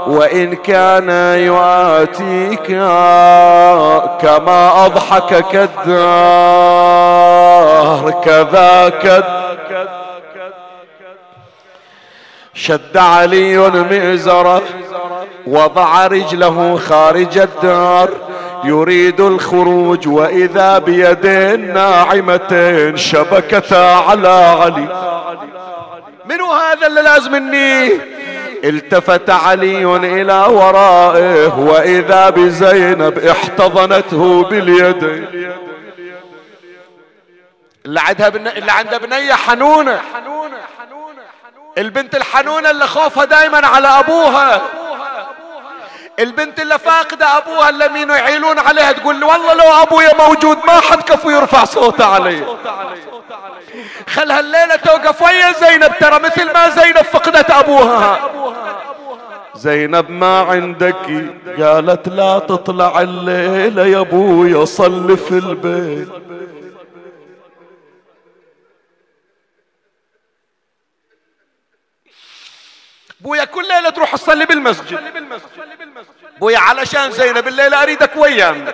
وإن 0.08 0.56
كان 0.56 1.10
يؤاتيك 1.40 2.68
كما 4.22 4.86
أضحكك 4.86 5.56
الدار 5.56 6.86
كذاك 8.24 9.06
الدار 9.06 10.05
شد 12.56 12.98
علي 12.98 13.58
مئزره 13.70 14.64
وضع 15.48 16.08
رجله 16.08 16.78
خارج 16.78 17.38
الدار 17.38 18.10
يريد 18.64 19.22
الخروج 19.22 20.08
وإذا 20.08 20.78
بيدين 20.78 21.74
ناعمتين 21.74 22.98
شبكتا 22.98 23.96
على 24.10 24.58
علي. 24.62 24.88
منو 26.26 26.52
هذا 26.52 26.88
اللي 26.88 27.02
لازم 27.02 27.32
مني؟ 27.32 27.92
التفت 28.64 29.30
علي 29.30 29.96
إلى 29.96 30.46
ورائه 30.50 31.60
وإذا 31.60 32.30
بزينب 32.30 33.18
احتضنته 33.18 34.44
باليدين 34.44 35.28
اللي 37.86 38.00
عندها 38.00 38.30
بن... 38.30 38.48
اللي 38.48 38.72
عندها 38.72 38.98
بنية 38.98 39.34
حنونة. 39.34 40.02
البنت 41.78 42.16
الحنونة 42.16 42.72
اللي 42.72 42.88
خوفها 42.88 43.26
دايما 43.26 43.68
على 43.68 43.88
أبوها. 43.88 44.62
البنت 46.20 46.60
اللي 46.60 46.80
فاقدة 46.80 47.38
أبوها 47.38 47.70
اللي 47.70 47.90
مين 47.90 48.10
يعيلون 48.10 48.60
عليها 48.60 48.92
تقول 48.92 49.24
والله 49.24 49.54
لو 49.54 49.82
أبويا 49.82 50.28
موجود 50.28 50.58
ما 50.68 50.80
حد 50.80 51.02
كفو 51.02 51.30
يرفع 51.30 51.64
صوته 51.64 52.06
علي. 52.06 52.46
خلها 54.10 54.40
الليلة 54.40 54.76
توقف 54.76 55.22
ويا 55.22 55.52
زينب 55.52 55.92
ترى 56.00 56.20
مثل 56.20 56.54
ما 56.54 56.70
زينب 56.70 57.02
فقدت 57.02 57.52
أبوها. 57.52 58.20
زينب 59.56 60.10
ما 60.10 60.40
عندك 60.42 61.32
قالت 61.60 62.08
لا 62.08 62.40
تطلع 62.40 63.02
الليلة 63.02 63.86
يا 63.86 64.00
أبويا 64.00 64.66
صل 64.66 65.18
في 65.18 65.32
البيت. 65.32 66.10
بويا 73.26 73.44
كل 73.44 73.68
ليلة 73.68 73.90
تروح 73.90 74.16
تصلي 74.16 74.46
بالمسجد. 74.46 75.00
بويا 76.40 76.58
علشان 76.58 77.12
زينب 77.12 77.48
الليلة 77.48 77.84
أريدك 77.84 78.16
ويانا. 78.16 78.74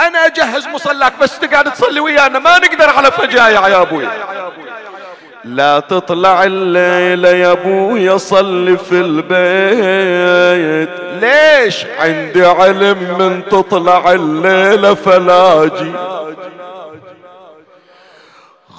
أنا 0.00 0.26
أجهز 0.26 0.66
مصلاك 0.66 1.12
بس 1.20 1.38
تقعد 1.38 1.72
تصلي 1.72 2.00
ويانا. 2.00 2.38
ما 2.38 2.58
نقدر 2.58 2.90
على 2.90 3.10
فجايع 3.10 3.68
يا 3.68 3.82
ابويا 3.82 4.10
لا 5.44 5.80
تطلع 5.80 6.44
الليلة 6.44 7.28
يا 7.28 7.52
ابويا 7.52 8.16
صلي 8.16 8.78
في 8.78 8.92
البيت. 8.92 10.90
ليش؟ 11.22 11.86
عندي 11.98 12.46
علم 12.46 13.16
من 13.18 13.44
تطلع 13.48 14.12
الليلة 14.12 14.94
فلاجي. 14.94 15.92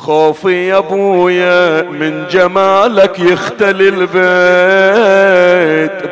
خوفي 0.10 0.68
يا 0.68 0.78
ابويا 0.78 1.82
من 1.82 2.28
جمالك 2.28 3.20
يختلي 3.20 3.90
البيت. 3.90 4.10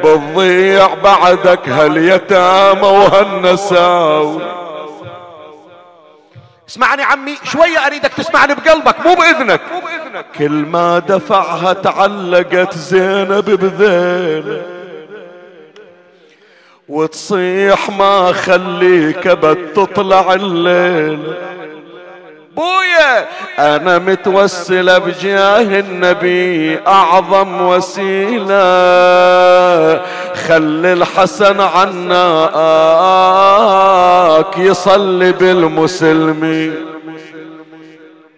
بتضيع 0.06 0.94
بعدك 1.04 1.70
هاليتامى 1.70 2.82
وهالنساوي 2.82 4.42
اسمعني 6.70 7.04
عمي 7.04 7.36
شوية 7.44 7.88
أريدك 7.88 8.14
تسمعني 8.14 8.56
بقلبك 8.56 9.06
مو 9.06 9.16
بإذنك. 9.16 9.62
كل 10.38 10.52
ما 10.52 11.00
دفعها 11.00 11.74
تعلقت 11.74 12.78
زينب 12.78 13.46
بذيله 13.46 14.62
وتصيح 16.90 17.90
ما 17.90 18.32
خليك 18.32 19.28
بد 19.28 19.74
تطلع 19.76 20.34
الليلة 20.34 21.38
بويا 22.58 23.28
أنا 23.60 24.00
متوسلة 24.00 24.98
بجاه 24.98 25.80
النبي 25.80 26.80
أعظم 26.88 27.62
وسيلة. 27.62 28.58
خلي 30.48 30.94
الحسن 30.94 31.62
عناك 31.62 32.08
يصلي 34.58 35.32
بالمسلمين. 35.32 36.76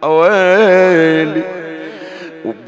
أويلي. 0.04 1.42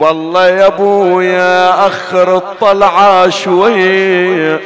والله 0.00 0.48
يا 0.48 0.66
أبويا 0.66 1.86
آخر 1.86 2.36
الطلعة 2.36 3.28
شوية. 3.28 4.60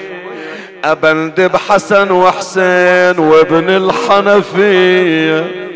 ابندب 0.84 1.56
حسن 1.56 2.10
وحسين 2.10 3.18
وابن 3.18 3.70
الحنفية. 3.70 5.66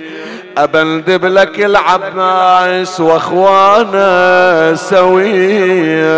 أبندب 0.59 1.24
لك 1.24 1.61
العباس 1.61 3.01
وأخوانا 3.01 4.74
سوية 4.74 6.11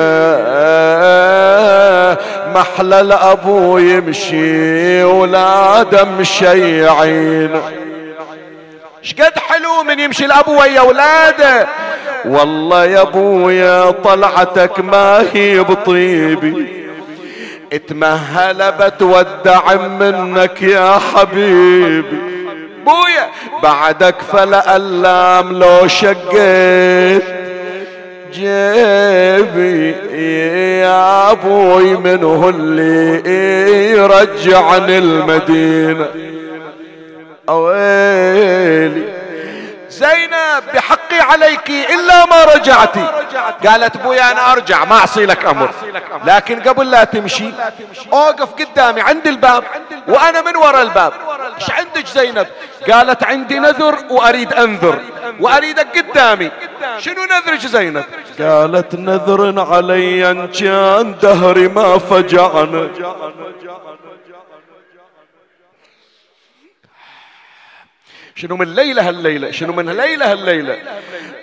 محلى 2.54 3.00
الأبو 3.00 3.78
يمشي 3.78 5.04
ولاده 5.04 6.04
مشيعين 6.04 7.50
شقد 9.02 9.38
حلو 9.38 9.82
من 9.82 10.00
يمشي 10.00 10.24
الأبو 10.24 10.60
ويا 10.60 10.80
أولاده. 10.80 11.66
والله 12.24 12.84
يا 12.84 13.02
أبويا 13.02 13.90
طلعتك 13.90 14.78
ما 14.80 15.24
هي 15.32 15.58
بطيبي. 15.60 16.66
اتمهل 17.72 18.72
بتودع 18.72 19.74
منك 19.74 20.62
يا 20.62 20.98
حبيبي. 20.98 22.32
بويا. 22.86 23.28
بعدك 23.62 24.14
فلا 24.32 24.76
اللام 24.76 25.58
لو 25.58 25.88
شقيت. 25.88 27.22
جيبي 28.32 29.94
يا 30.80 31.30
أبوي 31.30 31.96
من 31.96 32.24
هو 32.24 32.48
اللي 32.48 33.90
يرجعني 33.90 34.98
المدينة. 34.98 36.06
أويلي 37.48 39.11
زينب 39.92 40.62
بحقي 40.74 41.20
عليك 41.20 41.70
إلا 41.70 42.26
ما 42.26 42.44
رجعتي 42.44 43.06
قالت 43.66 43.96
بويا 43.96 44.32
أنا 44.32 44.52
أرجع 44.52 44.84
ما 44.84 44.96
أعصي 44.96 45.26
لك 45.26 45.44
أمر. 45.44 45.70
لكن 46.24 46.60
قبل 46.60 46.90
لا 46.90 47.04
تمشي 47.04 47.50
أوقف 48.12 48.48
قدامي 48.52 49.00
عند 49.00 49.26
الباب 49.26 49.64
وأنا 50.08 50.40
من 50.40 50.56
وراء 50.56 50.82
الباب. 50.82 51.12
إيش 51.60 51.70
عندك 51.70 52.06
زينب؟ 52.06 52.46
قالت 52.90 53.24
عندي 53.24 53.58
نذر 53.58 53.98
وأريد 54.10 54.52
أنذر 54.52 54.98
وأريدك 55.40 55.98
قدامي. 55.98 56.50
شنو 56.98 57.24
نذرك 57.24 57.60
زينب؟ 57.60 58.04
قالت 58.40 58.94
نذر 58.94 59.60
علي 59.72 60.30
إن 60.30 60.48
كان 60.48 61.14
دهري 61.22 61.68
ما 61.68 61.98
فجعنا. 61.98 62.88
شنو 68.42 68.56
من 68.56 68.74
ليلة 68.74 69.08
هالليلة؟ 69.08 69.50
شنو 69.50 69.72
من 69.72 69.90
ليلة 69.90 70.32
هالليلة؟ 70.32 70.76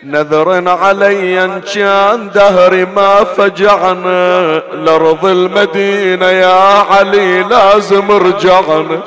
نذر 0.03 0.69
علي 0.69 1.45
أن 1.45 1.61
كان 1.61 2.29
دهري 2.29 2.85
ما 2.85 3.23
فجعنا 3.23 4.59
لأرض 4.59 5.25
المدينة 5.25 6.25
يا 6.25 6.83
علي 6.91 7.43
لازم 7.43 8.11
رجعنا 8.11 9.01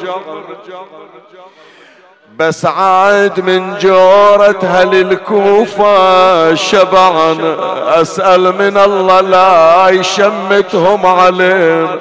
بس 2.39 2.67
عاد 2.67 3.41
من 3.41 3.79
جورة 3.79 4.59
هل 4.63 4.95
الكوفة 4.95 6.55
شبعنا 6.55 7.57
أسأل 8.01 8.43
من 8.43 8.77
الله 8.77 9.21
لا 9.21 9.89
يشمتهم 9.89 11.07
علينا. 11.07 11.99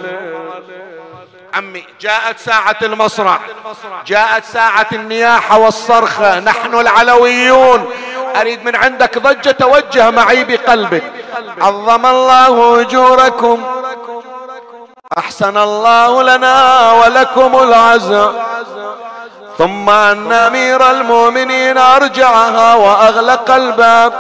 عمي 1.54 1.84
جاءت 2.02 2.39
ساعة 2.39 2.78
المصرع 2.82 3.39
جاءت 4.06 4.45
ساعة 4.45 4.88
النياحة 4.91 5.58
والصرخة. 5.58 6.39
نحن 6.39 6.76
العلويون. 6.76 7.91
أريد 8.36 8.66
من 8.66 8.76
عندك 8.76 9.18
ضجة 9.18 9.52
توجه 9.52 10.10
معي 10.10 10.43
بقلبك. 10.43 11.04
عظم 11.62 12.06
الله 12.06 12.82
أجوركم. 12.82 13.64
أحسن 15.18 15.58
الله 15.58 16.24
لنا 16.24 16.91
ولكم 16.91 17.60
العزاء 17.64 18.34
ثم 19.58 19.89
أن 19.89 20.32
أمير 20.32 20.91
المؤمنين 20.91 21.78
أرجعها 21.78 22.76
وأغلق 22.76 23.52
الباب. 23.52 24.14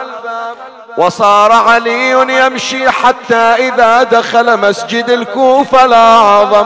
وصار 0.97 1.51
علي 1.51 2.11
يمشي 2.11 2.89
حتى 2.89 3.35
إذا 3.35 4.03
دخل 4.03 4.57
مسجد 4.57 5.09
الكوفة 5.09 5.85
الأعظم 5.85 6.65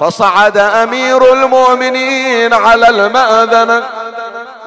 فصعد 0.00 0.56
أمير 0.58 1.32
المؤمنين 1.32 2.54
على 2.54 2.88
المأذنة 2.88 3.82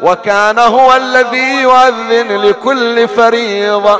وكان 0.01 0.59
هو 0.59 0.95
الذي 0.95 1.61
يؤذن 1.61 2.41
لكل 2.41 3.07
فريضة. 3.07 3.99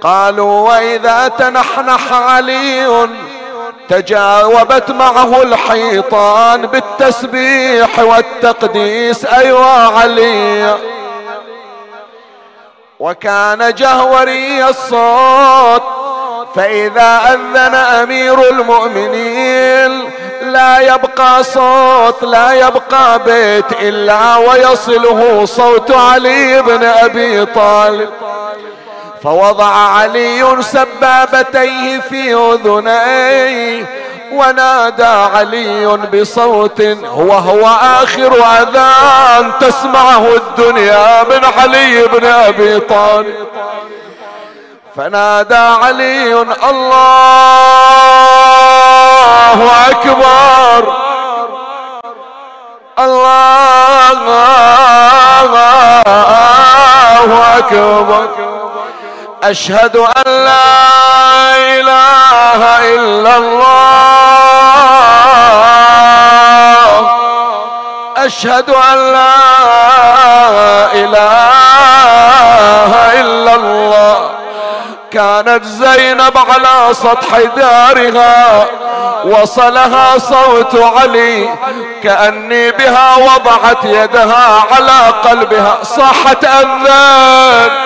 قالوا 0.00 0.68
وإذا 0.68 1.28
تنحنح 1.28 2.12
علي 2.12 3.08
تجاوبت 3.88 4.90
معه 4.90 5.42
الحيطان 5.42 6.66
بالتسبيح 6.66 7.98
والتقديس. 7.98 9.24
ايوا 9.24 9.66
علي. 9.66 10.74
وكان 13.00 13.74
جهوري 13.74 14.68
الصوت. 14.68 15.82
فإذا 16.56 17.20
أذن 17.32 17.74
أمير 17.74 18.50
المؤمنين 18.50 20.10
لا 20.42 20.80
يبقى 20.80 21.44
صوت 21.44 22.22
لا 22.22 22.52
يبقى 22.52 23.18
بيت 23.18 23.72
إلا 23.80 24.36
ويصله 24.36 25.44
صوت 25.44 25.90
علي 25.90 26.62
بن 26.62 26.84
أبي 26.84 27.46
طالب. 27.46 28.10
فوضع 29.22 29.74
علي 29.74 30.56
سبابتيه 30.60 32.00
في 32.00 32.34
أذنيه 32.34 34.05
ونادى 34.32 35.04
علي 35.04 35.86
بصوت 35.86 36.80
هو 37.04 37.32
هو 37.32 37.66
آخر 38.02 38.32
أذان 38.34 39.52
تسمعه 39.60 40.26
الدنيا 40.34 41.22
من 41.22 41.44
علي 41.58 42.06
بن 42.06 42.24
أبي 42.24 42.80
طالب. 42.80 43.46
فنادى 44.96 45.56
علي 45.56 46.32
الله 46.42 47.16
أكبر. 49.90 50.94
الله 52.98 53.56
أكبر. 57.58 58.55
أشهد 59.50 59.96
أن 59.96 60.24
لا 60.26 61.56
إله 61.78 62.78
إلا 62.94 63.36
الله. 63.36 63.66
أشهد 68.16 68.70
أن 68.70 69.12
لا 69.12 69.36
إله 70.92 71.20
إلا 73.20 73.54
الله. 73.54 74.30
كانت 75.12 75.64
زينب 75.64 76.38
على 76.38 76.94
سطح 76.94 77.38
دارها 77.56 78.66
وصلها 79.24 80.18
صوت 80.18 80.74
علي 80.74 81.48
كأني 82.02 82.70
بها 82.70 83.16
وضعت 83.16 83.84
يدها 83.84 84.64
على 84.72 85.12
قلبها. 85.24 85.78
صاحت 85.82 86.44
أذان 86.44 87.85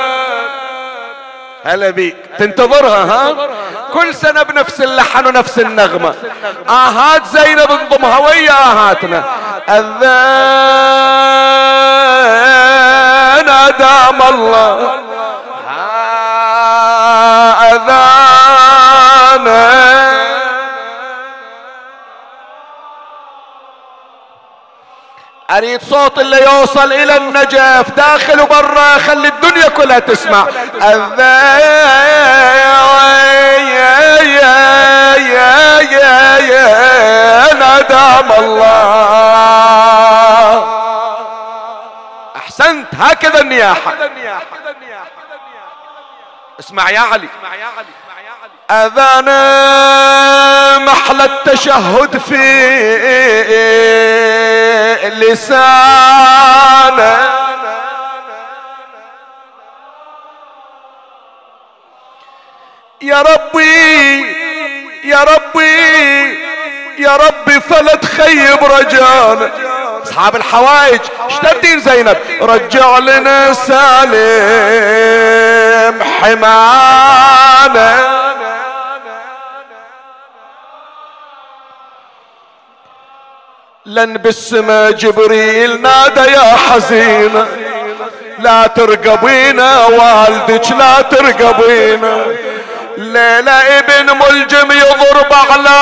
هلا 1.64 1.90
بيك. 1.90 2.16
تنتظرها 2.38 3.04
ها؟ 3.04 3.34
كل 3.92 4.14
سنة 4.14 4.42
بنفس 4.42 4.80
اللحن 4.80 5.26
ونفس 5.26 5.58
النغمة. 5.58 6.14
آهات 6.68 7.26
زينب 7.26 7.70
انضمها 7.70 8.18
ويا 8.18 8.52
آهاتنا؟ 8.52 9.24
أذان 9.68 9.90
أدام 13.48 14.22
الله. 14.34 15.00
أذانا 17.72 19.50
أريد 25.50 25.82
صوت 25.82 26.18
اللي 26.18 26.42
يوصل 26.42 26.92
إلى 26.92 27.16
النجف. 27.16 27.90
داخل 27.96 28.40
وبرا 28.40 28.98
خلي 28.98 29.28
الدنيا 29.28 29.68
كلها 29.68 29.98
تسمع. 29.98 30.46
ندام 37.54 38.32
الله 38.32 39.00
احسنت 42.36 42.86
هكذا 43.00 43.40
النياحة 43.40 43.94
اسمع 46.60 46.90
يا 46.90 47.00
علي 47.00 47.28
اذان 48.70 49.24
محل 50.84 51.20
التشهد 51.20 52.18
في 52.18 52.36
لسانه 55.04 56.90
يا 63.02 63.22
ربي 63.22 64.20
يا 65.04 65.24
ربي 65.24 66.40
يا 66.98 67.16
ربي 67.16 67.60
فلا 67.60 67.94
تخيب 67.94 68.64
رجانا 68.64 69.50
أصحاب 70.02 70.36
الحوائج 70.36 71.00
اشتردين 71.26 71.80
زينب؟ 71.80 72.16
رجع 72.40 72.98
لنا 72.98 73.52
سالم 73.52 74.82
حمانا. 76.02 78.19
لن 83.90 84.16
بالسما 84.18 84.90
جبريل 84.90 85.82
نادى 85.82 86.20
يا 86.32 86.56
حزينة 86.56 87.46
لا 88.38 88.66
ترقبينا 88.66 89.86
والدك 89.86 90.70
لا 90.78 91.02
ترقبينا 91.02 92.24
ليلة 92.98 93.52
ابن 93.78 94.16
ملجم 94.16 94.70
يضرب 94.72 95.32
على 95.50 95.78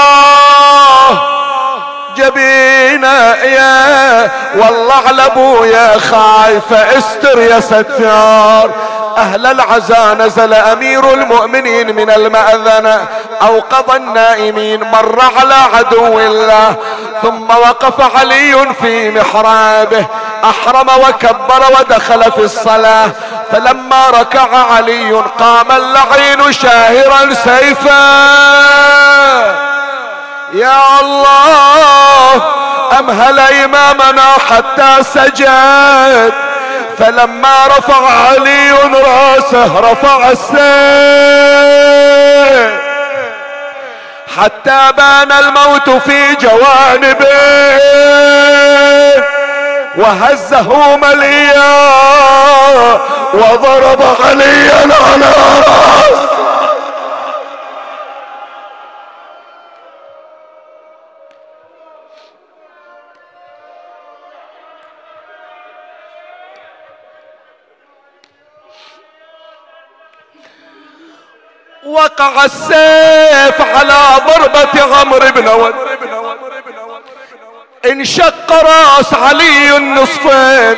جبينا 2.18 3.44
يا 3.44 4.30
والله 4.54 4.94
على 5.06 5.26
أبويا 5.26 5.98
خايفة 5.98 6.98
استر 6.98 7.38
يا 7.38 7.60
ستار. 7.60 8.70
أهل 9.18 9.46
العزاء 9.46 10.14
نزل 10.14 10.54
أمير 10.54 11.14
المؤمنين 11.14 11.94
من 11.94 12.10
المأذنة 12.10 13.06
اوقظ 13.42 13.94
النائمين 13.94 14.80
مر 14.84 15.18
على 15.38 15.54
عدو 15.74 16.18
الله. 16.18 16.74
ثم 17.22 17.50
وقف 17.50 18.16
علي 18.16 18.74
في 18.80 19.10
محرابه 19.10 20.06
أحرم 20.44 20.88
وكبر 20.88 21.62
ودخل 21.78 22.32
في 22.32 22.44
الصلاة. 22.44 23.10
فلما 23.52 24.10
ركع 24.20 24.48
علي 24.74 25.12
قام 25.38 25.72
اللعين 25.72 26.52
شاهرا 26.52 27.34
سيفا. 27.34 29.17
يا 30.58 31.00
الله 31.00 32.42
امهل 32.98 33.40
إمامنا 33.40 34.32
حتى 34.50 35.02
سجد؟ 35.14 36.32
فلما 36.98 37.66
رفع 37.66 38.28
علي 38.28 38.72
رأسه 38.94 39.80
رفع 39.80 40.30
السيف. 40.30 40.58
حتى 44.38 44.92
بان 44.96 45.32
الموت 45.32 45.90
في 45.90 46.34
جوانبه. 46.34 47.28
وهزه 49.98 50.96
مليا 50.96 51.88
وضرب 53.34 54.02
عليا 54.24 54.80
على 54.82 55.32
راسه 55.66 56.37
وقع 72.08 72.44
السيف 72.44 73.60
على 73.60 74.00
ضربة 74.26 74.96
عمرو 74.96 75.30
بن 75.34 75.48
ود 75.48 75.74
انشق 77.84 78.52
راس 78.52 79.14
علي 79.14 79.76
النصفين. 79.76 80.76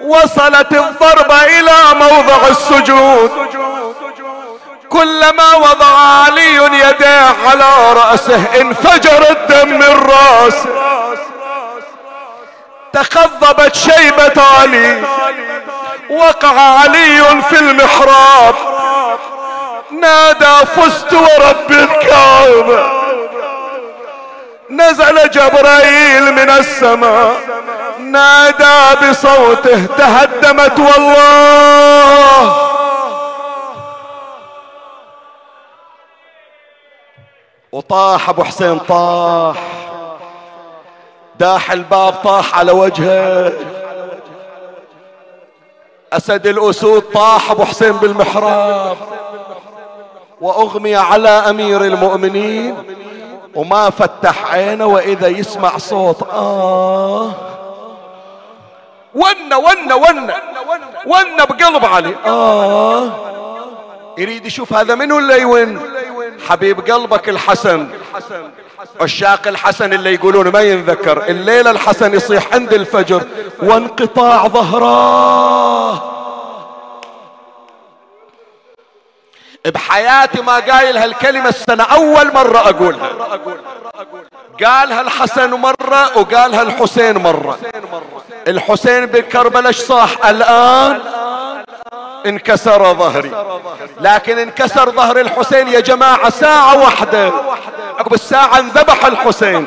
وصلت 0.00 0.72
الضربة 0.72 1.44
إلى 1.44 1.76
موضع 1.94 2.48
السجود. 2.50 3.30
كلما 4.88 5.54
وضع 5.54 5.98
علي 6.24 6.54
يديه 6.54 7.34
على 7.46 7.92
رأسه 7.92 8.44
انفجر 8.60 9.30
الدم 9.30 9.68
من 9.68 10.10
راسه. 10.10 10.70
تخضبت 12.92 13.74
شيبة 13.74 14.42
علي. 14.60 15.02
وقع 16.10 16.60
علي 16.60 17.42
في 17.50 17.58
المحراب. 17.58 18.54
نادى 20.00 20.66
فزت 20.66 21.12
ورب 21.12 21.70
الكعبة 21.70 23.00
نزل 24.70 25.30
جبرائيل 25.30 26.32
من 26.32 26.50
السماء. 26.50 27.40
نادى 27.98 29.10
بصوته 29.10 29.86
تهدمت 29.86 30.78
والله. 30.78 32.56
وطاح 37.72 38.28
أبو 38.28 38.44
حسين 38.44 38.78
طاح. 38.78 39.56
داح 41.38 41.70
الباب 41.70 42.12
طاح 42.12 42.58
على 42.58 42.72
وجهه. 42.72 43.52
أسد 46.12 46.46
الأسود 46.46 47.02
طاح 47.02 47.50
أبو 47.50 47.64
حسين 47.64 47.92
بالمحراب. 47.92 48.96
وأغمي 50.40 50.96
على 50.96 51.28
أمير 51.28 51.84
المؤمنين. 51.84 52.76
وما 53.54 53.90
فتح 53.90 54.52
عينه 54.52 54.86
وإذا 54.86 55.28
يسمع 55.28 55.78
صوت 55.78 56.22
آه. 56.22 57.32
ون 59.14 59.54
ون 59.54 59.92
ون. 59.92 60.30
ون 61.06 61.36
بقلب 61.36 61.84
علي 61.84 62.14
آه. 62.26 63.10
يريد 64.18 64.46
يشوف 64.46 64.72
هذا 64.72 64.94
منو 64.94 65.18
اللي 65.18 65.40
يون؟ 65.40 65.80
حبيب 66.48 66.90
قلبك 66.90 67.28
الحسن. 67.28 67.88
عشاق 69.00 69.48
الحسن 69.48 69.92
اللي 69.92 70.14
يقولون 70.14 70.48
ما 70.48 70.60
ينذكر. 70.60 71.22
الليلة 71.28 71.70
الحسن 71.70 72.14
يصيح 72.14 72.54
عند 72.54 72.72
الفجر 72.72 73.22
وانقطاع 73.62 74.48
ظهراه. 74.48 76.19
بحياتي 79.66 80.42
ما 80.42 80.58
قايل 80.58 80.98
هالكلمة 80.98 81.48
السنة 81.48 81.84
أول 81.84 82.32
مرة 82.34 82.58
أقولها. 82.58 83.10
قالها 84.64 85.00
الحسن 85.00 85.50
مرة 85.50 86.18
وقالها 86.18 86.62
الحسين 86.62 87.18
مرة. 87.18 87.58
الحسين 88.48 89.06
بكربلاء 89.06 89.72
صاح؟ 89.72 90.26
الآن 90.26 91.00
انكسر 92.26 92.94
ظهري. 92.94 93.30
لكن 94.00 94.38
انكسر 94.38 94.90
ظهر 94.90 95.20
الحسين 95.20 95.68
يا 95.68 95.80
جماعة 95.80 96.30
ساعة 96.30 96.78
واحدة. 96.78 97.32
عقب 97.98 98.14
الساعة 98.14 98.58
انذبح 98.58 99.06
الحسين. 99.06 99.66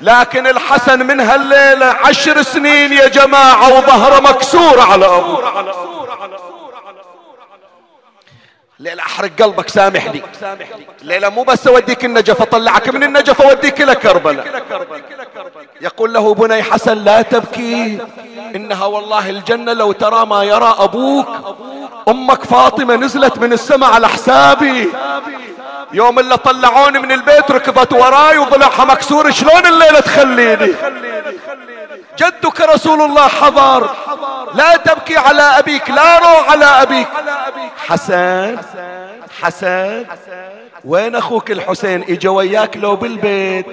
لكن 0.00 0.46
الحسن 0.46 1.06
من 1.06 1.20
هالليلة 1.20 1.86
عشر 1.86 2.42
سنين 2.42 2.92
يا 2.92 3.08
جماعة 3.08 3.78
وظهره 3.78 4.20
مكسور 4.20 4.80
على 4.80 5.06
أبوه. 5.06 5.93
ليلة 8.84 9.02
أحرق 9.02 9.30
قلبك 9.42 9.68
سامح 9.68 10.06
لي. 10.06 10.22
ليلة 11.02 11.28
مو 11.28 11.42
بس 11.42 11.66
أوديك 11.66 12.04
النجف 12.04 12.42
اطلعك 12.42 12.88
من 12.88 13.02
النجف 13.02 13.42
اوديك 13.42 13.82
إلى 13.82 13.94
كربلاء. 13.94 14.64
يقول 15.80 16.12
له 16.12 16.34
بني 16.34 16.62
حسن 16.62 16.98
لا 17.04 17.22
تبكي. 17.22 17.98
إنها 18.56 18.84
والله 18.84 19.30
الجنة 19.30 19.72
لو 19.72 19.92
ترى 19.92 20.26
ما 20.26 20.44
يرى 20.44 20.76
أبوك. 20.78 21.28
أمك 22.08 22.44
فاطمة 22.44 22.96
نزلت 22.96 23.38
من 23.38 23.52
السماء 23.52 23.90
على 23.90 24.08
حسابي. 24.08 24.92
يوم 25.92 26.18
اللي 26.18 26.36
طلعوني 26.36 26.98
من 26.98 27.12
البيت 27.12 27.50
ركضت 27.50 27.92
وراي 27.92 28.38
وضلعها 28.38 28.84
مكسور 28.84 29.30
شلون 29.30 29.66
الليلة 29.66 30.00
تخليني؟ 30.00 30.72
جدك 32.18 32.60
رسول 32.60 33.02
الله 33.02 33.28
حضر 33.28 33.90
لا 34.54 34.76
تبكي 34.76 35.16
على 35.16 35.42
أبيك 35.42 35.90
لا 35.90 36.18
روح 36.18 36.50
على 36.50 36.64
أبيك. 36.64 37.08
حسن 37.76 38.58
حسن 39.42 40.04
وين 40.84 41.16
أخوك 41.16 41.50
الحسين؟ 41.50 42.02
إجا 42.02 42.30
وياك 42.30 42.76
لو 42.76 42.96
بالبيت. 42.96 43.66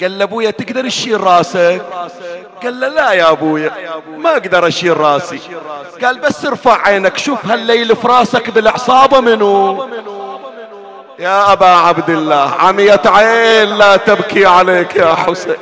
قال 0.00 0.18
له 0.18 0.24
ابويا 0.24 0.50
تقدر 0.50 0.88
تشيل 0.88 1.20
راسك؟ 1.20 1.82
قال 2.62 2.80
له 2.80 2.88
لا 2.88 3.12
يا 3.12 3.30
أبويا 3.30 3.72
ما 4.16 4.30
أقدر 4.30 4.68
أشيل 4.68 4.96
راسي. 4.96 5.40
قال 6.04 6.18
بس 6.18 6.46
ارفع 6.46 6.86
عينك 6.86 7.18
شوف 7.18 7.46
هالليل 7.46 7.96
في 7.96 8.08
راسك 8.08 8.50
بالعصابة 8.50 9.20
منو. 9.20 9.88
يا 11.18 11.52
أبا 11.52 11.66
عبد 11.66 12.10
الله 12.10 12.54
عمية 12.58 13.02
عين 13.06 13.68
لا 13.78 13.96
تبكي 13.96 14.46
عليك 14.46 14.96
يا 14.96 15.14
حسين. 15.14 15.56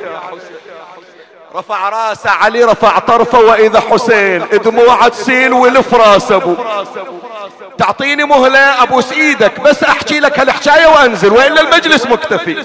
رفع 1.55 1.89
راسه 1.89 2.29
علي 2.29 2.63
رفع 2.63 2.99
طرفه 2.99 3.39
وإذا 3.39 3.81
حسين 3.91 4.47
دموعه 4.63 5.07
تسيل 5.07 5.53
ولف 5.53 5.93
راس 5.93 6.31
أبو. 6.31 6.55
تعطيني 7.77 8.23
مهلة 8.23 8.83
ابوس 8.83 9.11
إيدك 9.11 9.59
بس 9.59 9.83
أحكي 9.83 10.19
لك 10.19 10.39
هالحكاية 10.39 10.87
وأنزل 10.87 11.31
وإلا 11.31 11.61
المجلس 11.61 12.05
مكتفي. 12.05 12.63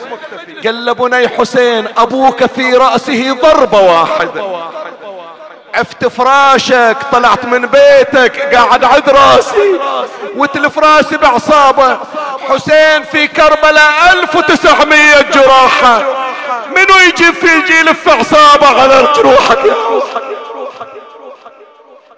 قال 0.65 0.95
بني 0.95 1.29
حسين 1.29 1.89
أبوك 1.99 2.45
في 2.45 2.75
رأسه 2.75 3.37
ضربة 3.43 3.81
واحدة. 3.81 4.67
عفت 5.75 6.07
فراشك 6.07 6.97
طلعت 7.13 7.45
من 7.45 7.67
بيتك 7.67 8.55
قاعد 8.55 8.85
عد 8.85 9.11
راسي. 9.11 9.81
وتلف 10.37 10.79
راسي 10.79 11.17
بعصابة. 11.17 11.99
حسين 12.49 13.03
في 13.03 13.29
كربلاء 13.29 13.93
ألف 14.13 14.37
وتسعمية 14.37 15.21
جراحة. 15.21 16.26
منو 16.77 16.99
يجي 17.09 17.33
في 17.33 17.47
يجي 17.47 17.79
يلف 17.81 18.09
عصابة 18.09 18.67
على 18.67 19.09
جروحك 19.17 19.65
يا 19.65 19.75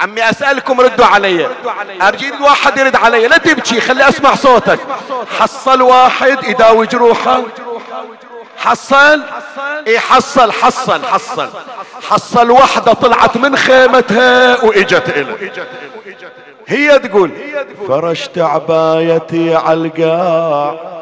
عمي 0.01 0.31
أسألكم 0.31 0.81
ردوا 0.81 1.07
علي. 1.07 1.49
أرجي 2.03 2.33
واحد 2.41 2.79
يرد 2.79 2.97
علي. 2.97 3.27
لا 3.27 3.37
تبكي 3.37 3.81
خلي 3.81 4.09
أسمع 4.09 4.35
صوتك. 4.35 4.79
حصل 5.39 5.83
واحد 5.83 6.45
يداوي 6.45 6.87
جروحه 6.87 7.43
حصل؟ 8.59 9.23
إي 9.87 10.01
حصل 10.01 10.53
حصل 10.53 11.05
حصل. 11.05 11.49
حصل 12.11 12.51
وحدة 12.51 12.93
طلعت 12.93 13.37
من 13.37 13.57
خيمتها 13.57 14.65
وإجت 14.65 15.09
إلى 15.09 15.51
هي 16.69 16.99
تقول 16.99 17.31
فرشت 17.89 18.39
عبايتي 18.39 19.55
عالقاع 19.55 20.98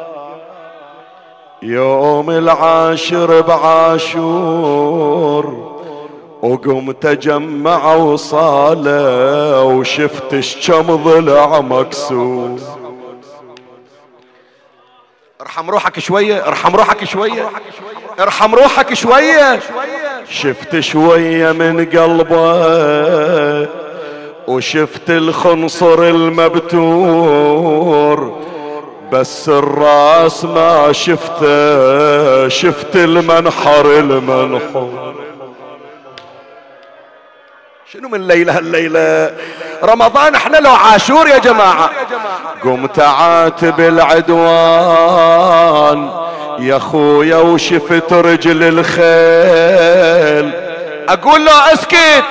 يوم 1.61 2.29
العاشر 2.29 3.41
بعاشور 3.41 4.97
وقمت 6.41 7.05
اجمع 7.05 7.95
وصالة 7.95 9.63
وشفت 9.63 10.35
كم 10.67 10.95
ضلع 10.95 11.61
مكسور. 11.61 12.59
ارحم 15.41 15.69
روحك 15.69 15.99
شوية 15.99 16.47
ارحم 16.47 16.75
روحك 16.75 17.03
شوية 17.03 17.49
ارحم 18.19 18.55
روحك 18.55 18.93
شوية. 18.93 19.59
شفت 20.29 20.79
شوية 20.79 21.51
من 21.51 21.85
قلبه 21.85 23.67
وشفت 24.47 25.09
الخنصر 25.09 26.03
المبتور. 26.03 27.57
بس 29.11 29.49
الراس 29.49 30.45
ما 30.45 30.91
شفته 30.91 32.47
شفت 32.47 32.95
المنحر 32.95 33.85
المنحور. 33.85 35.15
شنو 37.93 38.09
من 38.09 38.27
ليلة 38.27 38.57
هالليلة؟ 38.57 39.31
رمضان 39.83 40.35
إحنا 40.35 40.57
لو 40.57 40.71
عاشور 40.71 41.27
يا 41.27 41.37
جماعة. 41.37 41.89
قمت 42.63 42.99
عاتب 42.99 43.79
العدوان 43.79 44.89
يا 46.59 46.79
خويا 46.79 47.37
وشفت 47.37 48.13
رجل 48.13 48.63
الخيل. 48.63 50.51
أقول 51.09 51.45
له 51.45 51.73
أسكت. 51.73 52.23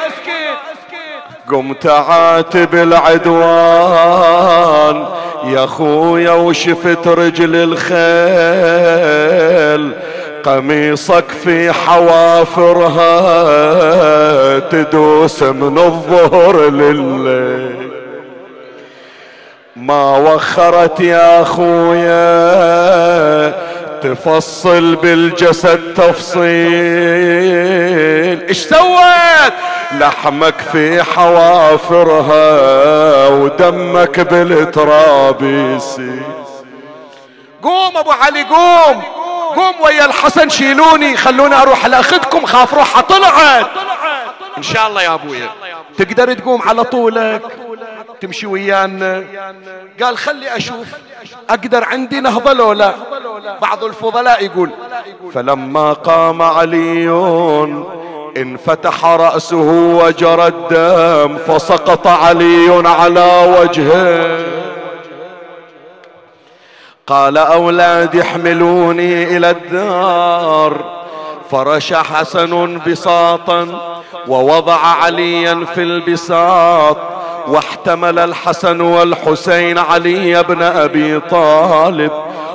قمت 1.50 1.86
عاتب 1.86 2.74
العدوان 2.74 4.26
يا 5.46 5.66
خويا 5.66 6.32
وشفت 6.32 7.08
رجل 7.08 7.56
الخيل 7.78 9.06
قميصك 10.42 11.24
في 11.44 11.72
حوافرها 11.72 13.08
تدوس 14.58 15.42
من 15.42 15.78
الظهر 15.78 16.70
لليل. 16.70 17.76
ما 19.76 20.16
وخرت 20.16 21.00
يا 21.00 21.44
خويا 21.44 22.46
تفصل 24.02 24.96
بالجسد 24.96 25.80
تفصيل. 25.96 26.46
إيش 28.48 28.58
سوت 28.58 29.52
لحمك 29.92 30.54
في 30.72 31.02
حوافرها 31.02 32.48
ودمك 33.28 34.20
بالتراب 34.20 35.42
قوم 37.62 37.96
أبو 37.96 38.10
علي 38.10 38.42
قوم. 38.42 39.02
قوم 39.56 39.74
ويا 39.82 40.04
الحسن 40.04 40.48
شيلوني 40.48 41.16
خلوني 41.16 41.54
أروح 41.54 41.86
لاخذكم 41.86 42.46
خاف 42.46 42.74
روحها 42.74 43.02
طلعت. 43.02 43.66
إن 44.58 44.62
شاء 44.62 44.88
الله 44.88 45.02
يا 45.02 45.14
أبويا. 45.14 45.50
تقدر 45.98 46.32
تقوم 46.32 46.62
على 46.62 46.84
طولك 46.84 47.42
تمشي 48.20 48.46
ويانا. 48.46 49.24
قال 50.02 50.18
خلي 50.18 50.56
أشوف 50.56 50.86
أقدر 51.50 51.84
عندي 51.84 52.20
نهضة 52.20 52.52
لو 52.52 52.72
لا. 52.72 52.94
بعض 53.62 53.84
الفضلاء 53.84 54.44
يقول 54.44 54.70
فلما 55.34 55.92
قام 55.92 56.42
علي 56.42 57.08
انفتح 58.36 59.04
رأسه 59.04 59.70
وجرى 60.02 60.46
الدم 60.46 61.38
فسقط 61.38 62.06
علي 62.06 62.82
على 62.88 63.56
وجهه. 63.60 64.38
قال 67.06 67.38
أولادي 67.38 68.22
احملوني 68.22 69.36
إلى 69.36 69.50
الدار. 69.50 70.84
فرش 71.50 71.92
حسن 71.92 72.80
بساطا 72.86 73.68
ووضع 74.28 74.78
عليا 74.78 75.66
في 75.74 75.82
البساط. 75.82 76.96
واحتمل 77.48 78.18
الحسن 78.18 78.80
والحسين 78.80 79.78
علي 79.78 80.42
بن 80.42 80.62
أبي 80.62 81.20
طالب 81.20 82.12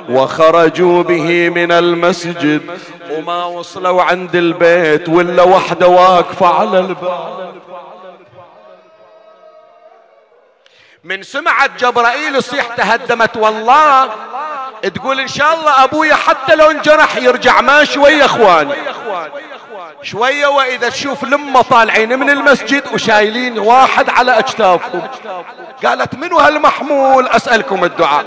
وخرجوا 0.10 1.04
به 1.04 1.50
من 1.50 1.72
المسجد. 1.72 2.80
وما 3.12 3.46
وصلوا 3.46 4.04
عند 4.04 4.36
البيت 4.36 5.10
ولا 5.10 5.44
وحدة 5.44 5.88
واقفة 5.88 6.48
على 6.48 6.80
الباب. 6.80 7.52
من 11.04 11.24
سمعت 11.24 11.72
جبرائيل 11.80 12.36
يصيح 12.36 12.76
تهدمت 12.76 13.38
والله 13.38 14.10
تقول 14.96 15.20
إن 15.20 15.28
شاء 15.28 15.54
الله 15.54 15.84
ابويا 15.84 16.16
حتى 16.16 16.56
لو 16.56 16.72
انجرح 16.72 17.18
يرجع 17.18 17.62
ما 17.62 17.84
شوية 17.84 18.26
إخواني. 18.26 18.74
شوية 20.04 20.48
وإذا 20.48 20.90
تشوف 20.90 21.24
لمه 21.24 21.62
طالعين 21.62 22.20
من 22.20 22.30
المسجد 22.30 22.84
وشايلين 22.94 23.60
واحد 23.60 24.10
على 24.10 24.40
أجتافهم. 24.40 25.02
قالت 25.86 26.16
منو 26.16 26.40
هالمحمول؟ 26.40 27.28
أسألكم 27.28 27.84
الدعاء. 27.84 28.26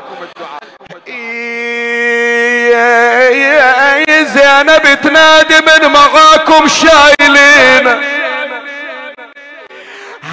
يا 2.74 4.24
زينب 4.24 5.00
تنادي 5.02 5.60
من 5.60 5.92
معاكم 5.92 6.68
شايلين. 6.68 8.00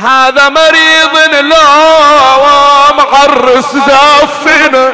هذا 0.03 0.49
مريض 0.49 1.15
لا 1.41 1.65
معرس 2.97 3.71
زفنا 3.71 4.93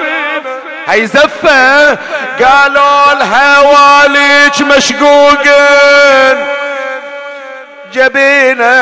هي 0.87 1.07
زفة 1.07 1.97
قالوا 2.39 3.13
لها 3.13 3.59
واليك 3.59 4.61
مشقوقين. 4.61 6.47
جبينا 7.93 8.73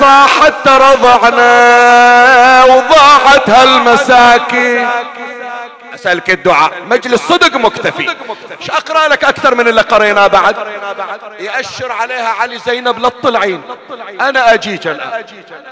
صاحت 0.00 0.52
ترضعنا 0.64 1.54
وضاعت 2.64 3.50
هالمساكين. 3.50 4.88
اسالك 6.00 6.30
الدعاء. 6.30 6.82
مجلس 6.82 7.22
صدق 7.22 7.56
مكتفي. 7.56 8.16
إيش 8.60 8.70
أقرأ 8.70 9.08
لك 9.08 9.24
أكثر 9.24 9.54
من 9.54 9.68
اللي 9.68 9.80
قريناه 9.80 10.26
بعد؟ 10.26 10.56
يأشر 11.40 11.92
عليها 11.92 12.28
علي 12.28 12.58
زينب 12.58 12.98
لا 12.98 13.08
تطلعين. 13.08 13.62
أنا 14.20 14.54
أجيك 14.54 14.86
الآن. 14.86 15.24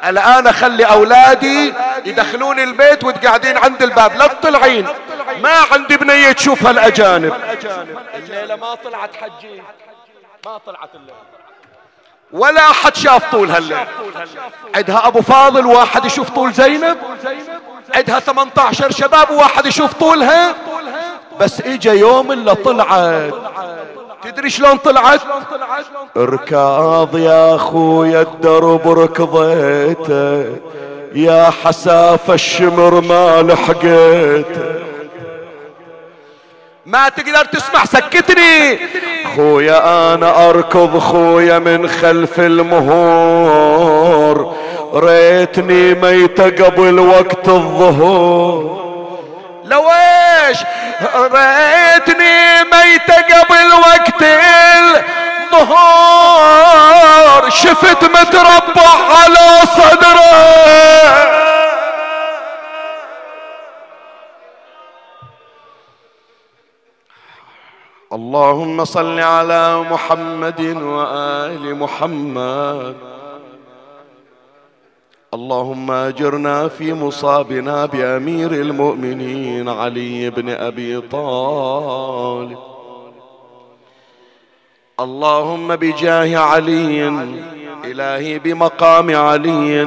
الآن 0.04 0.46
أخلي 0.46 0.84
أولادي 0.84 1.74
يدخلون 2.04 2.60
البيت 2.60 3.04
وتقعدين 3.04 3.58
عند 3.58 3.82
الباب. 3.82 4.16
لا 4.16 4.26
تطلعين. 4.26 4.86
ما 5.42 5.54
عندي 5.72 5.96
بنيه 5.96 6.32
تشوفها 6.32 6.70
الاجانب 6.70 7.34
الليلة 8.14 8.56
ما 8.56 8.74
طلعت 8.74 9.10
حجين 9.16 9.62
ما 10.46 10.58
طلعت 10.66 10.90
الليلة. 10.94 11.18
ولا 12.32 12.70
أحد 12.70 12.96
شاف 12.96 13.30
طول 13.30 13.50
هالليل. 13.50 13.86
عندها 14.74 15.06
أبو 15.06 15.22
فاضل 15.22 15.66
واحد 15.66 16.04
يشوف 16.04 16.30
طول 16.30 16.52
زينب. 16.52 16.98
عندها 17.94 18.20
18 18.20 18.90
شباب 18.90 19.30
وواحد 19.30 19.66
يشوف 19.66 19.92
طولها. 19.92 20.54
بس 21.40 21.60
إجا 21.60 21.92
يوم 21.92 22.32
اللي 22.32 22.54
طلعت. 22.54 23.34
تدري 24.22 24.50
شلون 24.50 24.76
طلعت؟ 24.76 25.20
اركاض 26.16 27.18
يا 27.18 27.54
اخويا 27.54 28.22
الدرب 28.22 28.88
ركضيته 28.88 30.44
يا 31.14 31.50
حساف 31.64 32.30
الشمر 32.30 33.00
ما 33.00 33.42
لحقيته 33.42 34.74
ما 36.86 37.08
تقدر 37.08 37.44
تسمع 37.44 37.84
سكتني. 37.84 38.78
خويا 39.36 40.14
أنا 40.14 40.50
أركض 40.50 40.98
خويا 40.98 41.58
من 41.58 41.88
خلف 41.88 42.40
المهور. 42.40 44.54
ريتني 44.94 45.94
ميتة 45.94 46.64
قبل 46.64 46.98
وقت 47.00 47.48
الظهور. 47.48 48.78
لو 49.64 49.90
إيش 49.90 50.58
ريتني 51.14 52.64
ميتة 52.64 53.38
قبل 53.38 53.72
وقت 53.72 54.22
الظهور. 55.52 56.08
شفت 57.50 58.04
متربع 58.04 58.90
على 59.10 59.60
صدره. 59.76 61.38
اللهم 68.12 68.84
صل 68.84 69.20
على 69.20 69.76
محمد 69.90 70.60
وآل 70.82 71.74
محمد. 71.76 73.17
اللهم 75.38 75.90
اجرنا 75.90 76.68
في 76.68 76.92
مصابنا 76.92 77.86
بأمير 77.86 78.52
المؤمنين 78.52 79.68
علي 79.68 80.30
بن 80.30 80.48
أبي 80.48 81.00
طالب. 81.00 82.58
اللهم 85.00 85.76
بجاه 85.76 86.38
علي 86.38 87.08
إلهي 87.84 88.38
بمقام 88.38 89.16
علي 89.16 89.82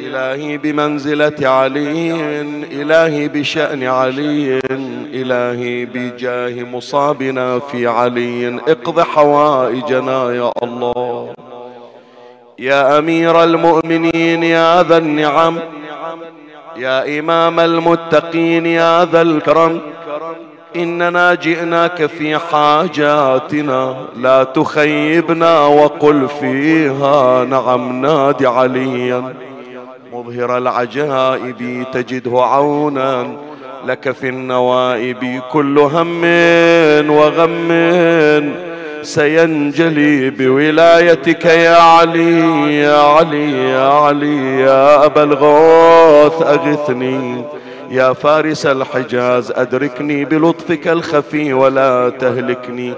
إلهي 0.00 0.58
بمنزلة 0.58 1.48
علي 1.48 2.12
إلهي 2.80 3.28
بشأن 3.28 3.82
علي 3.82 4.60
إلهي 5.20 5.84
بجاه 5.84 6.64
مصابنا 6.64 7.58
في 7.58 7.86
علي. 7.86 8.60
اقض 8.68 9.00
حوائجنا 9.00 10.32
يا 10.32 10.52
الله. 10.62 11.33
يا 12.58 12.98
أمير 12.98 13.44
المؤمنين 13.44 14.42
يا 14.42 14.82
ذا 14.82 14.98
النعم 14.98 15.58
يا 16.76 17.18
إمام 17.18 17.60
المتقين 17.60 18.66
يا 18.66 19.04
ذا 19.04 19.22
الكرم. 19.22 19.80
إننا 20.76 21.34
جئناك 21.34 22.06
في 22.06 22.38
حاجاتنا 22.38 23.96
لا 24.16 24.44
تخيبنا 24.44 25.66
وقل 25.66 26.28
فيها 26.40 27.44
نعم 27.44 28.00
نادي 28.00 28.46
عليا 28.46 29.34
مظهر 30.12 30.58
العجائب 30.58 31.84
تجده 31.92 32.42
عونا 32.42 33.36
لك 33.86 34.10
في 34.10 34.28
النوائب 34.28 35.40
كل 35.52 35.78
هم 35.78 36.24
وغم. 37.10 37.68
سينجلي 39.04 40.30
بولايتك 40.30 41.44
يا 41.44 41.76
علي 41.76 42.74
يا 42.76 42.98
علي 42.98 43.70
يا 43.70 43.88
علي 43.88 44.60
يا 44.60 45.04
أبا 45.04 45.22
الغوث 45.22 46.42
أغثني. 46.42 47.44
يا 47.90 48.12
فارس 48.12 48.66
الحجاز 48.66 49.50
أدركني 49.50 50.24
بلطفك 50.24 50.88
الخفي 50.88 51.52
ولا 51.52 52.12
تهلكني. 52.20 52.94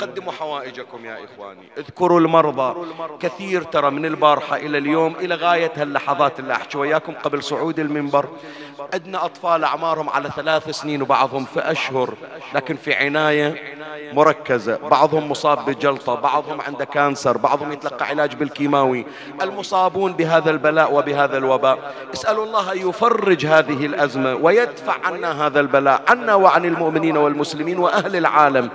قدموا 0.00 0.32
حوائجكم 0.32 1.04
يا 1.04 1.18
إخواني. 1.24 1.68
اذكروا 1.78 2.20
المرضى. 2.20 2.74
كثير 3.20 3.62
ترى 3.62 3.90
من 3.90 4.06
البارحة 4.06 4.56
إلى 4.56 4.78
اليوم 4.78 5.14
إلى 5.20 5.34
غاية 5.34 5.72
هاللحظات 5.76 6.40
اللي 6.40 6.52
أحكي 6.52 6.78
وياكم 6.78 7.12
قبل 7.12 7.42
صعود 7.42 7.78
المنبر. 7.78 8.28
عندنا 8.94 9.24
أطفال 9.24 9.64
أعمارهم 9.64 10.10
على 10.10 10.30
ثلاث 10.36 10.70
سنين 10.70 11.02
وبعضهم 11.02 11.44
في 11.44 11.60
أشهر 11.60 12.14
لكن 12.54 12.76
في 12.76 12.94
عناية 12.94 13.76
مركزة. 14.12 14.76
بعضهم 14.76 15.30
مصاب 15.30 15.64
بجلطة 15.70 16.14
بعضهم 16.14 16.60
عنده 16.60 16.84
كانسر 16.84 17.36
بعضهم 17.36 17.72
يتلقى 17.72 18.06
علاج 18.06 18.34
بالكيماوي. 18.34 19.06
المصابون 19.42 20.12
بهذا 20.12 20.50
البلاء 20.50 20.94
وبهذا 20.94 21.36
الوباء. 21.36 21.94
اسألوا 22.14 22.44
الله 22.44 22.72
أن 22.72 22.88
يفرج 22.88 23.46
هذه 23.46 23.86
الأزمة 23.86 24.34
ويدفع 24.34 24.96
عنا 25.04 25.46
هذا 25.46 25.60
البلاء 25.60 26.02
عنا 26.08 26.34
وعن 26.34 26.64
المؤمنين 26.64 27.16
والمسلمين 27.16 27.78
وأهل 27.78 28.16
العالم 28.16 28.70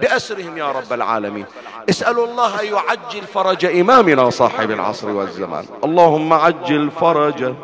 بأسرهم 0.00 0.58
يا 0.58 0.65
رب 0.72 0.92
العالمين. 0.92 1.44
اسألوا 1.90 2.26
الله 2.26 2.60
أن 2.60 2.66
يعجل 2.66 3.22
فرج 3.34 3.64
إمامنا 3.64 4.30
صاحب 4.30 4.70
العصر 4.70 5.10
والزمان. 5.10 5.64
اللهم 5.84 6.32
عجل 6.32 6.90
فرجه 6.90 7.54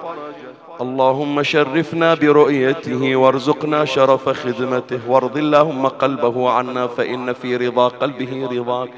اللهم 0.81 1.43
شرفنا 1.43 2.15
برؤيته 2.15 3.17
وارزقنا 3.17 3.85
شرف 3.85 4.29
خدمته. 4.29 5.01
وارض 5.09 5.37
اللهم 5.37 5.87
قلبه 5.87 6.51
عنا 6.51 6.87
فإن 6.87 7.33
في 7.33 7.57
رضا 7.57 7.89
قلبه 7.89 8.49
رضاك. 8.53 8.89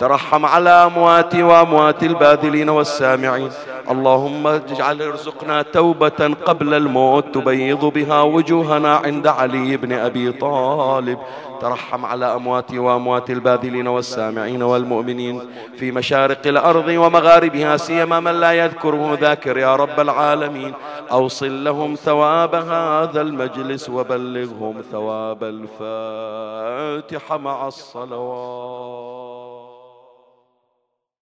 ترحم 0.00 0.46
على 0.46 0.70
أموات 0.70 1.34
وأموات 1.34 2.02
الباذلين 2.02 2.68
والسامعين. 2.68 3.50
اللهم 3.90 4.46
اجعل 4.46 5.02
ارزقنا 5.02 5.62
توبة 5.62 6.34
قبل 6.44 6.74
الموت. 6.74 7.34
تبيض 7.34 7.84
بها 7.84 8.22
وجوهنا 8.22 8.96
عند 8.96 9.26
علي 9.26 9.76
بن 9.76 9.92
أبي 9.92 10.32
طالب. 10.32 11.18
ترحم 11.64 12.04
على 12.04 12.34
أمواتي 12.34 12.78
وأموات 12.78 13.30
الباذلين 13.30 13.88
والسامعين 13.88 14.62
والمؤمنين 14.62 15.40
في 15.76 15.92
مشارق 15.92 16.46
الأرض 16.46 16.88
ومغاربها 16.88 17.76
سيما 17.76 18.20
من 18.20 18.40
لا 18.40 18.52
يذكره 18.52 19.18
ذاكر 19.20 19.58
يا 19.58 19.76
رب 19.76 20.00
العالمين. 20.00 20.72
أوصل 21.10 21.64
لهم 21.64 21.94
ثواب 21.94 22.54
هذا 22.54 23.20
المجلس 23.20 23.88
وبلغهم 23.88 24.82
ثواب 24.92 25.44
الفاتحة 25.44 27.38
مع 27.38 27.68
الصلوات. 27.68 29.13